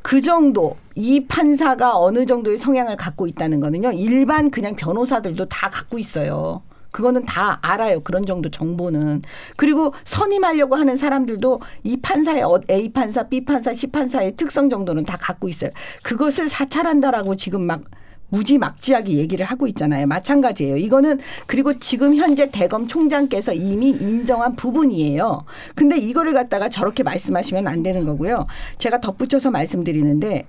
그 0.02 0.22
정도 0.22 0.78
이 0.96 1.26
판사가 1.28 1.98
어느 1.98 2.26
정도의 2.26 2.58
성향을 2.58 2.96
갖고 2.96 3.28
있다는 3.28 3.60
거는요. 3.60 3.92
일반 3.92 4.50
그냥 4.50 4.76
변호사들도 4.76 5.46
다 5.48 5.70
갖고 5.70 5.98
있어요. 6.00 6.62
그거는 6.92 7.24
다 7.26 7.60
알아요. 7.62 8.00
그런 8.00 8.26
정도 8.26 8.50
정보는. 8.50 9.22
그리고 9.58 9.94
선임하려고 10.06 10.76
하는 10.76 10.96
사람들도 10.96 11.62
이 11.84 11.98
판사의 11.98 12.42
어- 12.44 12.60
A 12.70 12.92
판사, 12.92 13.28
B 13.28 13.46
판사, 13.46 13.74
C 13.74 13.88
판사의 13.88 14.36
특성 14.36 14.70
정도는 14.70 15.06
다 15.06 15.16
갖고 15.16 15.48
있어요. 15.50 15.70
그것을 16.02 16.50
사찰한다라고 16.50 17.36
지금 17.36 17.62
막 17.62 17.82
무지막지하게 18.30 19.14
얘기를 19.14 19.46
하고 19.46 19.68
있잖아요. 19.68 20.08
마찬가지예요. 20.08 20.78
이거는 20.78 21.20
그리고 21.48 21.78
지금 21.80 22.16
현재 22.16 22.50
대검 22.52 22.88
총장께서 22.88 23.54
이미 23.54 23.90
인정한 23.90 24.56
부분이에요. 24.56 25.44
근데 25.76 25.98
이거를 25.98 26.34
갖다가 26.34 26.70
저렇게 26.70 27.04
말씀하시면 27.04 27.68
안 27.68 27.84
되는 27.84 28.06
거고요. 28.06 28.46
제가 28.78 29.02
덧붙여서 29.02 29.52
말씀드리는데 29.52 30.46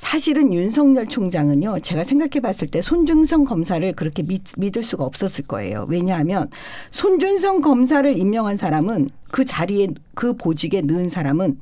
사실은 0.00 0.54
윤석열 0.54 1.06
총장은요, 1.06 1.80
제가 1.80 2.04
생각해 2.04 2.40
봤을 2.40 2.68
때 2.68 2.80
손준성 2.80 3.44
검사를 3.44 3.92
그렇게 3.92 4.22
믿, 4.22 4.42
믿을 4.56 4.82
수가 4.82 5.04
없었을 5.04 5.44
거예요. 5.44 5.84
왜냐하면 5.90 6.48
손준성 6.90 7.60
검사를 7.60 8.16
임명한 8.16 8.56
사람은 8.56 9.10
그 9.30 9.44
자리에 9.44 9.88
그 10.14 10.32
보직에 10.32 10.80
넣은 10.80 11.10
사람은 11.10 11.60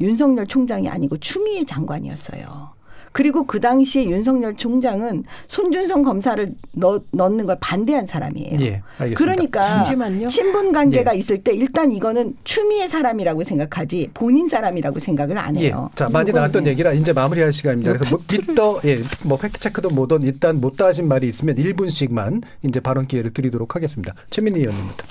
윤석열 0.00 0.46
총장이 0.46 0.88
아니고 0.88 1.16
추미애 1.16 1.64
장관이었어요. 1.64 2.79
그리고 3.12 3.44
그 3.44 3.60
당시에 3.60 4.04
윤석열 4.04 4.54
총장은 4.54 5.24
손준성 5.48 6.02
검사를 6.02 6.46
넣, 6.72 7.02
넣는 7.10 7.46
걸 7.46 7.56
반대한 7.60 8.06
사람이에요. 8.06 8.58
예, 8.60 8.82
알겠습니다. 8.98 9.14
그러니까 9.18 9.62
잠시만요. 9.84 10.28
친분 10.28 10.72
관계가 10.72 11.14
예. 11.14 11.18
있을 11.18 11.42
때 11.42 11.52
일단 11.52 11.90
이거는 11.90 12.36
추미애 12.44 12.86
사람이라고 12.86 13.42
생각하지 13.42 14.10
본인 14.14 14.46
사람이라고 14.48 14.98
생각을 15.00 15.38
안 15.38 15.56
예. 15.56 15.66
해요. 15.66 15.90
자, 15.94 16.08
많이 16.08 16.30
나왔던 16.30 16.66
얘기라 16.68 16.92
이제 16.92 17.12
마무리할 17.12 17.52
시간입니다. 17.52 17.92
그래서 17.92 18.10
뭐 18.10 18.18
팩트를- 18.26 18.48
믿더 18.50 18.80
예, 18.84 19.00
뭐 19.26 19.36
팩트 19.36 19.58
체크도 19.58 19.90
뭐든 19.90 20.22
일단 20.22 20.60
못다 20.60 20.86
하신 20.86 21.08
말이 21.08 21.28
있으면 21.28 21.56
1분씩만 21.56 22.42
이제 22.62 22.78
발언 22.80 23.06
기회를 23.08 23.32
드리도록 23.32 23.74
하겠습니다. 23.74 24.14
최민희 24.30 24.60
의원님부터. 24.60 25.04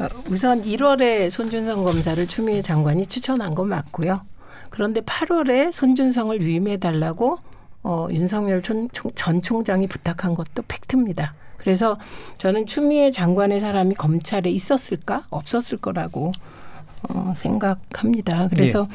어, 0.00 0.08
우선 0.30 0.62
1월에 0.64 1.30
손준성 1.30 1.84
검사를 1.84 2.26
추미애 2.26 2.60
장관이 2.60 3.06
추천한 3.06 3.54
건 3.54 3.68
맞고요. 3.68 4.20
그런데 4.70 5.00
8월에 5.02 5.72
손준성을 5.72 6.40
유임해 6.40 6.78
달라고 6.78 7.38
어, 7.82 8.08
윤석열 8.10 8.62
총- 8.62 8.88
총- 8.90 9.12
전 9.14 9.42
총장이 9.42 9.86
부탁한 9.86 10.34
것도 10.34 10.62
팩트입니다. 10.68 11.34
그래서 11.58 11.98
저는 12.38 12.66
추미애 12.66 13.10
장관의 13.10 13.60
사람이 13.60 13.94
검찰에 13.94 14.50
있었을까 14.50 15.26
없었을 15.30 15.78
거라고 15.78 16.32
어, 17.08 17.34
생각합니다. 17.36 18.48
그래서 18.48 18.88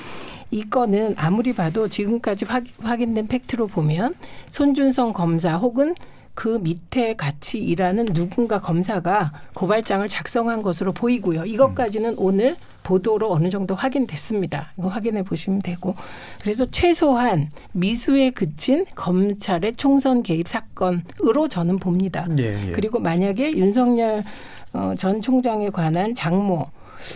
이 0.52 0.64
건은 0.68 1.14
아무리 1.18 1.54
봐도 1.54 1.88
지금까지 1.88 2.46
확, 2.46 2.64
확인된 2.82 3.28
팩트로 3.28 3.68
보면 3.68 4.16
손준성 4.50 5.14
검사 5.14 5.56
혹은 5.58 5.94
그 6.40 6.58
밑에 6.62 7.18
같이 7.18 7.58
일하는 7.58 8.06
누군가 8.06 8.62
검사가 8.62 9.34
고발장을 9.56 10.08
작성한 10.08 10.62
것으로 10.62 10.94
보이고요. 10.94 11.44
이것까지는 11.44 12.16
오늘 12.18 12.56
보도로 12.84 13.30
어느 13.30 13.50
정도 13.50 13.76
확인됐습니다. 13.76 14.72
이거 14.78 14.88
확인해 14.88 15.22
보시면 15.24 15.62
되고. 15.62 15.96
그래서 16.42 16.66
최소한 16.72 17.50
미수에 17.74 18.30
그친 18.30 18.86
검찰의 18.96 19.76
총선 19.76 20.24
개입 20.24 20.48
사건으로 20.48 21.50
저는 21.50 21.78
봅니다. 21.78 22.26
예, 22.38 22.58
예. 22.68 22.72
그리고 22.72 23.02
만약에 23.02 23.52
윤석열 23.58 24.24
어, 24.72 24.94
전 24.98 25.22
총장에 25.22 25.70
관한 25.72 26.16
장모 26.16 26.70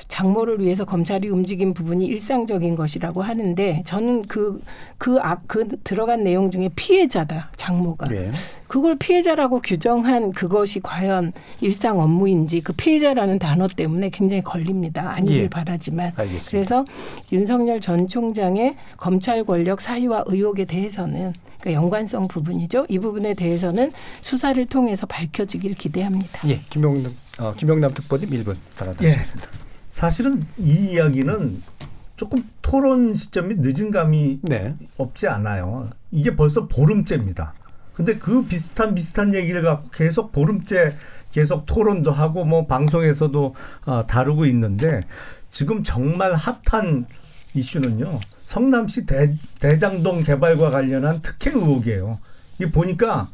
장모를 0.07 0.59
위해서 0.61 0.85
검찰이 0.85 1.29
움직인 1.29 1.73
부분이 1.73 2.05
일상적인 2.05 2.75
것이라고 2.75 3.21
하는데 3.21 3.83
저는 3.85 4.23
그 4.23 4.59
그 5.03 5.19
앞 5.21 5.41
그 5.47 5.67
들어간 5.83 6.23
내용 6.23 6.49
중에 6.49 6.69
피해자다 6.75 7.51
장모가 7.57 8.07
예. 8.15 8.31
그걸 8.67 8.95
피해자라고 8.97 9.59
규정한 9.61 10.31
그것이 10.31 10.79
과연 10.79 11.33
일상 11.59 11.99
업무인지 11.99 12.61
그 12.61 12.71
피해자라는 12.73 13.37
단어 13.37 13.67
때문에 13.67 14.09
굉장히 14.09 14.41
걸립니다. 14.41 15.11
아니길 15.15 15.43
예. 15.43 15.49
바라지만 15.49 16.13
알겠습니다. 16.15 16.49
그래서 16.49 16.85
윤석열 17.33 17.81
전 17.81 18.07
총장의 18.07 18.75
검찰 18.97 19.43
권력 19.43 19.81
사유와 19.81 20.23
의혹에 20.27 20.63
대해서는 20.65 21.33
그러니까 21.59 21.81
연관성 21.83 22.29
부분이죠. 22.29 22.85
이 22.89 22.97
부분에 22.99 23.33
대해서는 23.33 23.91
수사를 24.21 24.65
통해서 24.67 25.05
밝혀지길 25.05 25.75
기대합니다. 25.75 26.47
예, 26.47 26.61
김용남 26.69 27.13
어, 27.39 27.53
김용남 27.57 27.91
특보님 27.93 28.29
1분 28.29 28.55
발언하시겠습니다. 28.77 29.49
사실은 29.93 30.43
이 30.57 30.93
이야기는 30.93 31.61
조금 32.17 32.43
토론 32.63 33.13
시점이 33.13 33.57
늦은 33.59 33.91
감이 33.91 34.39
네. 34.41 34.75
없지 34.97 35.27
않아요. 35.27 35.91
이게 36.09 36.35
벌써 36.35 36.67
보름째입니다. 36.67 37.53
근데 37.93 38.15
그 38.15 38.43
비슷한 38.43 38.95
비슷한 38.95 39.35
얘기를 39.35 39.61
갖고 39.61 39.89
계속 39.91 40.31
보름째 40.31 40.95
계속 41.31 41.67
토론도 41.67 42.11
하고 42.11 42.43
뭐 42.43 42.65
방송에서도 42.65 43.55
어, 43.85 44.07
다루고 44.07 44.47
있는데 44.47 45.01
지금 45.51 45.83
정말 45.83 46.33
핫한 46.33 47.05
이슈는요. 47.53 48.19
성남시 48.47 49.05
대, 49.05 49.37
대장동 49.59 50.23
개발과 50.23 50.71
관련한 50.71 51.21
특혜 51.21 51.51
의혹이에요. 51.51 52.17
이 52.59 52.65
보니까 52.65 53.29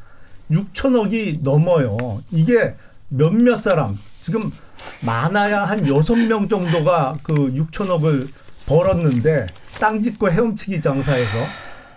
6천억이 0.51 1.41
넘어요. 1.41 2.22
이게 2.32 2.76
몇몇 3.07 3.55
사람 3.55 3.97
지금 4.22 4.51
많아야 5.01 5.63
한 5.63 5.88
여섯 5.88 6.15
명 6.15 6.47
정도가 6.47 7.15
그 7.23 7.34
6천억을 7.34 8.30
벌었는데 8.65 9.47
땅 9.80 10.01
짓고 10.01 10.32
헤엄치기 10.32 10.82
장사에서 10.82 11.38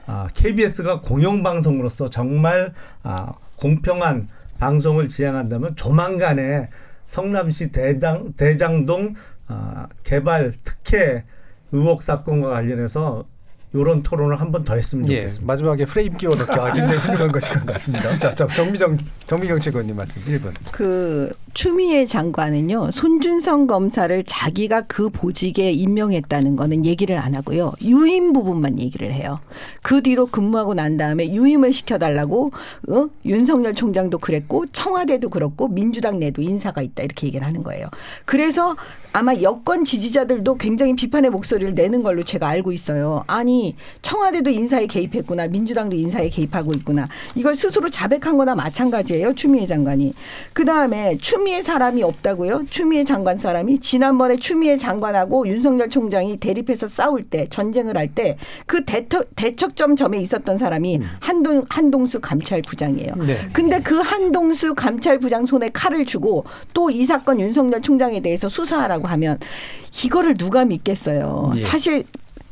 아, 0.07 0.29
KBS가 0.35 1.01
공영방송으로서 1.01 2.09
정말 2.11 2.73
아, 3.03 3.33
공평한 3.57 4.29
방송을 4.59 5.09
지향한다면 5.09 5.77
조만간에 5.77 6.69
성남시 7.07 7.71
대장, 7.73 8.33
대장동 8.37 9.15
아, 9.49 9.87
개발 10.05 10.53
특혜 10.65 11.25
의혹 11.73 12.03
사건과 12.03 12.51
관련해서 12.51 13.25
이런 13.75 14.03
토론을 14.03 14.39
한 14.39 14.51
번 14.53 14.65
더 14.65 14.75
했으면 14.75 15.09
예, 15.11 15.17
좋겠습니다. 15.21 15.47
마지막에 15.47 15.85
프레임 15.87 16.17
끼워 16.17 16.35
넣기 16.37 16.53
아, 16.61 16.73
굉장히 16.73 16.99
훌륭한 16.99 17.33
것인 17.33 17.55
것 17.61 17.67
같습니다. 17.73 18.19
자, 18.19 18.35
자, 18.35 18.47
정미정 18.47 18.99
정미경 19.27 19.59
최고님 19.59 19.97
말씀 19.97 20.21
1분. 20.23 20.53
그 20.71 21.33
추미애 21.55 22.07
장관은요 22.07 22.91
손준성 22.93 23.67
검사를 23.67 24.23
자기가 24.25 24.83
그 24.83 25.11
보직에 25.11 25.71
임명했다는 25.71 26.57
거는 26.57 26.87
얘기를 26.87 27.19
안 27.19 27.35
하고요 27.35 27.73
유임 27.83 28.33
부분만 28.33 28.79
얘기를 28.79 29.13
해요. 29.13 29.41
그 29.83 30.03
뒤로 30.03 30.27
근무하고 30.27 30.73
난 30.75 30.97
다음에 30.97 31.31
유임을 31.31 31.73
시켜달라고 31.73 32.53
어? 32.89 33.09
윤석열 33.27 33.75
총장도 33.75 34.19
그랬고 34.19 34.65
청와대도 34.73 35.29
그렇고 35.29 35.69
민주당 35.69 36.19
내도 36.19 36.41
인사가 36.41 36.81
있다 36.81 37.03
이렇게 37.03 37.27
얘기를 37.27 37.47
하는 37.47 37.63
거예요. 37.63 37.89
그래서 38.25 38.75
아마 39.15 39.35
여권 39.43 39.85
지지자들도 39.85 40.55
굉장히 40.55 40.97
비판의 40.97 41.31
목소리를 41.31 41.75
내는 41.75 42.03
걸로 42.03 42.23
제가 42.23 42.49
알고 42.49 42.73
있어요. 42.73 43.25
아니 43.27 43.77
청와대도 44.01 44.49
인사에 44.49 44.87
개입했구나 44.87 45.49
민주당도 45.49 45.97
인사에 45.97 46.31
개입하고 46.31 46.73
있구나 46.73 47.09
이걸 47.35 47.55
스스로 47.55 47.91
자백한 47.91 48.39
거나 48.39 48.55
마찬가지예요 48.55 49.35
추미애 49.35 49.67
장관이 49.67 50.15
그 50.55 50.65
다음에 50.65 51.19
추 51.19 51.42
미애 51.43 51.61
사람이 51.63 52.03
없다고요 52.03 52.65
추미애 52.71 53.05
장관 53.05 53.37
사람이 53.37 53.79
지난번에 53.79 54.37
추미애 54.37 54.77
장관하고 54.77 55.47
윤석열 55.49 55.89
총장이 55.89 56.37
대립해서 56.39 56.87
싸울 56.87 57.23
때 57.23 57.47
전쟁을 57.51 57.97
할 57.97 58.09
때 58.15 58.37
그 58.67 58.85
대척점 58.85 59.97
점에 59.97 60.19
있었던 60.19 60.59
사람이 60.59 61.01
한동 61.21 61.65
한동수 61.69 62.21
감찰부장이에요. 62.21 63.15
네. 63.27 63.39
근데 63.53 63.81
그 63.81 63.99
한동수 63.99 64.75
감찰부장 64.75 65.47
손에 65.47 65.71
칼을 65.71 66.05
주고 66.05 66.45
또 66.75 66.91
이 66.91 67.05
사건 67.07 67.41
윤석열 67.41 67.81
총장에 67.81 68.21
대해서 68.21 68.49
수사하라고 68.49 69.07
하면 69.09 69.39
이거를 70.05 70.37
누가 70.37 70.65
믿겠어요. 70.65 71.51
예. 71.57 71.61
사실 71.61 72.05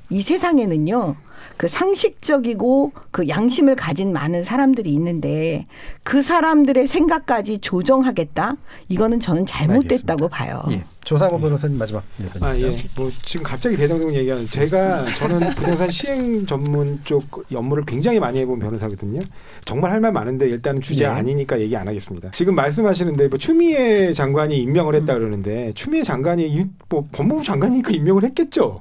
이 0.09 0.23
세상에는요. 0.23 1.17
그 1.61 1.69
상식적이고 1.69 2.93
그 3.11 3.29
양심을 3.29 3.77
가진 3.77 4.15
많은 4.15 4.45
사람들이 4.45 4.89
있는데 4.95 5.67
그 6.03 6.23
사람들의 6.23 6.87
생각까지 6.87 7.59
조정하겠다? 7.59 8.57
이거는 8.89 9.21
저는 9.21 9.45
잘못됐다고 9.45 10.29
봐요. 10.29 10.63
예. 10.71 10.85
조상호 11.05 11.39
변호사님 11.39 11.77
마지막 11.77 12.03
1분. 12.19 12.43
아, 12.43 12.59
예. 12.59 12.79
뭐 12.97 13.11
지금 13.27 13.45
갑자기 13.45 13.77
대장동 13.77 14.15
얘기하는 14.15 14.47
제가 14.47 15.05
저는 15.05 15.51
부동산 15.51 15.91
시행 15.91 16.47
전문 16.47 16.99
쪽 17.05 17.45
업무를 17.55 17.85
굉장히 17.85 18.19
많이 18.21 18.39
해본 18.39 18.59
변호사거든요. 18.59 19.21
정말 19.67 19.93
할 19.93 20.01
말 20.01 20.13
많은데 20.13 20.49
일단은 20.49 20.81
주제 20.81 21.05
네. 21.05 21.11
아니니까 21.11 21.61
얘기 21.61 21.77
안 21.77 21.87
하겠습니다. 21.87 22.31
지금 22.31 22.55
말씀하시는데 22.55 23.29
뭐 23.29 23.37
추미애 23.37 24.15
장관이 24.15 24.57
임명을 24.63 24.95
했다 24.95 25.13
그러는데 25.13 25.73
추미애 25.75 26.03
장관이 26.05 26.49
이- 26.49 26.65
뭐 26.89 27.07
법무부 27.13 27.45
장관이니까 27.45 27.91
임명을 27.91 28.25
했겠죠. 28.25 28.81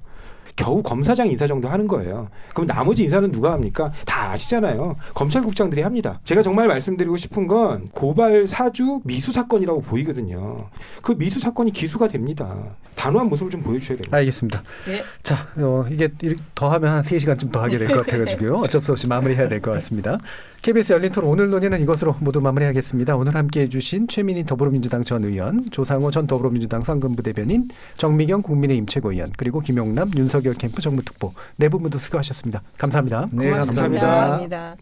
겨우 0.59 0.83
검사장 0.83 1.27
인사 1.31 1.47
정도 1.47 1.69
하는 1.69 1.87
거예요. 1.87 2.27
그럼 2.53 2.67
나머지 2.67 3.03
인사는 3.03 3.31
누가 3.31 3.53
합니까? 3.53 3.93
다 4.05 4.31
아시잖아요. 4.31 4.97
검찰국장들이 5.13 5.81
합니다. 5.83 6.19
제가 6.25 6.43
정말 6.43 6.67
말씀드리고 6.67 7.15
싶은 7.15 7.47
건 7.47 7.85
고발 7.93 8.45
사주 8.45 8.99
미수 9.05 9.31
사건이라고 9.31 9.79
보이거든요. 9.81 10.67
그 11.01 11.13
미수 11.13 11.39
사건이 11.39 11.71
기수가 11.71 12.09
됩니다. 12.09 12.75
단호한 12.95 13.29
모습을 13.29 13.49
좀 13.49 13.61
보여주셔야 13.63 13.95
됩니다. 13.99 14.17
알겠습니다. 14.17 14.61
네. 14.87 15.01
자, 15.23 15.47
어, 15.55 15.83
이게 15.89 16.09
일- 16.21 16.35
더 16.55 16.67
하면 16.71 16.91
한 16.91 17.03
3시간쯤 17.03 17.53
더 17.53 17.61
하게 17.61 17.77
될 17.77 17.87
것 17.87 18.05
같아가지고요. 18.05 18.55
어쩔 18.67 18.83
수 18.83 18.91
없이 18.91 19.07
마무리해야 19.07 19.47
될 19.47 19.61
것 19.61 19.71
같습니다. 19.71 20.17
KBS 20.61 20.93
열린 20.93 21.11
토론 21.11 21.29
오늘 21.31 21.49
논의는 21.49 21.81
이것으로 21.81 22.15
모두 22.19 22.41
마무리하겠습니다. 22.41 23.15
오늘 23.15 23.35
함께해 23.35 23.69
주신 23.69 24.07
최민희 24.07 24.45
더불어민주당 24.45 25.03
전 25.03 25.23
의원, 25.23 25.63
조상호 25.71 26.11
전 26.11 26.27
더불어민주당 26.27 26.81
상근부 26.83 27.23
대변인, 27.23 27.69
정미경 27.97 28.41
국민의힘 28.41 28.85
최고위원, 28.85 29.31
그리고 29.37 29.61
김용남 29.61 30.11
윤석열 30.17 30.53
캠프 30.55 30.81
정무특보 30.81 31.33
네 31.55 31.69
분 31.69 31.83
모두 31.83 31.99
수고하셨습니다. 31.99 32.63
감사합니다. 32.79 33.29
네, 33.31 33.49
감사합니다. 33.51 34.07
감사합니다. 34.07 34.77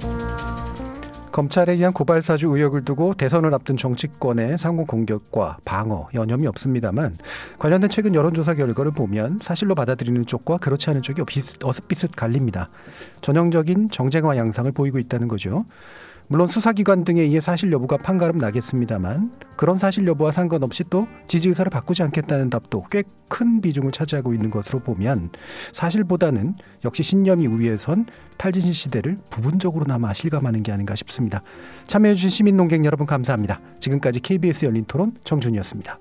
감사합니다. 0.00 0.69
검찰에 1.32 1.72
의한 1.74 1.92
고발 1.92 2.22
사주 2.22 2.48
의혹을 2.48 2.84
두고 2.84 3.14
대선을 3.14 3.54
앞둔 3.54 3.76
정치권의 3.76 4.58
상호 4.58 4.84
공격과 4.84 5.58
방어 5.64 6.08
여념이 6.14 6.46
없습니다만 6.48 7.16
관련된 7.58 7.88
최근 7.88 8.14
여론조사 8.14 8.54
결과를 8.54 8.92
보면 8.92 9.38
사실로 9.40 9.74
받아들이는 9.74 10.26
쪽과 10.26 10.58
그렇지 10.58 10.90
않은 10.90 11.02
쪽이 11.02 11.22
비슷, 11.26 11.64
어슷비슷 11.64 12.16
갈립니다. 12.16 12.70
전형적인 13.20 13.90
정쟁화 13.90 14.36
양상을 14.36 14.70
보이고 14.72 14.98
있다는 14.98 15.28
거죠. 15.28 15.64
물론 16.30 16.46
수사기관 16.46 17.04
등에 17.04 17.20
의해 17.20 17.40
사실 17.40 17.70
여부가 17.72 17.98
판가름 17.98 18.38
나겠습니다만 18.38 19.32
그런 19.56 19.76
사실 19.76 20.06
여부와 20.06 20.30
상관없이 20.30 20.84
또 20.88 21.06
지지 21.26 21.48
의사를 21.48 21.68
바꾸지 21.68 22.02
않겠다는 22.02 22.48
답도 22.48 22.84
꽤 22.90 23.02
큰 23.30 23.62
비중을 23.62 23.92
차지하고 23.92 24.34
있는 24.34 24.50
것으로 24.50 24.80
보면 24.80 25.30
사실보다는 25.72 26.56
역시 26.84 27.02
신념이 27.02 27.46
우위에선 27.46 28.04
탈진실 28.36 28.74
시대를 28.74 29.18
부분적으로나마 29.30 30.12
실감하는 30.12 30.62
게 30.62 30.72
아닌가 30.72 30.94
싶습니다. 30.96 31.42
참여해주신 31.86 32.28
시민농객 32.28 32.84
여러분 32.84 33.06
감사합니다. 33.06 33.60
지금까지 33.78 34.20
KBS 34.20 34.66
열린 34.66 34.84
토론 34.84 35.14
정준이었습니다. 35.24 35.98